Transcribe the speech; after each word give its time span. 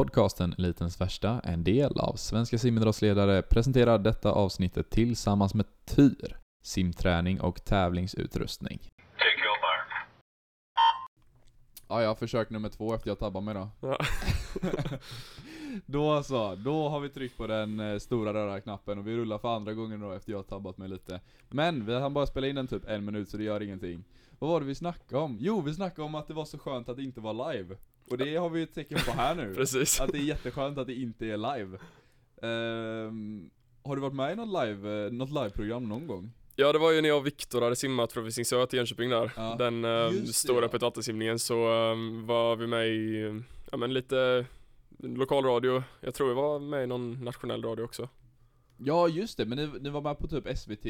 Podcasten 0.00 0.54
Elitens 0.58 1.00
Värsta, 1.00 1.40
en 1.44 1.64
del 1.64 2.00
av 2.00 2.14
Svenska 2.14 2.58
simidrottsledare, 2.58 3.42
presenterar 3.42 3.98
detta 3.98 4.32
avsnittet 4.32 4.90
tillsammans 4.90 5.54
med 5.54 5.66
TYR, 5.84 6.36
simträning 6.62 7.40
och 7.40 7.64
tävlingsutrustning. 7.64 8.80
Ja, 11.88 12.02
jag 12.02 12.08
har 12.08 12.14
försökt 12.14 12.50
nummer 12.50 12.68
två 12.68 12.94
efter 12.94 13.10
jag 13.10 13.18
tabbade 13.18 13.44
mig 13.44 13.54
då. 13.54 13.68
Ja. 13.80 13.98
då 15.86 16.22
så, 16.22 16.54
då 16.54 16.88
har 16.88 17.00
vi 17.00 17.08
tryckt 17.08 17.36
på 17.36 17.46
den 17.46 17.80
eh, 17.80 17.98
stora 17.98 18.34
röda 18.34 18.60
knappen 18.60 18.98
och 18.98 19.06
vi 19.06 19.16
rullar 19.16 19.38
för 19.38 19.56
andra 19.56 19.74
gången 19.74 20.00
då 20.00 20.12
efter 20.12 20.32
jag 20.32 20.38
har 20.38 20.44
tabbat 20.44 20.78
mig 20.78 20.88
lite. 20.88 21.20
Men 21.48 21.86
vi 21.86 22.00
hann 22.00 22.14
bara 22.14 22.26
spela 22.26 22.46
in 22.46 22.54
den 22.54 22.66
typ 22.66 22.88
en 22.88 23.04
minut 23.04 23.28
så 23.28 23.36
det 23.36 23.44
gör 23.44 23.62
ingenting. 23.62 24.04
Vad 24.38 24.50
var 24.50 24.60
det 24.60 24.66
vi 24.66 24.74
snackade 24.74 25.22
om? 25.22 25.36
Jo, 25.40 25.60
vi 25.60 25.74
snackade 25.74 26.02
om 26.02 26.14
att 26.14 26.28
det 26.28 26.34
var 26.34 26.44
så 26.44 26.58
skönt 26.58 26.88
att 26.88 26.96
det 26.96 27.02
inte 27.02 27.20
var 27.20 27.52
live. 27.52 27.76
Och 28.10 28.18
det 28.18 28.36
har 28.36 28.50
vi 28.50 28.62
ett 28.62 28.74
tecken 28.74 28.98
på 29.06 29.12
här 29.12 29.34
nu. 29.34 29.54
Precis. 29.56 30.00
Att 30.00 30.12
det 30.12 30.18
är 30.18 30.22
jätteskönt 30.22 30.78
att 30.78 30.86
det 30.86 30.94
inte 30.94 31.26
är 31.26 31.36
live. 31.36 31.78
Ehm, 32.42 33.50
har 33.82 33.96
du 33.96 34.02
varit 34.02 34.14
med 34.14 34.32
i 34.32 34.36
något 34.36 34.64
live, 34.64 35.06
eh, 35.06 35.12
något 35.12 35.30
liveprogram 35.30 35.88
någon 35.88 36.06
gång? 36.06 36.32
Ja 36.56 36.72
det 36.72 36.78
var 36.78 36.90
ju 36.92 37.00
när 37.00 37.08
jag 37.08 37.18
och 37.18 37.26
Viktor 37.26 37.62
hade 37.62 37.76
simmat 37.76 38.12
från 38.12 38.24
Visingsö 38.24 38.66
till 38.66 38.76
Jönköping 38.76 39.10
där. 39.10 39.32
Ja, 39.36 39.56
Den 39.58 39.82
det, 39.82 40.32
stora 40.32 40.68
ja. 40.72 40.78
vattensimningen 40.78 41.38
så 41.38 41.54
eh, 41.54 41.96
var 42.26 42.56
vi 42.56 42.66
med 42.66 42.88
i, 42.88 43.42
ja 43.70 43.76
men 43.76 43.94
lite 43.94 44.46
lokalradio. 44.98 45.82
Jag 46.00 46.14
tror 46.14 46.28
vi 46.28 46.34
var 46.34 46.58
med 46.58 46.84
i 46.84 46.86
någon 46.86 47.24
nationell 47.24 47.62
radio 47.62 47.82
också. 47.82 48.08
Ja 48.76 49.08
just 49.08 49.36
det, 49.36 49.44
men 49.44 49.58
ni, 49.58 49.80
ni 49.80 49.90
var 49.90 50.00
med 50.00 50.18
på 50.18 50.28
typ 50.28 50.58
SVT 50.58 50.86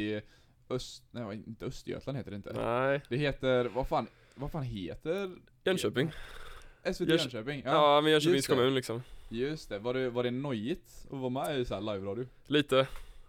Öst, 0.71 1.05
nej 1.11 1.43
inte 1.47 1.65
Östergötland 1.65 2.19
heter 2.19 2.31
det 2.31 2.37
inte. 2.37 2.53
Nej, 2.53 3.01
Det 3.09 3.17
heter, 3.17 3.65
vad 3.65 3.89
fan, 3.89 4.07
vad 4.35 4.53
fan 4.53 4.63
heter 4.63 5.31
Jönköping. 5.65 6.13
SVT 6.85 7.01
Jörs- 7.09 7.19
Jönköping? 7.19 7.63
Ja, 7.65 8.01
men 8.01 8.13
Jönköpings 8.13 8.37
just 8.37 8.49
det. 8.49 8.55
kommun 8.55 8.75
liksom. 8.75 9.03
Just 9.29 9.69
det, 9.69 9.79
var 9.79 9.95
det, 9.95 10.11
var 10.11 10.23
det 10.23 10.31
nojigt 10.31 11.07
att 11.11 11.19
vara 11.19 11.31
med 11.31 11.59
i 11.61 11.65
så 11.65 11.75
här 11.75 11.81
live-radio? 11.81 12.27
Lite. 12.47 12.87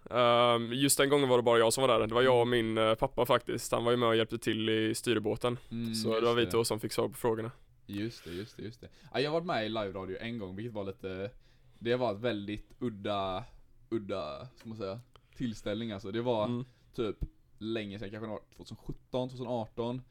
Ehm, 0.09 0.73
just 0.73 0.97
den 0.97 1.09
gången 1.09 1.29
var 1.29 1.37
det 1.37 1.43
bara 1.43 1.59
jag 1.59 1.73
som 1.73 1.81
var 1.81 1.99
där. 1.99 2.07
Det 2.07 2.13
var 2.13 2.21
jag 2.21 2.41
och 2.41 2.47
min 2.47 2.77
eh, 2.77 2.95
pappa 2.95 3.25
faktiskt. 3.25 3.71
Han 3.71 3.83
var 3.83 3.91
ju 3.91 3.97
med 3.97 4.09
och 4.09 4.15
hjälpte 4.15 4.37
till 4.37 4.69
i 4.69 4.95
styrbåten. 4.95 5.57
Mm, 5.71 5.95
så 5.95 6.07
det 6.09 6.15
just 6.15 6.25
var 6.27 6.35
vi 6.35 6.45
två 6.45 6.63
som 6.65 6.79
fick 6.79 6.91
svar 6.93 7.07
på 7.07 7.13
frågorna. 7.13 7.51
Just 7.85 8.23
det, 8.23 8.31
just 8.31 8.57
det, 8.57 8.63
just 8.63 8.81
det. 8.81 8.87
Ja, 9.13 9.19
jag 9.19 9.31
har 9.31 9.39
varit 9.39 9.45
med 9.47 9.65
i 9.65 9.69
live-radio 9.69 10.17
en 10.19 10.39
gång, 10.39 10.55
vilket 10.55 10.73
var 10.73 10.83
lite, 10.83 11.31
det 11.79 11.95
var 11.95 12.13
ett 12.13 12.19
väldigt 12.19 12.71
udda, 12.79 13.43
udda, 13.89 14.47
ska 14.55 14.69
man 14.69 14.77
säga, 14.77 14.99
tillställning 15.35 15.91
alltså. 15.91 16.11
Det 16.11 16.21
var 16.21 16.45
Mm. 16.45 16.65
typ 16.95 17.15
länge 17.57 17.99
sedan, 17.99 18.09
kanske 18.09 18.25
det 18.27 18.31
var 18.31 18.41
2017, 18.57 19.29
2018 19.29 20.01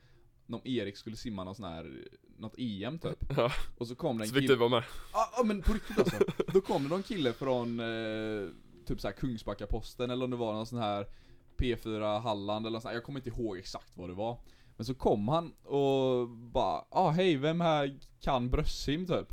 När 0.46 0.68
Erik 0.68 0.96
skulle 0.96 1.16
simma 1.16 1.44
någon 1.44 1.54
sån 1.54 1.64
här, 1.64 2.04
något 2.40 2.54
EM 2.58 2.98
typ. 2.98 3.18
Ja, 3.36 3.52
Och 3.78 3.88
så 3.88 3.94
kom 3.94 4.18
det 4.18 4.24
en 4.24 4.28
så 4.28 4.34
fick 4.34 4.42
kille 4.42 4.54
du 4.54 4.58
vara 4.58 4.68
med. 4.70 4.82
Ja 5.12 5.30
ah, 5.32 5.42
men 5.42 5.62
på 5.62 5.72
riktigt 5.72 5.98
alltså. 5.98 6.16
Då 6.52 6.60
kom 6.60 6.82
det 6.82 6.88
någon 6.88 7.02
kille 7.02 7.32
från 7.32 7.80
eh, 7.80 8.48
Typ 8.86 9.00
såhär 9.00 9.14
Kungsbacka-posten 9.14 10.10
eller 10.10 10.24
om 10.24 10.30
det 10.30 10.36
var 10.36 10.52
någon 10.52 10.66
sån 10.66 10.78
här 10.78 11.06
P4 11.56 12.20
Halland 12.20 12.66
eller 12.66 12.76
något 12.76 12.82
sånt. 12.82 12.94
Jag 12.94 13.04
kommer 13.04 13.20
inte 13.20 13.40
ihåg 13.40 13.58
exakt 13.58 13.92
vad 13.94 14.08
det 14.08 14.14
var. 14.14 14.38
Men 14.76 14.84
så 14.84 14.94
kom 14.94 15.28
han 15.28 15.52
och 15.52 16.28
bara 16.28 16.84
ah 16.90 17.10
hej 17.10 17.36
vem 17.36 17.60
här 17.60 17.98
kan 18.20 18.50
bröstsim? 18.50 19.06
typ? 19.06 19.28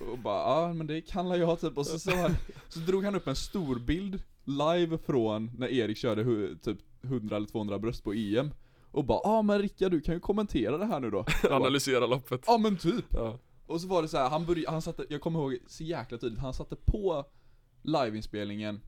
Och 0.00 0.18
bara 0.18 0.38
ja 0.38 0.68
ah, 0.68 0.72
men 0.72 0.86
det 0.86 1.00
kan 1.00 1.26
jag 1.26 1.60
typ. 1.60 1.78
Och 1.78 1.86
så, 1.86 1.98
så, 1.98 2.10
här, 2.10 2.34
så 2.68 2.78
drog 2.78 3.04
han 3.04 3.14
upp 3.14 3.26
en 3.26 3.36
stor 3.36 3.78
bild 3.78 4.22
live 4.44 4.98
från 4.98 5.50
när 5.58 5.68
Erik 5.68 5.98
körde 5.98 6.56
typ 6.56 6.78
100 7.02 7.36
eller 7.36 7.46
200 7.46 7.78
bröst 7.78 8.04
på 8.04 8.12
EM 8.12 8.50
Och 8.90 9.04
bara 9.04 9.20
ja 9.24 9.30
ah, 9.30 9.42
men 9.42 9.58
Rickard 9.58 9.90
du 9.92 10.00
kan 10.00 10.14
ju 10.14 10.20
kommentera 10.20 10.78
det 10.78 10.86
här 10.86 11.00
nu 11.00 11.10
då 11.10 11.24
Ja 11.42 11.56
Analysera 11.56 12.06
loppet. 12.06 12.48
ah, 12.48 12.58
men 12.58 12.76
typ 12.76 13.04
Ja. 13.10 13.38
och 13.66 13.80
så 13.80 13.88
var 13.88 14.02
det 14.02 14.08
så 14.08 14.16
här, 14.16 14.28
han 14.30 14.46
började, 14.46 14.70
han 14.70 14.82
satte, 14.82 15.06
jag 15.08 15.20
kommer 15.20 15.40
ihåg 15.40 15.58
så 15.66 15.84
jäkla 15.84 16.18
tydligt, 16.18 16.40
han 16.40 16.54
satte 16.54 16.76
på 16.76 17.24
liveinspelningen 17.82 18.80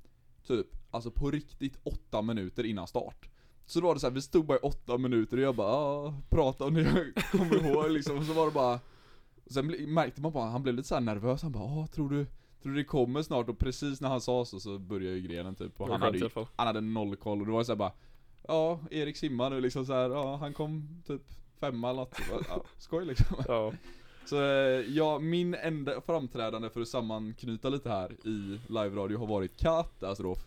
Typ, 0.47 0.67
alltså 0.91 1.11
på 1.11 1.31
riktigt 1.31 1.79
åtta 1.83 2.23
minuter 2.23 2.65
innan 2.67 2.87
start 2.87 3.29
Så 3.67 3.81
då 3.81 3.87
var 3.87 3.95
det 3.95 4.01
så 4.01 4.07
här, 4.07 4.15
vi 4.15 4.23
stod 4.23 4.47
bara 4.47 4.59
i 4.59 4.61
åtta 4.61 4.99
minuter 4.99 5.37
och 5.37 5.43
jag 5.43 5.55
bara 5.55 5.73
ah, 5.73 6.15
prata 6.29 6.65
om 6.65 6.75
det 6.75 6.83
jag 6.83 7.25
kommer 7.33 7.67
ihåg 7.71 7.91
liksom, 7.91 8.19
och 8.19 8.25
så 8.25 8.33
var 8.33 8.47
det 8.47 8.53
bara 8.53 8.81
och 9.51 9.55
Sen 9.55 9.67
märkte 9.95 10.21
man 10.21 10.33
bara, 10.33 10.51
han 10.51 10.63
blev 10.63 10.75
lite 10.75 10.89
så 10.89 10.95
här 10.95 11.01
nervös, 11.03 11.43
han 11.43 11.53
bara 11.53 11.65
ah, 11.65 11.87
tror 11.87 12.11
du, 12.11 12.27
tror 12.63 12.73
du 12.73 12.79
det 12.79 12.85
kommer 12.85 13.23
snart? 13.23 13.49
Och 13.49 13.59
precis 13.59 14.01
när 14.01 14.09
han 14.09 14.21
sa 14.21 14.45
så, 14.45 14.61
så 14.61 14.79
började 14.79 15.17
ju 15.17 15.23
grenen 15.29 15.55
typ 15.55 15.81
och 15.81 15.89
han 15.89 16.03
hade, 16.03 16.31
han 16.57 16.67
hade 16.67 16.81
noll 16.81 17.17
koll 17.17 17.41
och 17.41 17.47
det 17.47 17.53
var 17.53 17.65
så 17.65 17.73
här 17.73 17.77
bara 17.77 17.93
Ja, 18.51 18.81
Erik 18.91 19.17
simmar 19.17 19.51
nu 19.51 19.61
liksom 19.61 19.87
så 19.87 19.93
här, 19.93 20.11
ja 20.11 20.37
han 20.37 20.53
kom 20.55 21.03
typ 21.07 21.23
femma 21.61 21.91
eller 21.91 22.01
något, 22.01 22.21
ja, 22.49 22.63
skoj 22.79 23.05
liksom 23.05 23.37
Ja. 23.49 23.73
så 24.27 24.37
eh, 24.43 24.81
ja, 24.89 25.19
min 25.19 25.55
enda 25.55 26.01
framträdande 26.01 26.71
för 26.71 26.81
att 26.81 26.89
sammanknyta 26.89 27.69
lite 27.69 27.89
här 27.91 28.13
i 28.13 28.61
live-radio 28.69 29.19
har 29.19 29.27
varit 29.27 29.57
katastrof 29.61 30.39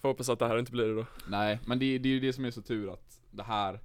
Får 0.00 0.08
hoppas 0.08 0.28
att 0.28 0.38
det 0.38 0.46
här 0.48 0.58
inte 0.58 0.72
blir 0.72 0.86
det 0.86 0.94
då. 0.94 1.06
Nej, 1.28 1.58
men 1.66 1.78
det, 1.78 1.98
det 1.98 2.08
är 2.08 2.12
ju 2.12 2.20
det 2.20 2.32
som 2.32 2.44
är 2.44 2.50
så 2.50 2.62
tur 2.62 2.92
att 2.92 3.20
det 3.30 3.42
här 3.42 3.80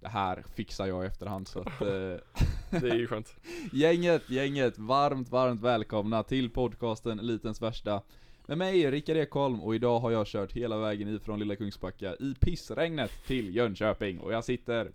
Det 0.00 0.08
här 0.08 0.44
fixar 0.54 0.86
jag 0.86 1.04
i 1.04 1.06
efterhand 1.06 1.48
så 1.48 1.60
att 1.60 1.80
eh, 1.80 1.86
Det 2.80 2.90
är 2.90 2.94
ju 2.94 3.06
skönt. 3.06 3.34
Gänget, 3.72 4.30
gänget, 4.30 4.78
varmt, 4.78 5.28
varmt 5.28 5.60
välkomna 5.60 6.22
till 6.22 6.50
podcasten 6.50 7.18
Elitens 7.18 7.62
Värsta 7.62 8.02
Med 8.46 8.58
mig 8.58 8.90
Rickard 8.90 9.16
Ekholm 9.16 9.60
och 9.60 9.74
idag 9.74 10.00
har 10.00 10.10
jag 10.10 10.26
kört 10.26 10.52
hela 10.52 10.78
vägen 10.78 11.16
ifrån 11.16 11.38
Lilla 11.38 11.56
Kungsbacka 11.56 12.14
i 12.14 12.34
pissregnet 12.40 13.10
till 13.26 13.56
Jönköping 13.56 14.20
och 14.20 14.32
jag 14.32 14.44
sitter 14.44 14.90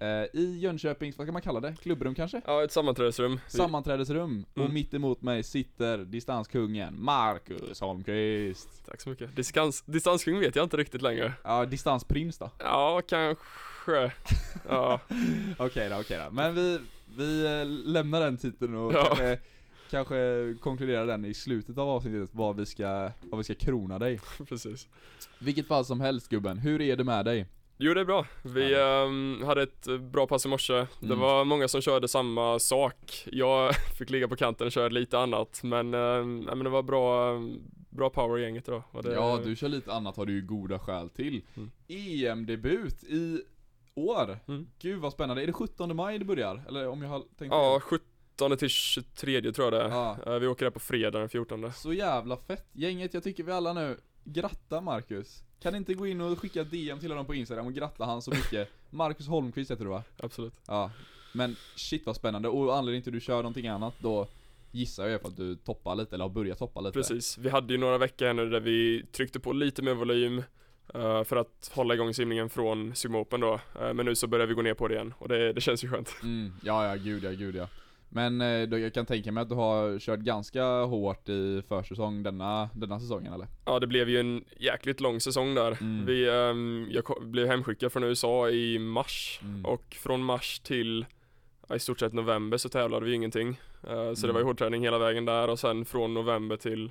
eh, 0.00 0.08
i 0.40 0.58
Jönköpings, 0.62 1.18
vad 1.18 1.26
kan 1.26 1.32
man 1.32 1.42
kalla 1.42 1.60
det? 1.60 1.74
Klubbrum 1.82 2.14
kanske? 2.14 2.40
Ja, 2.46 2.64
ett 2.64 2.72
sammanträdesrum. 2.72 3.40
Sammanträdesrum, 3.48 4.44
och 4.54 4.58
Mm. 4.60 4.74
mitt 4.74 4.94
emot 4.94 5.22
mig 5.22 5.42
sitter 5.42 5.98
distanskungen 5.98 7.02
Marcus 7.04 7.80
Holmqvist 7.80 8.86
Tack 8.86 9.00
så 9.00 9.08
mycket. 9.10 9.36
Distans, 9.36 9.82
distanskung 9.82 10.38
vet 10.40 10.56
jag 10.56 10.62
inte 10.64 10.76
riktigt 10.76 11.02
längre. 11.02 11.32
Ja, 11.44 11.64
distansprins 11.64 12.38
då? 12.38 12.50
Ja, 12.58 13.02
kanske. 13.08 14.12
Ja, 14.68 15.00
Okej 15.58 15.88
då, 15.88 15.96
okej 16.00 16.20
då. 16.24 16.30
Men 16.34 16.54
vi, 16.54 16.78
vi 17.16 17.46
eh, 17.60 17.66
lämnar 17.66 18.20
den 18.20 18.36
titeln 18.36 18.74
och 18.74 18.92
Ja. 18.92 19.04
kanske, 19.04 19.38
kanske 19.90 20.54
konkludera 20.60 21.04
den 21.04 21.24
i 21.24 21.34
slutet 21.34 21.78
av 21.78 21.88
avsnittet, 21.88 22.30
vad 22.32 22.56
vi 22.56 22.66
ska, 22.66 23.10
vad 23.22 23.38
vi 23.38 23.44
ska 23.44 23.54
krona 23.54 23.98
dig. 23.98 24.20
Precis. 24.48 24.88
Vilket 25.38 25.66
fall 25.66 25.84
som 25.84 26.00
helst 26.00 26.28
gubben, 26.28 26.58
hur 26.58 26.80
är 26.80 26.96
det 26.96 27.04
med 27.04 27.24
dig? 27.24 27.46
Jo 27.80 27.94
det 27.94 28.00
är 28.00 28.04
bra. 28.04 28.26
Vi 28.42 28.74
ähm, 28.74 29.42
hade 29.46 29.62
ett 29.62 30.00
bra 30.00 30.26
pass 30.26 30.46
i 30.46 30.48
morse. 30.48 30.74
Mm. 30.74 30.88
Det 31.00 31.14
var 31.14 31.44
många 31.44 31.68
som 31.68 31.80
körde 31.80 32.08
samma 32.08 32.58
sak. 32.58 33.28
Jag 33.32 33.74
fick 33.98 34.10
ligga 34.10 34.28
på 34.28 34.36
kanten 34.36 34.66
och 34.66 34.72
köra 34.72 34.88
lite 34.88 35.18
annat 35.18 35.60
men, 35.62 35.94
ähm, 35.94 36.38
men 36.38 36.58
det 36.58 36.70
var 36.70 36.82
bra, 36.82 37.34
bra 37.90 38.10
power 38.10 38.38
i 38.38 38.42
gänget 38.42 38.68
idag. 38.68 38.82
Det... 39.02 39.12
Ja 39.12 39.40
du 39.44 39.56
kör 39.56 39.68
lite 39.68 39.92
annat 39.92 40.16
har 40.16 40.26
du 40.26 40.32
ju 40.32 40.42
goda 40.42 40.78
skäl 40.78 41.10
till. 41.10 41.44
Mm. 41.56 41.70
EM-debut 41.88 43.04
i 43.04 43.42
år. 43.94 44.38
Mm. 44.48 44.66
Gud 44.78 45.00
vad 45.00 45.12
spännande. 45.12 45.42
Är 45.42 45.46
det 45.46 45.52
17 45.52 45.96
maj 45.96 46.18
det 46.18 46.24
börjar? 46.24 46.62
Eller 46.68 46.88
om 46.88 47.02
jag 47.02 47.08
har 47.08 47.22
tänkt 47.38 47.52
Ja, 47.52 47.80
17 47.82 48.06
19 48.38 48.58
till 48.58 48.68
23 48.68 49.52
tror 49.52 49.66
jag 49.66 49.72
det 49.72 49.86
är. 49.86 49.88
Ja. 49.88 50.16
Eh, 50.26 50.38
vi 50.38 50.46
åker 50.46 50.64
där 50.64 50.70
på 50.70 50.80
fredag 50.80 51.18
den 51.18 51.28
14. 51.28 51.72
Så 51.72 51.92
jävla 51.92 52.36
fett. 52.36 52.66
Gänget, 52.72 53.14
jag 53.14 53.22
tycker 53.22 53.44
vi 53.44 53.52
alla 53.52 53.72
nu, 53.72 53.96
gratta 54.24 54.80
Marcus. 54.80 55.42
Kan 55.62 55.74
inte 55.74 55.94
gå 55.94 56.06
in 56.06 56.20
och 56.20 56.38
skicka 56.38 56.64
DM 56.64 56.98
till 56.98 57.10
honom 57.10 57.26
på 57.26 57.34
Instagram 57.34 57.66
och 57.66 57.74
gratta 57.74 58.04
han 58.04 58.22
så 58.22 58.30
mycket. 58.30 58.68
Marcus 58.90 59.28
Holmqvist 59.28 59.70
heter 59.70 59.84
du 59.84 59.90
va? 59.90 60.02
Absolut. 60.16 60.54
Ja. 60.66 60.90
Men 61.32 61.56
shit 61.76 62.06
vad 62.06 62.16
spännande. 62.16 62.48
Och 62.48 62.76
anledningen 62.76 63.02
till 63.02 63.10
att 63.10 63.14
du 63.14 63.20
kör 63.20 63.36
någonting 63.36 63.68
annat 63.68 63.94
då 63.98 64.28
gissar 64.72 65.08
jag 65.08 65.22
på 65.22 65.28
att 65.28 65.36
du 65.36 65.56
toppar 65.56 65.94
lite, 65.94 66.14
eller 66.14 66.24
har 66.24 66.30
börjat 66.30 66.58
toppa 66.58 66.80
lite. 66.80 66.92
Precis. 66.92 67.38
Vi 67.38 67.48
hade 67.48 67.72
ju 67.72 67.78
några 67.78 67.98
veckor 67.98 68.26
här 68.26 68.34
nu 68.34 68.50
där 68.50 68.60
vi 68.60 69.06
tryckte 69.12 69.40
på 69.40 69.52
lite 69.52 69.82
mer 69.82 69.94
volym. 69.94 70.42
Uh, 70.94 71.24
för 71.24 71.36
att 71.36 71.70
hålla 71.74 71.94
igång 71.94 72.14
simningen 72.14 72.50
från 72.50 72.94
Swim 72.94 73.14
Open 73.14 73.40
då. 73.40 73.54
Uh, 73.54 73.92
men 73.92 74.06
nu 74.06 74.14
så 74.14 74.26
börjar 74.26 74.46
vi 74.46 74.54
gå 74.54 74.62
ner 74.62 74.74
på 74.74 74.88
det 74.88 74.94
igen 74.94 75.14
och 75.18 75.28
det, 75.28 75.52
det 75.52 75.60
känns 75.60 75.84
ju 75.84 75.88
skönt. 75.88 76.16
Mm, 76.22 76.52
ja, 76.62 76.88
ja, 76.88 76.94
gud 76.94 77.24
ja, 77.24 77.30
gud 77.30 77.56
ja. 77.56 77.68
Men 78.10 78.40
eh, 78.40 78.68
då, 78.68 78.78
jag 78.78 78.94
kan 78.94 79.06
tänka 79.06 79.32
mig 79.32 79.42
att 79.42 79.48
du 79.48 79.54
har 79.54 79.98
kört 79.98 80.20
ganska 80.20 80.64
hårt 80.82 81.28
i 81.28 81.62
försäsong 81.68 82.22
denna, 82.22 82.70
denna 82.74 83.00
säsongen 83.00 83.32
eller? 83.32 83.46
Ja, 83.66 83.78
det 83.78 83.86
blev 83.86 84.08
ju 84.08 84.20
en 84.20 84.44
jäkligt 84.56 85.00
lång 85.00 85.20
säsong 85.20 85.54
där. 85.54 85.78
Mm. 85.80 86.06
Vi, 86.06 86.28
ehm, 86.28 86.86
jag 86.90 87.04
blev 87.20 87.46
hemskickad 87.46 87.92
från 87.92 88.04
USA 88.04 88.50
i 88.50 88.78
mars 88.78 89.40
Mm. 89.42 89.64
och 89.66 89.84
från 90.00 90.22
mars 90.22 90.60
till 90.60 91.06
i 91.74 91.78
stort 91.78 92.00
sett 92.00 92.12
november 92.12 92.56
så 92.56 92.68
tävlade 92.68 93.06
vi 93.06 93.12
ingenting. 93.14 93.48
Eh, 93.48 93.88
så 93.88 94.20
det 94.20 94.24
Mm. 94.24 94.34
var 94.34 94.40
ju 94.40 94.44
hårdträning 94.46 94.82
hela 94.82 94.98
vägen 94.98 95.24
där 95.24 95.48
och 95.50 95.58
sen 95.58 95.84
från 95.84 96.14
november 96.14 96.56
till 96.56 96.90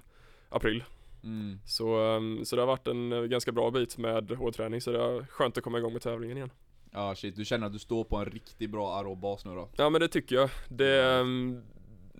april. 0.49 0.83
Mm. 1.23 1.59
Så, 1.65 1.99
ehm, 1.99 2.45
så 2.45 2.55
det 2.55 2.61
har 2.61 2.67
varit 2.67 2.87
en 2.87 3.11
eh, 3.13 3.21
ganska 3.21 3.51
bra 3.51 3.71
bit 3.71 3.97
med 3.97 4.31
hårdträning 4.31 4.81
så 4.81 4.91
det 4.91 4.99
är 5.01 5.25
skönt 5.29 5.57
att 5.57 5.63
komma 5.63 5.77
igång 5.77 5.93
med 5.93 6.01
tävlingen 6.01 6.37
igen. 6.37 6.49
Ja 6.91 7.15
shit, 7.15 7.35
du 7.35 7.45
känner 7.45 7.67
att 7.67 7.73
du 7.73 7.79
står 7.79 8.03
på 8.03 8.17
en 8.17 8.25
riktigt 8.25 8.69
bra 8.69 8.97
aerob 8.97 9.19
bas 9.19 9.45
nu 9.45 9.55
då? 9.55 9.69
Ja 9.77 9.89
men 9.89 10.01
det 10.01 10.07
tycker 10.07 10.35
jag. 10.35 10.49
Det, 10.69 11.03
ehm, 11.05 11.61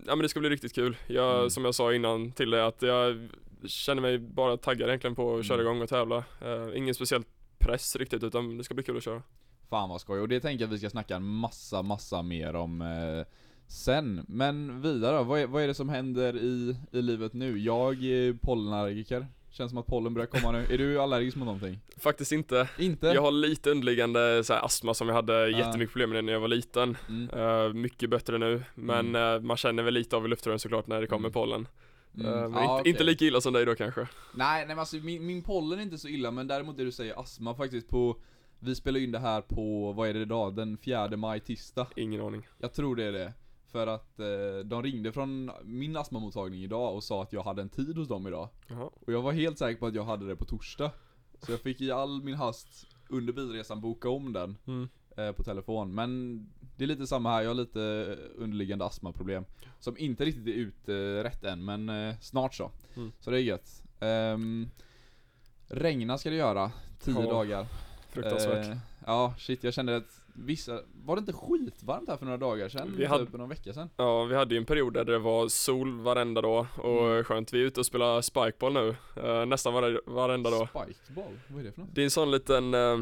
ja 0.05 0.15
men 0.15 0.19
det 0.19 0.29
ska 0.29 0.39
bli 0.39 0.49
riktigt 0.49 0.73
kul. 0.75 0.97
Jag, 1.07 1.37
Mm. 1.37 1.49
som 1.49 1.65
jag 1.65 1.75
sa 1.75 1.93
innan 1.93 2.31
till 2.31 2.49
dig 2.49 2.61
att 2.61 2.81
jag 2.81 3.29
känner 3.65 4.01
mig 4.01 4.17
bara 4.19 4.57
taggad 4.57 4.87
egentligen 4.89 5.15
på 5.15 5.35
att 5.37 5.45
köra 5.45 5.61
Mm. 5.61 5.67
igång 5.67 5.81
och 5.81 5.89
tävla. 5.89 6.17
Eh, 6.17 6.77
ingen 6.77 6.95
speciell 6.95 7.23
press 7.57 7.95
riktigt 7.95 8.23
utan 8.23 8.57
det 8.57 8.63
ska 8.63 8.73
bli 8.73 8.83
kul 8.83 8.97
att 8.97 9.03
köra. 9.03 9.21
Fan 9.69 9.89
vad 9.89 10.01
skoj, 10.01 10.19
och 10.19 10.27
det 10.27 10.39
tänker 10.39 10.63
jag 10.63 10.67
att 10.69 10.73
vi 10.73 10.77
ska 10.79 10.89
snacka 10.89 11.15
en 11.15 11.23
massa, 11.27 11.81
massa 11.81 12.21
mer 12.21 12.55
om 12.55 12.81
eh, 12.81 13.25
sen. 13.67 14.25
Men 14.27 14.81
vidare 14.81 15.17
då, 15.17 15.23
vad 15.23 15.39
är, 15.39 15.47
vad 15.47 15.63
är 15.63 15.67
det 15.67 15.73
som 15.73 15.89
händer 15.89 16.37
i, 16.37 16.75
i 16.91 17.01
livet 17.01 17.33
nu? 17.33 17.59
Jag 17.59 18.03
är 18.03 18.33
pollenallergiker. 18.33 19.27
Känns 19.57 19.71
som 19.71 19.77
att 19.77 19.85
pollen 19.85 20.13
börjar 20.13 20.27
komma 20.27 20.51
nu. 20.51 20.65
Är 20.69 20.77
du 20.77 21.01
allergisk 21.01 21.37
mot 21.37 21.45
någonting? 21.45 21.79
Faktiskt 21.97 22.31
inte. 22.31 22.69
Inte? 22.77 23.07
Jag 23.07 23.21
har 23.21 23.31
lite 23.31 23.69
underliggande 23.71 24.43
så 24.43 24.53
här, 24.53 24.65
astma 24.65 24.93
som 24.93 25.07
jag 25.07 25.15
hade 25.15 25.49
jättemycket 25.49 25.91
problem 25.91 26.09
med 26.09 26.23
när 26.25 26.33
jag 26.33 26.39
var 26.39 26.47
liten. 26.47 26.97
Mm. 27.09 27.29
Eh, 27.29 27.73
mycket 27.73 28.09
bättre 28.09 28.37
nu, 28.37 28.63
men 28.75 29.15
eh, 29.15 29.39
man 29.39 29.57
känner 29.57 29.83
väl 29.83 29.93
lite 29.93 30.15
av 30.15 30.25
i 30.25 30.27
luftrören 30.27 30.59
såklart 30.59 30.87
när 30.87 31.01
det 31.01 31.07
kommer 31.07 31.27
Mm. 31.27 31.31
pollen. 31.33 31.67
Mm. 32.15 32.27
Eh, 32.27 32.33
men 32.33 32.47
inte, 32.47 32.73
okej. 32.73 32.91
inte 32.91 33.03
lika 33.03 33.25
illa 33.25 33.41
som 33.41 33.53
dig 33.53 33.65
då 33.65 33.75
kanske. 33.75 34.01
Nej, 34.01 34.07
nej 34.59 34.67
men 34.67 34.79
alltså 34.79 34.95
min, 34.95 35.25
min 35.25 35.41
pollen 35.43 35.79
är 35.79 35.83
inte 35.83 35.97
så 35.97 36.07
illa, 36.07 36.31
men 36.31 36.47
däremot 36.47 36.77
det 36.77 36.83
du 36.83 36.91
säger 36.91 37.19
astma 37.19 37.55
faktiskt 37.55 37.87
på 37.87 38.17
Vi 38.59 38.75
spelar 38.75 38.99
in 38.99 39.11
det 39.11 39.19
här 39.19 39.41
på, 39.41 39.91
vad 39.91 40.09
är 40.09 40.13
det 40.13 40.19
idag? 40.19 40.55
Den 40.55 40.77
4 40.77 41.17
maj, 41.17 41.39
tisdag. 41.39 41.87
Ingen 41.95 42.21
aning. 42.21 42.47
Jag 42.57 42.73
tror 42.73 42.95
det 42.95 43.03
är 43.03 43.11
det. 43.11 43.33
För 43.71 43.87
att 43.87 44.19
eh, 44.19 44.25
de 44.65 44.83
ringde 44.83 45.11
från 45.11 45.51
min 45.63 45.97
astmamottagning 45.97 46.63
idag 46.63 46.95
och 46.95 47.03
sa 47.03 47.23
att 47.23 47.33
jag 47.33 47.43
hade 47.43 47.61
en 47.61 47.69
tid 47.69 47.97
hos 47.97 48.07
dem 48.07 48.27
idag. 48.27 48.49
Jaha. 48.67 48.89
Och 49.05 49.13
jag 49.13 49.21
var 49.21 49.31
helt 49.31 49.57
säker 49.57 49.79
på 49.79 49.85
att 49.87 49.95
jag 49.95 50.03
hade 50.03 50.27
det 50.27 50.35
på 50.35 50.45
torsdag. 50.45 50.91
Så 51.45 51.51
jag 51.51 51.59
fick 51.61 51.81
i 51.81 51.91
all 51.91 52.23
min 52.23 52.35
hast 52.35 52.87
under 53.09 53.33
bilresan 53.33 53.81
boka 53.81 54.09
om 54.09 54.33
den 54.33 54.57
Mm. 54.67 54.89
eh, 55.17 55.31
på 55.31 55.43
telefon. 55.43 55.95
Men 55.95 56.39
det 56.77 56.83
är 56.83 56.87
lite 56.87 57.07
samma 57.07 57.29
här, 57.31 57.41
jag 57.41 57.49
har 57.49 57.55
lite 57.55 57.81
eh, 58.19 58.43
underliggande 58.43 58.85
astmaproblem. 58.85 59.45
Som 59.79 59.97
inte 59.97 60.25
riktigt 60.25 60.47
är 60.47 60.51
utrett 60.51 61.43
än, 61.43 61.65
men 61.65 61.89
eh, 61.89 62.15
snart 62.21 62.53
så. 62.55 62.71
Mm. 62.95 63.11
Så 63.19 63.31
det 63.31 63.37
är 63.37 63.43
gött. 63.43 63.83
Um, 63.99 64.69
regna 65.67 66.17
ska 66.17 66.29
det 66.29 66.35
göra, 66.35 66.71
10 66.99 67.13
Ja, 67.23 67.29
dagar. 67.29 67.65
Fruktansvärt. 68.09 68.67
Eh, 68.67 68.77
ja, 69.05 69.33
shit 69.37 69.63
jag 69.63 69.73
kände 69.73 69.95
att 69.95 70.21
vissa, 70.37 70.79
var 71.05 71.15
det 71.15 71.19
inte 71.19 71.33
skitvarmt 71.33 72.09
här 72.09 72.17
för 72.17 72.25
några 72.25 72.37
dagar 72.37 72.69
sedan? 72.69 72.91
Vi 72.91 72.97
typ 72.97 73.07
hade- 73.07 73.37
någon 73.37 73.49
vecka 73.49 73.73
sedan? 73.73 73.89
Ja, 73.97 74.23
vi 74.23 74.35
hade 74.35 74.53
ju 74.55 74.57
en 74.57 74.65
period 74.65 74.93
där 74.93 75.05
det 75.05 75.19
var 75.19 75.47
sol 75.47 75.99
varenda 75.99 76.41
dag 76.41 76.65
och 76.77 77.07
Mm. 77.11 77.23
skönt. 77.23 77.53
Vi 77.53 77.61
är 77.61 77.65
ute 77.65 77.79
och 77.79 77.85
spelar 77.85 78.21
spikeball 78.21 78.73
nu, 78.73 78.95
eh, 79.23 79.45
nästan 79.45 79.73
var, 79.73 80.01
varenda 80.05 80.49
dag. 80.49 80.67
Spikeball, 80.69 81.33
vad 81.47 81.59
är 81.61 81.63
det 81.65 81.71
för 81.71 81.81
något? 81.81 81.95
Det 81.95 82.01
är 82.01 82.05
en 82.05 82.11
sån 82.11 82.31
liten 82.31 82.73
uh, 82.73 82.99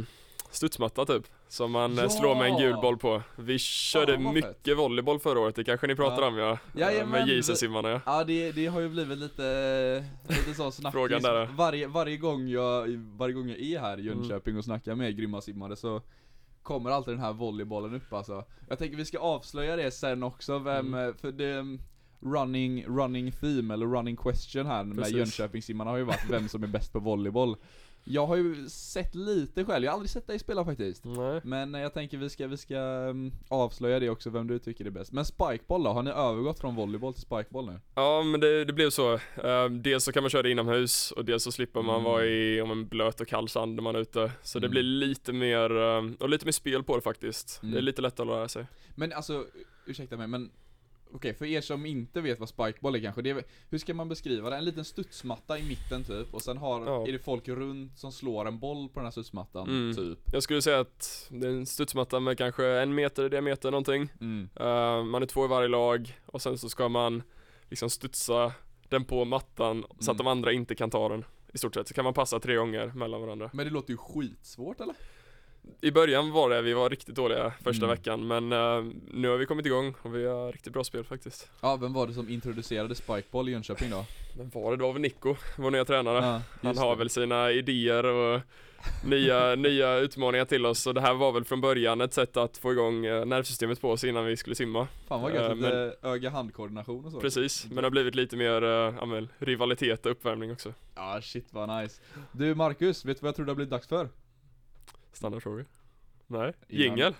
studsmatta 0.52 1.06
typ, 1.06 1.24
som 1.48 1.72
man 1.72 1.98
eh, 1.98 2.04
Ja! 2.04 2.10
slår 2.10 2.36
med 2.36 2.46
en 2.52 2.58
gul 2.58 2.76
boll 2.82 2.98
på. 2.98 3.22
Vi 3.36 3.60
körde 3.60 4.18
vad 4.18 4.34
mycket 4.34 4.64
fett. 4.66 4.78
volleyboll 4.78 5.20
förra 5.20 5.40
året, 5.40 5.56
det 5.56 5.64
kanske 5.64 5.88
ni 5.88 5.96
pratar 5.96 6.22
Ja. 6.22 6.28
om 6.28 6.38
ja. 6.38 6.52
Eh, 6.52 6.58
Jajamän, 6.80 7.12
med 7.12 7.28
JC-simmarna 7.38 7.90
ja. 7.90 8.02
Ja 8.06 8.24
det, 8.24 8.52
det 8.52 8.66
har 8.68 8.80
ju 8.82 8.90
blivit 8.90 9.18
lite, 9.18 10.06
lite 10.30 10.54
så 10.54 10.72
snackis 10.72 10.94
Frågan 10.94 11.22
där, 11.22 11.36
ja. 11.36 11.48
varje, 11.58 11.88
varje, 11.88 12.18
gång 12.18 12.48
jag, 12.48 12.88
varje 13.18 13.34
gång 13.34 13.50
jag 13.50 13.60
är 13.60 13.80
här 13.80 13.98
i 14.00 14.02
Mm. 14.08 14.18
Jönköping 14.20 14.58
och 14.58 14.64
snackar 14.64 14.96
med 14.96 15.18
grymma 15.18 15.42
simmare 15.42 15.76
så 15.76 16.02
Kommer 16.66 16.90
alltid 16.90 17.14
den 17.14 17.22
här 17.22 17.34
volleybollen 17.34 17.94
upp 17.96 18.14
alltså 18.14 18.44
Jag 18.70 18.80
tänker 18.80 18.98
vi 18.98 19.06
ska 19.06 19.20
avslöja 19.20 19.76
det 19.76 19.92
sen 19.92 20.24
också, 20.24 20.60
vem, 20.60 20.94
Mm. 20.94 21.14
för 21.16 21.32
det 21.32 21.78
Running, 22.20 22.86
running 22.86 23.32
theme 23.32 23.74
eller 23.74 23.86
running 23.86 24.16
question 24.16 24.66
här 24.66 24.84
med 24.84 24.98
Precis. 24.98 25.16
Jönköpingssimmarna 25.16 25.90
har 25.92 25.98
ju 25.98 26.04
varit 26.04 26.30
vem 26.30 26.48
som 26.50 26.64
är 26.64 26.68
bäst 26.68 26.94
på 26.94 27.00
volleyboll 27.00 27.56
Jag 28.08 28.26
har 28.28 28.36
ju 28.36 28.70
sett 28.70 29.16
lite 29.16 29.66
själv, 29.66 29.84
jag 29.86 29.92
har 29.92 29.94
aldrig 29.94 30.10
sett 30.10 30.28
dig 30.28 30.40
spela 30.40 30.66
faktiskt 30.66 31.06
Nej. 31.06 31.42
Men 31.44 31.74
jag 31.74 31.94
tänker 31.94 32.18
vi 32.18 32.30
ska, 32.30 32.48
vi 32.48 32.58
ska 32.58 32.78
um, 32.78 33.32
avslöja 33.48 34.00
det 34.00 34.10
också, 34.10 34.30
vem 34.30 34.48
du 34.48 34.60
tycker 34.60 34.86
är 34.86 34.90
bäst 34.90 35.12
Men 35.12 35.26
spikeboll 35.26 35.84
då? 35.84 35.90
Har 35.90 36.04
ni 36.04 36.12
övergått 36.12 36.60
från 36.60 36.76
volleyboll 36.76 37.14
till 37.14 37.22
spikeboll 37.22 37.66
nu? 37.66 37.80
Ja 37.96 38.24
men 38.24 38.40
det, 38.40 38.66
det 38.66 38.74
blev 38.74 38.90
så. 38.90 39.14
Eh, 39.14 39.66
dels 39.70 40.04
så 40.04 40.12
kan 40.12 40.24
man 40.24 40.30
köra 40.30 40.42
det 40.42 40.52
inomhus 40.52 41.12
och 41.12 41.26
dels 41.26 41.44
så 41.44 41.52
slipper 41.52 41.82
man 41.82 41.96
Mm. 41.96 42.04
vara 42.12 42.26
i 42.26 42.62
om 42.62 42.72
en 42.72 42.88
blöt 42.88 43.22
och 43.22 43.28
kall 43.28 43.50
sand 43.50 43.76
när 43.76 43.84
man 43.84 43.96
är 43.96 44.00
ute. 44.00 44.32
Så 44.44 44.60
det 44.60 44.66
Mm. 44.68 44.72
blir 44.72 44.84
lite 44.84 45.34
mer, 45.34 45.78
eh, 45.82 46.04
och 46.20 46.30
lite 46.30 46.46
mer 46.46 46.52
spel 46.52 46.84
på 46.84 46.96
det 46.96 47.02
faktiskt. 47.02 47.60
Mm. 47.64 47.74
Det 47.74 47.80
är 47.80 47.82
lite 47.82 48.02
lättare 48.02 48.28
att 48.30 48.36
lära 48.36 48.48
sig. 48.48 48.66
Men 48.96 49.14
alltså, 49.14 49.46
ursäkta 49.86 50.18
mig 50.18 50.28
men 50.28 50.52
Okej, 51.12 51.34
för 51.34 51.46
er 51.46 51.62
som 51.62 51.86
inte 51.86 52.22
vet 52.22 52.40
vad 52.40 52.50
spikeball 52.50 52.96
är 52.96 53.00
kanske, 53.00 53.22
det 53.22 53.30
är, 53.30 53.44
hur 53.70 53.78
ska 53.78 53.94
man 53.94 54.10
beskriva 54.10 54.50
det? 54.50 54.56
En 54.58 54.66
liten 54.66 54.86
studsmatta 54.86 55.60
i 55.60 55.64
mitten 55.68 56.04
typ, 56.04 56.34
och 56.34 56.42
sen 56.42 56.58
har, 56.58 56.86
Ja. 56.86 57.08
är 57.08 57.12
det 57.12 57.20
folk 57.20 57.48
runt 57.48 57.98
som 58.00 58.12
slår 58.12 58.48
en 58.48 58.60
boll 58.60 58.90
på 58.90 59.00
den 59.00 59.06
här 59.06 59.12
studsmattan, 59.12 59.70
Mm. 59.70 59.96
typ 59.96 60.20
Jag 60.34 60.44
skulle 60.44 60.62
säga 60.62 60.80
att 60.80 61.28
det 61.32 61.48
är 61.48 61.52
en 61.52 61.66
studsmatta 61.66 62.20
med 62.20 62.38
kanske 62.38 62.66
en 62.68 62.96
meter 62.96 63.26
i 63.26 63.30
diameter 63.30 63.72
någonting. 63.72 64.10
mm. 64.22 64.50
Eh, 64.56 65.04
man 65.04 65.22
är 65.22 65.26
två 65.26 65.46
i 65.46 65.48
varje 65.48 65.68
lag 65.68 66.20
och 66.26 66.42
sen 66.42 66.58
så 66.58 66.70
ska 66.70 66.90
man 66.90 67.24
liksom 67.70 67.90
studsa 67.90 68.54
den 68.90 69.06
på 69.06 69.26
mattan 69.26 69.86
så 70.00 70.12
att 70.12 70.16
Mm. 70.16 70.18
de 70.18 70.28
andra 70.28 70.52
inte 70.52 70.76
kan 70.76 70.90
ta 70.90 71.10
den. 71.10 71.26
I 71.54 71.58
stort 71.58 71.74
sett 71.76 71.88
så 71.88 71.94
kan 71.94 72.04
man 72.04 72.14
passa 72.14 72.40
tre 72.40 72.56
gånger 72.56 72.88
mellan 72.96 73.22
varandra. 73.22 73.50
Men 73.54 73.66
det 73.66 73.72
låter 73.74 73.92
ju 73.92 73.98
skitsvårt 73.98 74.80
eller? 74.82 74.96
I 75.82 75.92
början 75.92 76.32
var 76.32 76.50
det, 76.50 76.62
vi 76.62 76.74
var 76.74 76.90
riktigt 76.90 77.16
dåliga 77.16 77.54
första 77.64 77.86
Mm. 77.86 77.98
veckan 77.98 78.28
men 78.28 78.52
eh, 78.52 78.94
nu 79.12 79.28
har 79.28 79.38
vi 79.38 79.46
kommit 79.46 79.66
igång 79.66 79.94
och 80.02 80.16
vi 80.16 80.26
har 80.26 80.52
riktigt 80.52 80.74
bra 80.74 80.84
spel 80.84 81.04
faktiskt. 81.04 81.50
Ja, 81.62 81.76
vem 81.76 81.94
var 81.94 82.08
det 82.08 82.14
som 82.14 82.30
introducerade 82.30 82.96
spikeball 82.96 83.50
i 83.50 83.52
Jönköping 83.52 83.90
då? 83.90 84.06
Men 84.38 84.50
var 84.54 84.72
det, 84.72 84.78
det 84.78 84.84
var 84.84 84.94
väl 84.94 85.02
Nico, 85.02 85.36
vår 85.58 85.72
nya 85.72 85.86
tränare. 85.86 86.18
Ja, 86.26 86.42
Han 86.64 86.78
har 86.78 86.90
det. 86.90 86.96
väl 86.98 87.10
sina 87.10 87.52
idéer 87.52 88.06
och 88.06 88.42
nya, 89.06 89.56
nya 89.56 89.96
utmaningar 89.98 90.46
till 90.46 90.66
oss 90.66 90.88
och 90.88 90.94
det 90.94 91.02
här 91.02 91.14
var 91.14 91.32
väl 91.32 91.44
från 91.46 91.62
början 91.62 92.02
ett 92.02 92.14
sätt 92.14 92.38
att 92.38 92.58
få 92.58 92.72
igång 92.72 93.06
eh, 93.06 93.26
nervsystemet 93.26 93.82
på 93.82 93.92
oss 93.92 94.04
innan 94.04 94.26
vi 94.26 94.38
skulle 94.38 94.56
simma. 94.56 94.88
Fan 95.08 95.22
vad 95.22 95.34
gött, 95.34 95.58
lite 95.58 95.96
öga-handkoordination 96.02 97.06
och 97.06 97.12
så 97.12 97.20
Precis, 97.20 97.66
men 97.66 97.76
det 97.76 97.84
har 97.84 97.90
blivit 97.92 98.16
lite 98.16 98.38
mer 98.38 99.06
men, 99.06 99.30
rivalitet 99.40 100.06
och 100.06 100.12
uppvärmning 100.12 100.52
också. 100.52 100.74
Ja 100.96 101.20
shit 101.24 101.48
vad 101.52 101.82
nice 101.82 102.02
Du 102.32 102.56
Marcus, 102.56 103.06
vet 103.06 103.18
du 103.18 103.22
vad 103.22 103.28
jag 103.28 103.36
tror 103.36 103.46
det 103.46 103.52
har 103.52 103.56
blivit 103.56 103.72
dags 103.72 103.88
för? 103.88 104.10
Standardfrågor? 105.16 105.66
Nej? 106.28 106.54
Jingel? 106.68 107.16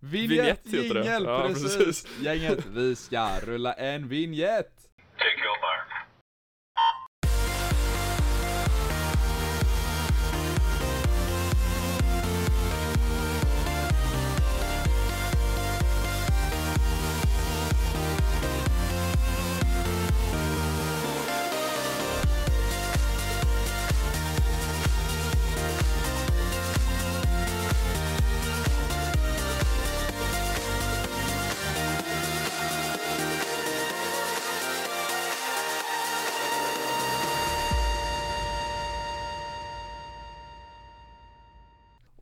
Vinjett, 0.00 0.60
heter 0.66 0.94
det. 0.94 1.06
Ja, 1.06 1.48
precis. 1.48 2.06
Gänget, 2.20 2.66
vi 2.66 2.96
ska 2.96 3.40
rulla 3.40 3.72
en 3.72 4.08
vignett 4.08 4.72
Take 5.18 5.44
your. 5.44 5.81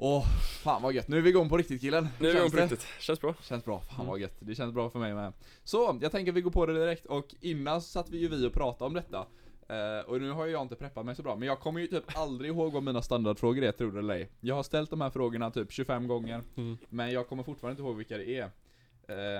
Åh, 0.02 0.24
fan 0.62 0.82
vad 0.82 0.92
gött. 0.92 1.08
Nu 1.08 1.16
är 1.18 1.20
vi 1.20 1.30
igång 1.30 1.48
på 1.48 1.56
riktigt 1.56 1.80
killen. 1.80 2.08
Nu 2.18 2.28
är 2.28 2.32
vi 2.32 2.38
igång 2.38 2.50
på 2.50 2.56
riktigt, 2.56 2.86
känns 2.98 3.20
bra. 3.20 3.34
Känns 3.42 3.64
bra, 3.64 3.80
fan 3.80 3.94
Mm. 3.94 4.06
vad 4.06 4.18
gött. 4.20 4.36
Det 4.40 4.54
känns 4.54 4.74
bra 4.74 4.90
för 4.90 4.98
mig 4.98 5.14
med. 5.14 5.32
Så, 5.64 5.98
jag 6.02 6.12
tänker 6.12 6.32
vi 6.32 6.40
går 6.40 6.50
på 6.50 6.66
det 6.66 6.72
direkt 6.80 7.06
och 7.06 7.34
innan 7.40 7.82
satt 7.82 8.10
vi 8.10 8.18
ju 8.18 8.28
vi 8.28 8.46
och 8.46 8.52
pratade 8.52 8.84
om 8.86 8.94
detta. 8.94 9.26
Eh, 9.68 10.04
och 10.06 10.20
nu 10.20 10.30
har 10.30 10.46
jag 10.46 10.62
inte 10.62 10.76
preppat 10.76 11.06
mig 11.06 11.16
så 11.16 11.22
bra, 11.22 11.36
men 11.36 11.48
jag 11.48 11.60
kommer 11.60 11.80
ju 11.80 11.86
typ 11.86 12.04
aldrig 12.18 12.50
ihåg 12.50 12.72
vad 12.72 12.82
mina 12.82 13.02
standardfrågor 13.02 13.62
är, 13.62 13.72
tror 13.72 13.92
det 13.92 13.98
eller 13.98 14.14
ej. 14.14 14.30
Jag 14.40 14.54
har 14.54 14.62
ställt 14.62 14.90
de 14.90 15.00
här 15.00 15.10
frågorna 15.10 15.50
typ 15.50 15.72
25 15.72 16.08
gånger, 16.08 16.42
Mm. 16.56 16.78
men 16.88 17.10
jag 17.10 17.28
kommer 17.28 17.42
fortfarande 17.42 17.72
inte 17.72 17.82
ihåg 17.88 17.96
vilka 17.96 18.16
det 18.18 18.36
är. 18.38 18.50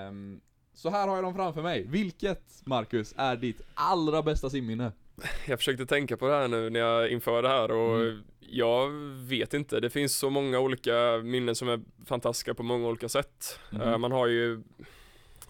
Ehm, 0.08 0.40
så 0.74 0.90
här 0.90 1.08
har 1.08 1.14
jag 1.14 1.24
dem 1.24 1.34
framför 1.34 1.62
mig. 1.62 1.84
Vilket, 1.88 2.62
Marcus, 2.66 3.14
är 3.16 3.36
ditt 3.36 3.60
allra 3.74 4.22
bästa 4.22 4.50
simminne? 4.50 4.92
Jag 5.46 5.58
försökte 5.58 5.86
tänka 5.86 6.16
på 6.16 6.28
det 6.28 6.34
här 6.34 6.48
nu 6.48 6.70
när 6.70 6.80
jag 6.80 7.08
inför 7.10 7.42
det 7.42 7.48
här 7.48 7.70
och 7.70 7.96
Mm. 8.00 8.22
jag 8.40 8.90
vet 9.28 9.54
inte, 9.54 9.80
det 9.80 9.90
finns 9.90 10.16
så 10.18 10.30
många 10.30 10.58
olika 10.60 11.20
minnen 11.24 11.54
som 11.54 11.68
är 11.68 11.80
fantastiska 12.06 12.54
på 12.54 12.62
många 12.62 12.88
olika 12.88 13.08
sätt. 13.08 13.58
Mhm. 13.70 13.80
Eh, 13.82 13.98
man 13.98 14.12
har 14.12 14.26
ju 14.26 14.62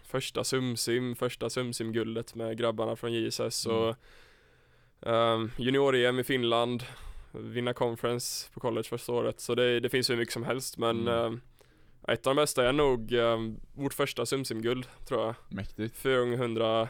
första 0.03 0.45
sumsim, 0.45 1.17
första 1.17 1.51
sumsimguldet 1.51 2.35
med 2.35 2.59
grabbarna 2.59 2.97
från 2.97 3.13
JSS 3.13 3.67
Mm. 3.67 3.79
och 3.79 3.97
um, 5.01 5.51
junior-EM 5.59 6.19
i 6.19 6.25
Finland, 6.25 6.83
vinna 7.33 7.73
conference 7.75 8.51
på 8.55 8.61
college 8.61 8.89
första 8.89 9.13
året, 9.13 9.41
så 9.41 9.55
det, 9.55 9.81
det 9.81 9.89
finns 9.89 10.11
hur 10.11 10.17
mycket 10.17 10.33
som 10.33 10.45
helst 10.45 10.79
men 10.79 11.01
Mm. 11.09 11.15
ehm, 11.27 11.41
ett 12.09 12.27
av 12.27 12.35
de 12.35 12.43
bästa 12.43 12.69
är 12.69 12.73
nog 12.73 13.13
um, 13.13 13.61
vårt 13.75 13.95
första 13.95 14.27
sumsimguld 14.27 14.87
tror 15.09 15.21
jag. 15.27 15.35
Mäktigt. 15.49 15.97
400 15.97 16.89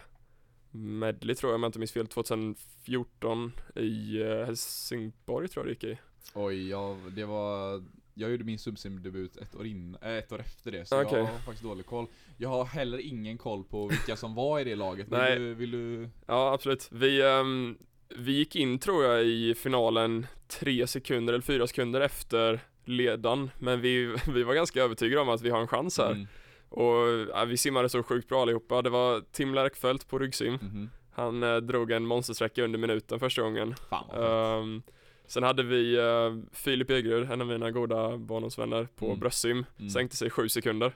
medley 0.70 1.34
tror 1.34 1.50
jag 1.50 1.54
om 1.54 1.62
jag 1.62 1.68
inte 1.68 1.78
minns 1.78 1.92
fel, 1.92 2.06
2014 2.06 3.52
i 3.76 4.20
eh, 4.22 4.44
Helsingborg 4.44 5.48
tror 5.48 5.66
jag 5.66 5.68
det 5.68 5.86
gick 5.86 5.98
i. 5.98 6.00
Oj, 6.34 6.68
jag, 6.68 6.96
det 7.12 7.24
var... 7.24 7.82
Jag 8.14 8.30
gjorde 8.30 8.44
min 8.44 8.58
subsim-debut 8.58 9.36
ett 9.36 9.54
år 9.54 9.66
in, 9.66 9.96
äh, 10.02 10.10
ett 10.10 10.32
år 10.32 10.40
efter 10.40 10.72
det, 10.72 10.88
så 10.88 11.02
Okej. 11.02 11.18
jag 11.18 11.24
har 11.24 11.38
faktiskt 11.38 11.62
dålig 11.62 11.86
koll. 11.86 12.06
Jag 12.36 12.48
har 12.48 12.64
heller 12.64 12.98
ingen 12.98 13.38
koll 13.38 13.64
på 13.64 13.86
vilka 13.86 14.16
som 14.16 14.34
var 14.34 14.60
i 14.60 14.64
det 14.64 14.76
laget. 14.76 15.06
Vill, 15.06 15.18
Nej. 15.18 15.38
du, 15.38 15.54
vill 15.54 15.70
du... 15.70 16.08
Ja 16.26 16.52
absolut, 16.52 16.88
vi, 16.92 17.22
ehm, 17.22 17.78
vi 18.16 18.32
gick 18.32 18.56
in 18.56 18.78
tror 18.78 19.04
jag 19.04 19.24
i 19.24 19.54
finalen 19.54 20.26
tre 20.48 20.86
sekunder 20.86 21.32
eller 21.32 21.42
fyra 21.42 21.66
sekunder 21.66 22.00
efter 22.00 22.60
ledan 22.84 23.50
men 23.58 23.80
vi, 23.80 24.16
vi 24.34 24.42
var 24.42 24.54
ganska 24.54 24.82
övertygade 24.82 25.22
om 25.22 25.28
att 25.28 25.42
vi 25.42 25.50
har 25.50 25.60
en 25.60 25.68
chans 25.68 25.98
här. 25.98 26.10
Mm. 26.10 26.26
Och 26.70 27.26
ja, 27.34 27.44
vi 27.44 27.56
simmade 27.56 27.88
så 27.88 28.02
sjukt 28.02 28.28
bra 28.28 28.42
allihopa. 28.42 28.82
Det 28.82 28.90
var 28.90 29.22
Tim 29.32 29.54
Lärkfeldt 29.54 30.08
på 30.08 30.18
ryggsim. 30.18 30.52
Mhm. 30.62 30.90
Han 31.12 31.42
eh, 31.42 31.56
drog 31.56 31.90
en 31.90 32.06
monstersträcka 32.06 32.64
under 32.64 32.78
minuten 32.78 33.20
första 33.20 33.42
gången. 33.42 33.74
Ehm, 34.16 34.82
sen 35.26 35.42
hade 35.42 35.62
vi 35.62 35.96
eh, 35.96 36.36
Filip 36.52 36.90
Egerud, 36.90 37.30
en 37.30 37.40
av 37.40 37.46
mina 37.46 37.70
goda 37.70 38.16
barndomsvänner 38.16 38.88
på 38.96 39.06
Mm. 39.06 39.18
bröstsim. 39.18 39.64
Mm. 39.78 39.90
Sänkte 39.90 40.16
sig 40.16 40.30
sju 40.30 40.48
sekunder. 40.48 40.92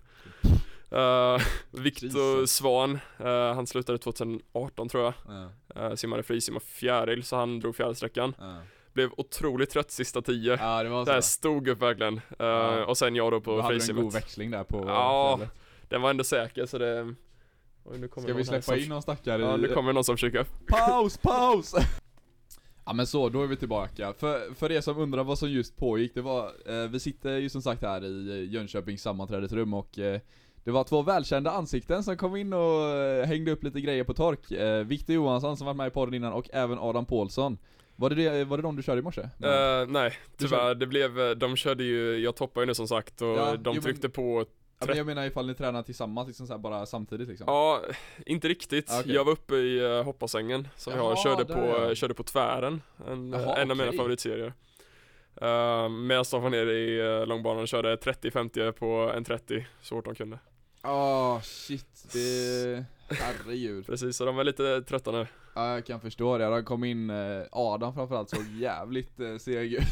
Uh, 0.93 1.39
Viktor. 1.71 2.47
Svan, 2.47 2.99
eh, 3.19 3.55
han 3.55 3.67
slutade 3.67 3.99
2018 3.99 4.89
tror 4.89 5.05
jag. 5.05 5.13
Ja, 5.29 5.51
Uh, 5.77 5.95
simmade 5.95 6.23
frisim 6.23 6.57
och 6.57 6.63
fjäril, 6.63 7.25
så 7.25 7.37
han 7.37 7.61
drog 7.61 7.77
fjärilsträckan. 7.77 8.35
ja. 8.39 8.57
Blev 8.93 9.11
otroligt 9.17 9.71
trött 9.71 9.91
sista 9.91 10.23
tio. 10.23 10.57
ja, 10.61 10.83
det 10.83 10.89
var 10.89 11.05
så. 11.05 11.23
stod 11.23 11.69
upp 11.69 11.83
verkligen. 11.83 12.21
Ja. 12.39 12.85
Och 12.85 12.99
sen 12.99 13.17
jag 13.17 13.33
då 13.33 13.41
på 13.41 13.61
hade 13.61 13.63
du 13.63 13.75
en 13.75 13.79
god 13.79 13.81
frisimmet. 13.87 14.15
växling 14.15 14.51
där 14.51 14.65
på 14.65 14.85
Ja, 14.89 15.37
fjället. 15.39 15.55
Den 15.89 16.03
var 16.03 16.11
ändå 16.11 16.25
säker 16.25 16.67
så 16.67 16.79
det... 16.79 17.15
Oj, 17.85 17.99
nu 17.99 18.09
kommer 18.09 18.29
Ska 18.29 18.37
vi 18.37 18.45
släppa 18.45 18.63
som- 18.63 18.79
in 18.79 18.89
någon 18.89 19.03
stackare 19.03 19.43
Ja, 19.43 19.57
nu 19.57 19.69
kommer 19.69 19.93
någon 19.93 20.05
som 20.05 20.17
försöker. 20.17 20.45
Paus, 20.69 21.17
paus! 21.19 21.75
Ja 22.87 22.93
men 22.93 23.07
så, 23.07 23.29
då 23.29 23.43
är 23.43 23.47
vi 23.47 23.57
tillbaka. 23.57 24.13
För, 24.19 24.55
för 24.55 24.73
er 24.73 24.81
som 24.81 24.99
undrar 24.99 25.25
vad 25.25 25.39
som 25.39 25.51
just 25.51 25.77
pågick, 25.77 26.15
det 26.15 26.23
var, 26.23 26.53
eh, 26.67 26.89
vi 26.91 27.01
sitter 27.01 27.37
ju 27.37 27.49
som 27.49 27.63
sagt 27.63 27.83
här 27.83 28.05
i 28.05 28.31
eh, 28.31 28.53
Jönköpings 28.55 29.03
sammanträdesrum 29.03 29.75
och 29.75 29.99
eh, 29.99 30.21
det 30.65 30.71
var 30.71 30.85
två 30.85 31.03
välkända 31.03 31.51
ansikten 31.51 32.05
som 32.05 32.17
kom 32.17 32.37
in 32.37 32.53
och 32.53 32.83
eh, 32.89 33.27
hängde 33.27 33.51
upp 33.53 33.65
lite 33.65 33.81
grejer 33.81 34.05
på 34.05 34.15
tork. 34.15 34.51
Eh, 34.51 34.85
Victor 34.85 35.15
Johansson 35.15 35.57
som 35.57 35.67
varit 35.67 35.77
med 35.77 35.87
i 35.87 35.91
podden 35.91 36.15
innan 36.15 36.33
och 36.33 36.49
även 36.53 36.79
Adam 36.79 37.07
Paulsson. 37.07 37.59
Var 37.97 38.11
det, 38.11 38.15
det, 38.17 38.45
var 38.45 38.57
det 38.57 38.63
de 38.63 38.77
du 38.77 38.83
körde 38.83 38.99
i 38.99 39.03
morse? 39.03 39.21
Eh, 39.23 39.87
nej, 39.89 40.13
tyvärr. 40.37 40.75
Det 40.75 40.87
blev, 40.87 41.39
de 41.39 41.57
körde 41.57 41.85
ju, 41.85 42.19
jag 42.19 42.37
toppar 42.37 42.61
ju 42.63 42.67
nu 42.67 42.75
som 42.75 42.89
sagt 42.89 43.23
och 43.23 43.29
Ja, 43.29 43.51
de 43.57 43.61
jo, 43.65 43.73
men- 43.73 43.83
tryckte 43.83 44.09
på 44.09 44.45
ja, 44.79 44.87
men 44.87 44.97
jag 44.97 45.07
menar 45.07 45.25
ifall 45.27 45.47
ni 45.47 45.55
tränar 45.55 45.83
tillsammans 45.83 46.27
liksom 46.29 46.47
så 46.47 46.53
här, 46.53 46.59
bara 46.59 46.87
samtidigt 46.87 47.29
liksom? 47.29 47.45
Ja, 47.47 47.83
inte 48.27 48.49
riktigt. 48.49 48.91
Ah, 48.93 49.01
okej. 49.01 49.15
Jag 49.15 49.25
var 49.25 49.33
uppe 49.33 49.55
i 49.55 49.81
uh, 49.81 50.03
hopparsängen 50.03 50.69
som 50.77 50.93
vi 50.93 50.99
har, 50.99 51.07
Jaha, 51.07 51.17
körde 51.17 51.45
på, 51.45 51.61
är 51.61 51.81
jag. 51.81 51.89
eh, 51.89 51.95
körde 51.95 52.15
på 52.15 52.23
tvären. 52.23 52.83
En, 53.07 53.33
Jaha, 53.33 53.57
en 53.57 53.71
av 53.71 53.77
mina 53.77 53.93
favoritserier. 53.93 54.53
Uh, 55.43 55.89
Medan 55.89 56.25
de 56.31 56.43
var 56.43 56.51
nere 56.51 56.73
i 56.73 57.03
uh, 57.03 57.27
långbanan 57.27 57.63
och 57.63 57.69
körde 57.69 57.97
30-50 57.97 58.73
på 58.73 59.13
en 59.17 59.25
30 59.25 59.67
så 59.83 59.95
fort 59.95 60.05
de 60.05 60.15
kunde. 60.15 60.39
Ah 60.81 61.41
shit, 61.41 62.13
det... 62.13 62.85
Herregud. 63.09 63.87
Precis, 63.87 64.17
så 64.17 64.25
de 64.25 64.37
var 64.37 64.45
lite 64.45 64.83
trötta 64.83 65.13
nu. 65.13 65.27
Ja, 65.55 65.75
jag 65.75 65.87
kan 65.87 66.01
förstå 66.01 66.39
det. 66.39 66.45
Han 66.45 66.65
kom 66.65 66.85
in, 66.85 67.11
eh, 67.11 67.43
Adam 67.53 67.95
framförallt 67.95 68.31
såg 68.31 68.45
jävligt 68.59 69.21
eh, 69.21 69.37
seg 69.37 69.73
ut. 69.73 69.83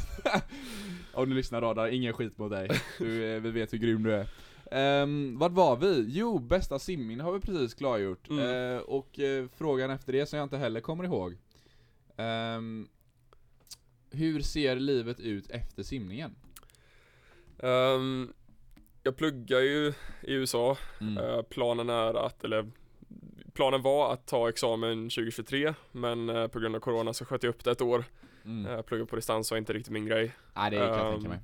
Om 1.14 1.28
du 1.28 1.34
lyssnar 1.34 1.60
Radar, 1.60 1.88
ingen 1.88 2.12
skit 2.12 2.38
mot 2.38 2.50
dig. 2.50 2.70
Du, 2.98 3.34
eh, 3.34 3.40
vi 3.40 3.50
vet 3.50 3.72
hur 3.72 3.78
grym 3.78 4.02
du 4.02 4.12
är. 4.12 4.26
Um, 4.74 5.38
vad 5.38 5.52
var 5.52 5.76
vi? 5.76 6.04
Jo, 6.08 6.38
bästa 6.38 6.78
simminne 6.78 7.22
har 7.22 7.32
vi 7.32 7.40
precis 7.40 7.74
klargjort. 7.74 8.30
Mm. 8.30 8.76
Eh, 8.76 8.80
och 8.80 9.18
eh, 9.18 9.46
frågan 9.56 9.90
efter 9.90 10.12
det 10.12 10.26
som 10.26 10.36
jag 10.36 10.46
inte 10.46 10.56
heller 10.56 10.80
kommer 10.80 11.04
ihåg. 11.04 11.36
Ehm, 12.16 12.88
hur 14.10 14.40
ser 14.40 14.76
livet 14.76 15.20
ut 15.20 15.50
efter 15.50 15.82
simningen? 15.82 16.34
Ehm, 17.58 18.32
jag 19.02 19.16
pluggar 19.16 19.60
ju 19.60 19.92
i 20.22 20.32
USA. 20.32 20.76
Mm. 21.00 21.18
Eh, 21.18 21.42
planen 21.42 21.90
är 21.90 22.26
att, 22.26 22.44
eller 22.44 22.70
planen 23.54 23.82
var 23.82 24.12
att 24.12 24.26
ta 24.26 24.48
examen 24.48 25.10
2023 25.10 25.74
men 25.92 26.28
eh, 26.28 26.46
på 26.46 26.60
grund 26.60 26.76
av 26.76 26.80
corona 26.80 27.12
så 27.12 27.24
sköt 27.24 27.42
jag 27.42 27.50
upp 27.50 27.64
det 27.64 27.70
ett 27.70 27.80
år. 27.80 28.04
Mm. 28.44 28.72
Uh, 28.72 28.82
plugga 28.82 29.06
på 29.06 29.16
distans 29.16 29.50
var 29.50 29.58
inte 29.58 29.72
riktigt 29.72 29.92
min 29.92 30.06
grej. 30.06 30.32
Nej, 30.54 30.70
det 30.70 30.76
kan 30.76 30.86
jag 30.86 31.06
ehm, 31.06 31.12
tänka 31.12 31.28
mig. 31.28 31.38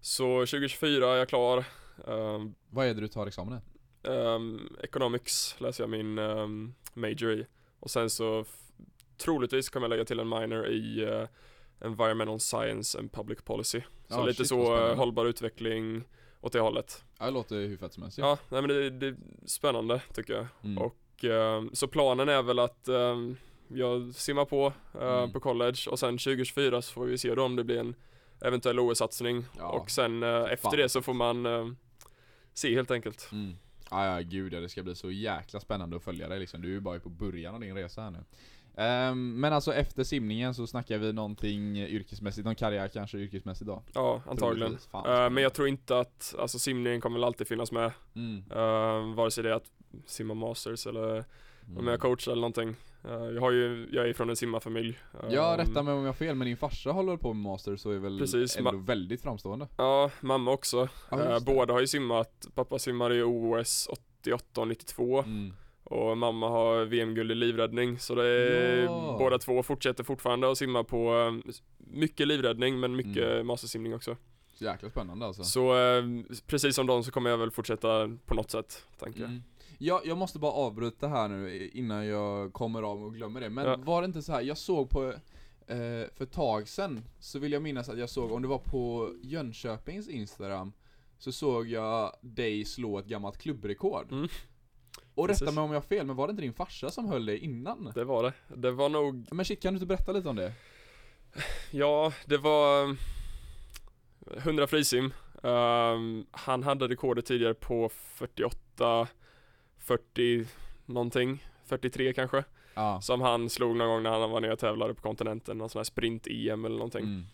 Så 0.00 0.24
2024 0.24 1.12
är 1.12 1.16
jag 1.16 1.28
klar. 1.28 1.64
Ehm, 2.06 2.54
Vad 2.70 2.86
är 2.86 2.94
det 2.94 3.00
du 3.00 3.08
tar 3.08 3.26
examen 3.26 3.58
i? 3.58 3.60
ehm, 4.08 4.68
economics 4.82 5.56
läser 5.58 5.82
jag 5.84 5.90
min 5.90 6.18
ehm, 6.18 6.74
major 6.94 7.32
i. 7.32 7.46
Och 7.80 7.90
sen 7.90 8.10
så 8.10 8.44
troligtvis 9.18 9.68
kommer 9.68 9.84
jag 9.84 9.90
lägga 9.90 10.04
till 10.04 10.20
en 10.20 10.28
minor 10.28 10.66
i 10.66 11.02
eh, 11.04 11.24
Environmental 11.80 12.40
Science 12.40 12.98
and 12.98 13.12
Public 13.12 13.38
Policy. 13.44 13.80
Så 13.80 14.14
Ja, 14.14 14.24
lite 14.24 14.36
shit, 14.36 14.46
så 14.48 14.64
spännande. 14.64 14.94
hållbar 14.94 15.24
utveckling 15.26 16.04
åt 16.40 16.52
det 16.52 16.60
hållet. 16.60 17.04
Det 17.18 17.30
låter 17.30 17.56
hur 17.56 17.76
fett 17.76 17.92
som 17.92 18.02
helst. 18.02 18.18
Ja, 18.18 18.38
nej 18.48 18.62
men 18.62 18.68
det, 18.68 18.90
det 18.90 19.06
är 19.06 19.16
spännande 19.46 20.02
tycker 20.14 20.32
jag. 20.34 20.46
Mm. 20.64 20.78
Och 20.78 21.24
ehm, 21.24 21.70
så 21.72 21.88
planen 21.88 22.28
är 22.28 22.42
väl 22.42 22.58
att 22.58 22.88
jag 23.68 24.14
simmar 24.14 24.44
på 24.44 24.72
eh, 25.00 25.16
Mm. 25.18 25.32
på 25.32 25.40
college 25.40 25.78
och 25.90 25.98
sen 25.98 26.18
2024 26.18 26.82
så 26.82 26.92
får 26.92 27.04
vi 27.06 27.18
se 27.18 27.34
då 27.34 27.42
om 27.44 27.56
det 27.56 27.64
blir 27.64 27.78
en 27.78 27.94
eventuell 28.40 28.78
OS-satsning. 28.78 29.44
Ja. 29.58 29.68
Och 29.68 29.90
sen 29.90 30.22
eh, 30.22 30.42
efter 30.52 30.76
det 30.76 30.88
så 30.88 31.02
får 31.02 31.14
man 31.14 31.46
eh, 31.46 31.66
se 32.58 32.74
helt 32.74 32.90
enkelt. 32.90 33.28
Mm. 33.32 33.56
Ja, 33.90 34.06
ja 34.06 34.20
gud 34.20 34.52
ja, 34.52 34.60
det 34.60 34.68
ska 34.68 34.82
bli 34.82 34.94
så 34.94 35.10
jäkla 35.10 35.60
spännande 35.60 35.96
att 35.96 36.02
följa 36.02 36.28
dig 36.28 36.38
liksom. 36.38 36.62
Du 36.62 36.68
är 36.68 36.72
ju 36.72 36.80
bara 36.80 37.00
på 37.00 37.08
början 37.08 37.54
av 37.54 37.60
din 37.60 37.74
resa 37.74 38.02
här 38.02 38.10
nu. 38.10 38.18
Ehm, 38.76 39.40
men 39.40 39.52
alltså 39.52 39.74
efter 39.74 40.04
simningen 40.04 40.54
så 40.54 40.66
snackar 40.66 40.98
vi 40.98 41.12
någonting 41.12 41.76
yrkesmässigt, 41.78 42.44
någon 42.44 42.54
karriär 42.54 42.88
kanske 42.88 43.18
yrkesmässigt 43.18 43.66
då? 43.66 43.82
Ja, 43.94 44.22
antagligen. 44.26 44.78
Fan, 44.78 45.02
spännande. 45.02 45.30
men 45.30 45.42
jag 45.42 45.54
tror 45.54 45.68
inte 45.68 45.98
att, 45.98 46.34
alltså 46.38 46.58
simningen 46.58 47.00
kommer 47.00 47.16
väl 47.18 47.24
alltid 47.24 47.46
finnas 47.48 47.72
med. 47.72 47.92
Mm. 48.14 48.36
Uh, 48.50 49.14
vare 49.14 49.30
sig 49.30 49.44
det 49.44 49.50
är 49.50 49.54
att 49.54 49.70
simma 50.06 50.34
masters 50.34 50.86
eller 50.86 51.24
Mm. 51.68 51.78
om 51.78 51.86
jag 51.86 52.00
coachar 52.00 52.32
eller 52.32 52.40
någonting. 52.40 52.76
Eh, 53.06 53.12
jag 53.34 53.40
har 53.40 53.50
ju, 53.50 53.88
jag 53.92 54.08
är 54.08 54.12
från 54.12 54.30
en 54.30 54.36
simmarfamilj. 54.36 54.98
Ja, 55.30 55.52
Ehm, 55.54 55.58
rätta 55.66 55.82
mig 55.82 55.94
om 55.94 56.00
jag 56.00 56.08
har 56.08 56.12
fel, 56.12 56.34
men 56.34 56.46
din 56.46 56.56
farsa 56.56 56.90
håller 56.90 57.16
på 57.16 57.32
med 57.34 57.42
master 57.42 57.76
så 57.76 57.90
är 57.90 57.98
väl 57.98 58.18
Precis, 58.18 58.56
ändå 58.56 58.70
väldigt 58.76 59.22
framstående? 59.22 59.68
Ja, 59.76 60.10
mamma 60.20 60.50
också. 60.50 60.88
Det. 61.10 61.40
båda 61.46 61.72
har 61.72 61.80
ju 61.80 61.86
simmat. 61.86 62.46
Pappa 62.54 62.78
simmar 62.78 63.12
i 63.12 63.22
OS 63.22 63.88
88 64.22 64.60
och 64.60 64.68
92 64.68 65.18
Mm. 65.22 65.52
och 65.84 66.18
mamma 66.18 66.48
har 66.48 66.84
VM-guld 66.84 67.30
i 67.30 67.34
livräddning. 67.34 67.98
Så 67.98 68.14
det 68.14 68.26
är, 68.28 68.82
Ja. 68.84 69.16
båda 69.18 69.38
två 69.38 69.62
fortsätter 69.62 70.04
fortfarande 70.04 70.50
att 70.50 70.58
simma 70.58 70.84
på 70.84 71.18
eh, 71.46 71.52
mycket 71.78 72.28
livräddning 72.28 72.80
men 72.80 72.96
mycket 72.96 73.24
Mm. 73.32 73.46
mastersimning 73.46 73.94
också. 73.94 74.16
Så 74.54 74.64
jäkla 74.64 74.90
spännande 74.90 75.26
alltså. 75.26 75.44
Så 75.44 75.76
eh, 75.78 76.04
precis 76.46 76.76
som 76.76 76.86
dem 76.86 77.04
så 77.04 77.10
kommer 77.10 77.30
jag 77.30 77.38
väl 77.38 77.50
fortsätta 77.50 78.10
på 78.26 78.34
något 78.34 78.50
sätt, 78.50 78.86
tänker 78.98 79.20
jag. 79.20 79.28
Mm. 79.28 79.42
Ja, 79.78 80.02
jag 80.04 80.18
måste 80.18 80.38
bara 80.38 80.52
avbryta 80.52 81.08
här 81.08 81.28
nu 81.28 81.68
innan 81.68 82.06
jag 82.06 82.52
kommer 82.52 82.82
av 82.82 83.04
och 83.04 83.14
glömmer 83.14 83.40
det. 83.40 83.50
Men 83.50 83.66
Ja. 83.66 83.76
var 83.76 84.02
det 84.02 84.06
inte 84.06 84.22
så 84.22 84.32
här, 84.32 84.40
jag 84.40 84.58
såg 84.58 84.90
på, 84.90 85.04
eh, 85.66 86.06
för 86.14 86.22
ett 86.22 86.32
tag 86.32 86.68
sedan, 86.68 87.04
så 87.18 87.38
vill 87.38 87.52
jag 87.52 87.62
minnas 87.62 87.88
att 87.88 87.98
jag 87.98 88.10
såg, 88.10 88.32
om 88.32 88.42
det 88.42 88.48
var 88.48 88.58
på 88.58 89.12
Jönköpings 89.22 90.08
Instagram, 90.08 90.72
så 91.18 91.32
såg 91.32 91.66
jag 91.68 92.12
dig 92.20 92.64
slå 92.64 92.98
ett 92.98 93.06
gammalt 93.06 93.38
klubbrekord. 93.38 94.12
Mm. 94.12 94.28
Och 95.14 95.28
rätta 95.28 95.52
mig 95.52 95.64
om 95.64 95.70
jag 95.70 95.76
har 95.80 95.86
fel, 95.86 96.06
men 96.06 96.16
var 96.16 96.26
det 96.26 96.30
inte 96.30 96.42
din 96.42 96.52
farsa 96.52 96.90
som 96.90 97.08
höll 97.08 97.26
det 97.26 97.38
innan? 97.38 97.92
Det 97.94 98.04
var 98.04 98.22
det. 98.22 98.32
Det 98.56 98.70
var 98.70 98.88
nog, 98.88 99.26
Men 99.30 99.44
shit, 99.44 99.62
kan 99.62 99.72
du 99.74 99.76
inte 99.76 99.86
berätta 99.86 100.12
lite 100.12 100.28
om 100.28 100.36
det? 100.36 100.52
ja 101.70 102.12
det 102.26 102.36
var 102.38 102.84
eh, 102.84 102.94
100 104.36 104.66
frisim. 104.66 105.12
Ehm, 105.42 106.26
han 106.30 106.62
hade 106.62 106.88
rekordet 106.88 107.26
tidigare 107.26 107.54
på 107.54 107.88
48, 107.88 109.08
40 109.86 110.46
någonting, 110.86 111.44
43 111.66 112.12
kanske. 112.12 112.44
Ja. 112.74 113.00
Som 113.00 113.20
han 113.20 113.50
slog 113.50 113.76
någon 113.76 113.88
gång 113.88 114.02
när 114.02 114.10
han 114.20 114.30
var 114.30 114.40
nere 114.40 114.52
och 114.52 114.58
tävlade 114.58 114.94
på 114.94 115.02
kontinenten, 115.02 115.58
någon 115.58 115.68
sån 115.70 115.78
här 115.78 115.84
sprint-EM 115.84 116.64
eller 116.64 116.76
någonting. 116.76 117.04
Mm. 117.04 117.24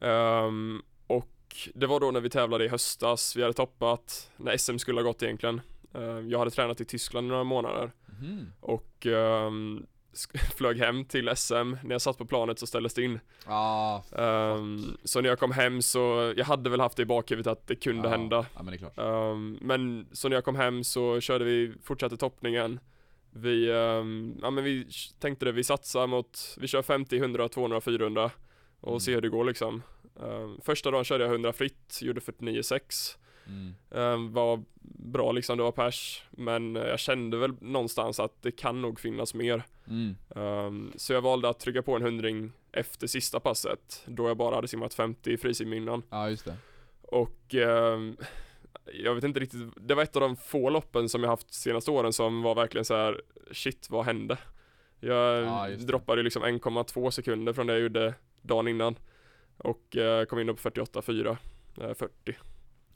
Ehm, 0.00 0.82
och 1.06 1.30
det 1.74 1.86
var 1.86 2.00
då 2.00 2.10
när 2.10 2.20
vi 2.20 2.30
tävlade 2.30 2.64
i 2.64 2.68
höstas, 2.68 3.36
vi 3.36 3.42
hade 3.42 3.54
toppat, 3.54 4.30
när 4.36 4.56
SM 4.56 4.78
skulle 4.78 5.00
ha 5.00 5.04
gått 5.06 5.22
egentligen. 5.22 5.60
Ehm, 5.94 6.30
jag 6.30 6.38
hade 6.38 6.50
tränat 6.50 6.80
i 6.80 6.84
Tyskland 6.84 7.26
i 7.26 7.28
några 7.30 7.44
månader 7.44 7.92
Mhm. 8.06 8.52
och 8.60 8.90
sk- 9.00 9.86
flög 10.56 10.78
hem 10.78 11.04
till 11.04 11.30
SM. 11.36 11.54
När 11.54 11.90
jag 11.90 12.02
satt 12.02 12.18
på 12.18 12.24
planet 12.26 12.58
så 12.58 12.66
ställdes 12.66 12.94
det 12.94 13.02
in. 13.02 13.20
Ah, 13.46 14.00
Ehm, 14.18 14.96
så 15.04 15.20
när 15.20 15.28
jag 15.28 15.38
kom 15.38 15.52
hem 15.52 15.82
så, 15.82 16.32
jag 16.36 16.44
hade 16.44 16.70
väl 16.70 16.80
haft 16.80 16.96
det 16.96 17.02
i 17.02 17.06
bakhuvudet 17.06 17.52
att 17.52 17.66
det 17.66 17.74
kunde 17.76 18.08
ja. 18.08 18.16
hända. 18.16 18.46
Ja 18.54 18.62
men 18.62 18.78
det. 18.78 19.02
Ehm, 19.02 19.58
men 19.60 20.06
så 20.12 20.28
när 20.28 20.36
jag 20.36 20.44
kom 20.44 20.56
hem 20.56 20.84
så 20.84 21.20
körde 21.20 21.44
vi, 21.44 21.72
fortsatte 21.82 22.16
toppningen. 22.16 22.80
Vi, 23.30 23.70
ehm, 23.70 24.38
ja 24.42 24.50
men 24.50 24.64
vi 24.64 24.86
tänkte 25.20 25.44
det, 25.44 25.52
vi 25.52 25.64
satsar 25.64 26.06
mot, 26.06 26.56
vi 26.60 26.66
kör 26.66 26.82
50, 26.82 27.18
100, 27.18 27.48
200, 27.48 27.80
400 27.80 28.30
och 28.80 28.88
Mm. 28.88 29.00
ser 29.00 29.14
hur 29.14 29.20
det 29.20 29.28
går 29.28 29.44
liksom. 29.44 29.82
Första 30.62 30.90
dagen 30.90 31.04
körde 31.04 31.24
jag 31.24 31.32
100 31.32 31.52
fritt, 31.52 31.98
gjorde 32.02 32.20
49,6. 32.20 33.16
Mm. 33.46 33.74
Ehm, 33.90 34.32
var 34.32 34.62
bra 34.98 35.32
liksom, 35.32 35.56
det 35.56 35.62
var 35.62 35.72
pers. 35.72 36.22
Men 36.30 36.76
eh, 36.76 36.82
jag 36.82 36.98
kände 37.00 37.36
väl 37.36 37.52
någonstans 37.60 38.20
att 38.20 38.42
det 38.42 38.50
kan 38.52 38.82
nog 38.82 39.00
finnas 39.00 39.34
mer. 39.34 39.62
Mm. 39.88 40.16
Ehm, 40.36 40.92
så 40.96 41.12
jag 41.12 41.22
valde 41.22 41.48
att 41.48 41.60
trycka 41.60 41.82
på 41.82 41.96
en 41.96 42.02
hundring 42.02 42.52
efter 42.72 43.06
sista 43.06 43.40
passet, 43.40 44.02
då 44.06 44.28
jag 44.28 44.36
bara 44.36 44.54
hade 44.54 44.68
simmat 44.68 44.94
50 44.94 45.30
i 45.32 45.36
frisim 45.36 45.72
innan. 45.72 46.02
Ja 46.10 46.30
just 46.30 46.44
det. 46.44 46.56
Och 47.02 47.54
ehm, 47.54 48.16
jag 48.92 49.14
vet 49.14 49.24
inte 49.24 49.40
riktigt, 49.40 49.60
det 49.76 49.94
var 49.94 50.02
ett 50.02 50.16
av 50.16 50.22
de 50.22 50.36
få 50.36 50.70
loppen 50.70 51.08
som 51.08 51.22
jag 51.22 51.30
haft 51.30 51.54
senaste 51.54 51.90
åren 51.90 52.12
som 52.12 52.42
var 52.42 52.54
verkligen 52.54 52.84
så 52.84 52.94
här: 52.94 53.20
shit 53.52 53.90
vad 53.90 54.04
hände? 54.04 54.38
Jag 55.00 55.42
Ja, 55.44 55.76
droppade 55.78 56.22
liksom 56.22 56.42
1,2 56.44 57.10
sekunder 57.10 57.52
från 57.52 57.66
det 57.66 57.72
jag 57.72 57.82
gjorde 57.82 58.14
dagen 58.42 58.68
innan 58.68 58.94
och 59.56 59.96
eh, 59.96 60.24
kom 60.24 60.38
in 60.38 60.46
på 60.46 60.70
48,4, 60.70 61.36
eh, 61.80 61.94
40. 61.94 62.36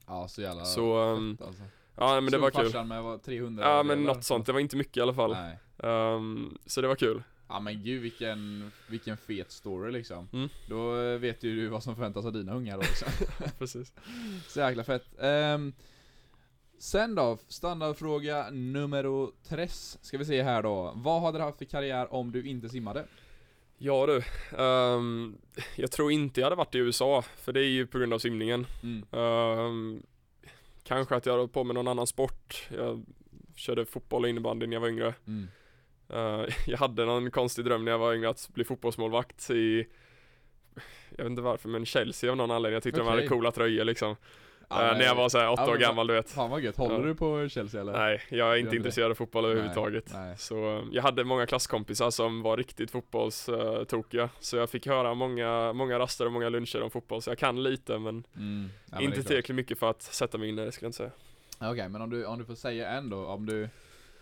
Ja 0.09 0.29
så 0.29 0.43
jävla 0.43 0.65
Så, 0.65 0.99
ehm, 0.99 1.37
fett, 1.37 1.47
alltså. 1.47 1.62
Ja 1.97 2.21
men 2.21 2.31
det 2.33 2.38
var 2.38 2.50
kul. 2.50 2.85
med 2.85 3.03
vad, 3.03 3.23
300 3.23 3.65
Ja 3.65 3.83
men 3.83 3.99
delar? 3.99 4.15
något 4.15 4.25
sånt, 4.25 4.47
det 4.47 4.53
var 4.53 4.61
inte 4.61 4.77
mycket 4.77 4.97
i 4.97 5.00
alla 5.00 5.15
fall. 5.15 5.31
Nej. 5.33 5.59
Ehm, 5.83 6.59
så 6.67 6.81
det 6.81 6.88
var 6.88 6.95
kul. 6.95 7.23
Ja 7.49 7.61
men 7.61 7.85
gud 7.85 8.03
vilken, 8.03 8.71
vilken 8.88 9.17
fet 9.17 9.53
story 9.53 9.93
liksom. 9.93 10.29
Mm. 10.33 10.49
Då 10.69 11.00
eh, 11.00 11.19
vet 11.19 11.43
ju 11.43 11.57
du 11.57 11.69
vad 11.69 11.83
som 11.83 11.95
förväntas 11.95 12.25
av 12.25 12.33
dina 12.33 12.55
ungar 12.55 12.75
då 12.77 12.81
liksom. 12.83 13.09
Precis. 13.59 13.93
Så 14.49 14.61
jäkla 14.61 14.85
fett. 14.85 15.05
Ehm, 15.21 15.73
sen 16.79 17.15
då, 17.15 17.38
standardfråga 17.49 18.50
nummer 18.50 19.29
tres. 19.49 19.99
Ska 20.03 20.19
vi 20.19 20.25
se 20.25 20.43
här 20.43 20.62
då. 20.62 20.93
Vad 20.97 21.23
hade 21.23 21.38
du 21.38 21.43
haft 21.45 21.59
för 21.59 21.65
karriär 21.65 22.12
om 22.15 22.33
du 22.33 22.49
inte 22.49 22.69
simmade? 22.69 23.05
Ja 23.78 24.06
du, 24.06 24.23
ehm, 24.62 25.38
jag 25.76 25.90
tror 25.90 26.12
inte 26.12 26.40
jag 26.40 26.47
hade 26.47 26.56
varit 26.56 26.75
i 26.75 26.78
USA, 26.78 27.25
för 27.37 27.52
det 27.52 27.61
är 27.61 27.68
ju 27.68 27.87
på 27.87 27.99
grund 27.99 28.14
av 28.14 28.18
simningen. 28.18 28.66
Mm. 28.82 29.04
Ehm, 29.12 30.02
kanske 30.82 31.16
att 31.16 31.26
jag 31.26 31.37
hade 31.37 31.49
på 31.49 31.64
med 31.64 31.75
någon 31.75 31.88
annan 31.88 32.06
sport. 32.06 32.68
Jag 32.76 33.04
körde 33.54 33.87
fotboll 33.87 34.23
och 34.23 34.28
innebandy 34.28 34.66
när 34.66 34.76
jag 34.76 34.80
var 34.80 34.88
yngre. 34.88 35.14
Mm. 35.26 35.49
Eh, 36.08 36.54
jag 36.66 36.78
hade 36.78 37.04
någon 37.04 37.30
konstig 37.30 37.64
dröm 37.64 37.85
när 37.85 37.92
jag 37.92 37.99
var 37.99 38.14
yngre 38.14 38.28
att 38.28 38.49
bli 38.54 38.64
fotbollsmålvakt 38.64 39.50
i 39.50 39.87
jag 41.11 41.25
vet 41.25 41.30
inte 41.30 41.42
varför 41.42 41.68
men 41.68 41.87
Chelsea 41.87 42.30
av 42.30 42.37
någon 42.37 42.50
anledning. 42.50 42.75
Jag 42.75 42.82
tyckte 42.82 43.00
de 43.00 43.08
hade 43.08 43.28
coola 43.28 43.52
tröjor 43.52 43.85
liksom. 43.85 44.16
Ja, 44.71 44.77
när 44.99 45.05
jag 45.05 45.15
var 45.15 45.29
såhär 45.29 45.51
åtta 45.51 45.63
ja, 45.67 45.73
år 45.73 45.77
gammal 45.77 46.07
du 46.07 46.15
vet. 46.15 46.31
Fan 46.31 46.51
vad 46.51 46.61
gött. 46.61 46.77
Håller 46.77 46.95
Ja. 46.99 47.05
du 47.05 47.15
på 47.15 47.49
Chelsea 47.49 47.81
eller? 47.81 47.93
Nej, 47.93 48.21
jag 48.29 48.53
är 48.53 48.57
inte 48.57 48.77
intresserad 48.77 49.11
av 49.11 49.15
fotboll 49.15 49.45
överhuvudtaget. 49.45 50.11
Nej. 50.15 50.35
Så 50.39 50.77
eh, 50.77 50.83
jag 50.93 51.03
hade 51.03 51.25
många 51.25 51.47
klasskompisar 51.47 52.11
som 52.11 52.43
var 52.43 52.57
riktigt 52.57 52.91
fotbollstokiga. 52.91 54.29
Så 54.41 54.57
jag 54.57 54.71
fick 54.71 54.87
höra 54.87 55.15
många, 55.15 55.73
många 55.73 55.99
raster 55.99 56.27
och 56.27 56.33
många 56.33 56.49
luncher 56.49 56.83
om 56.83 56.91
fotboll. 56.91 57.23
Så 57.23 57.31
jag 57.31 57.39
kan 57.39 57.63
lite 57.63 57.99
men 57.99 58.25
Mm. 58.37 58.69
Ja, 58.93 59.01
inte 59.01 59.23
tillräckligt 59.23 59.57
mycket 59.57 59.79
för 59.79 59.91
att 59.91 60.03
sätta 60.03 60.39
mig 60.39 60.49
in 60.49 60.59
i 60.59 60.65
det 60.65 60.73
skulle 60.73 60.85
jag 60.87 60.89
inte 60.89 60.97
säga. 61.59 61.71
Okej, 61.73 61.89
men 61.89 62.03
om 62.03 62.11
du, 62.11 62.25
om 62.25 62.39
du 62.39 62.45
får 62.45 62.55
säga 62.55 62.89
en 62.91 63.11
då, 63.11 63.27
om 63.27 63.47
du 63.47 63.69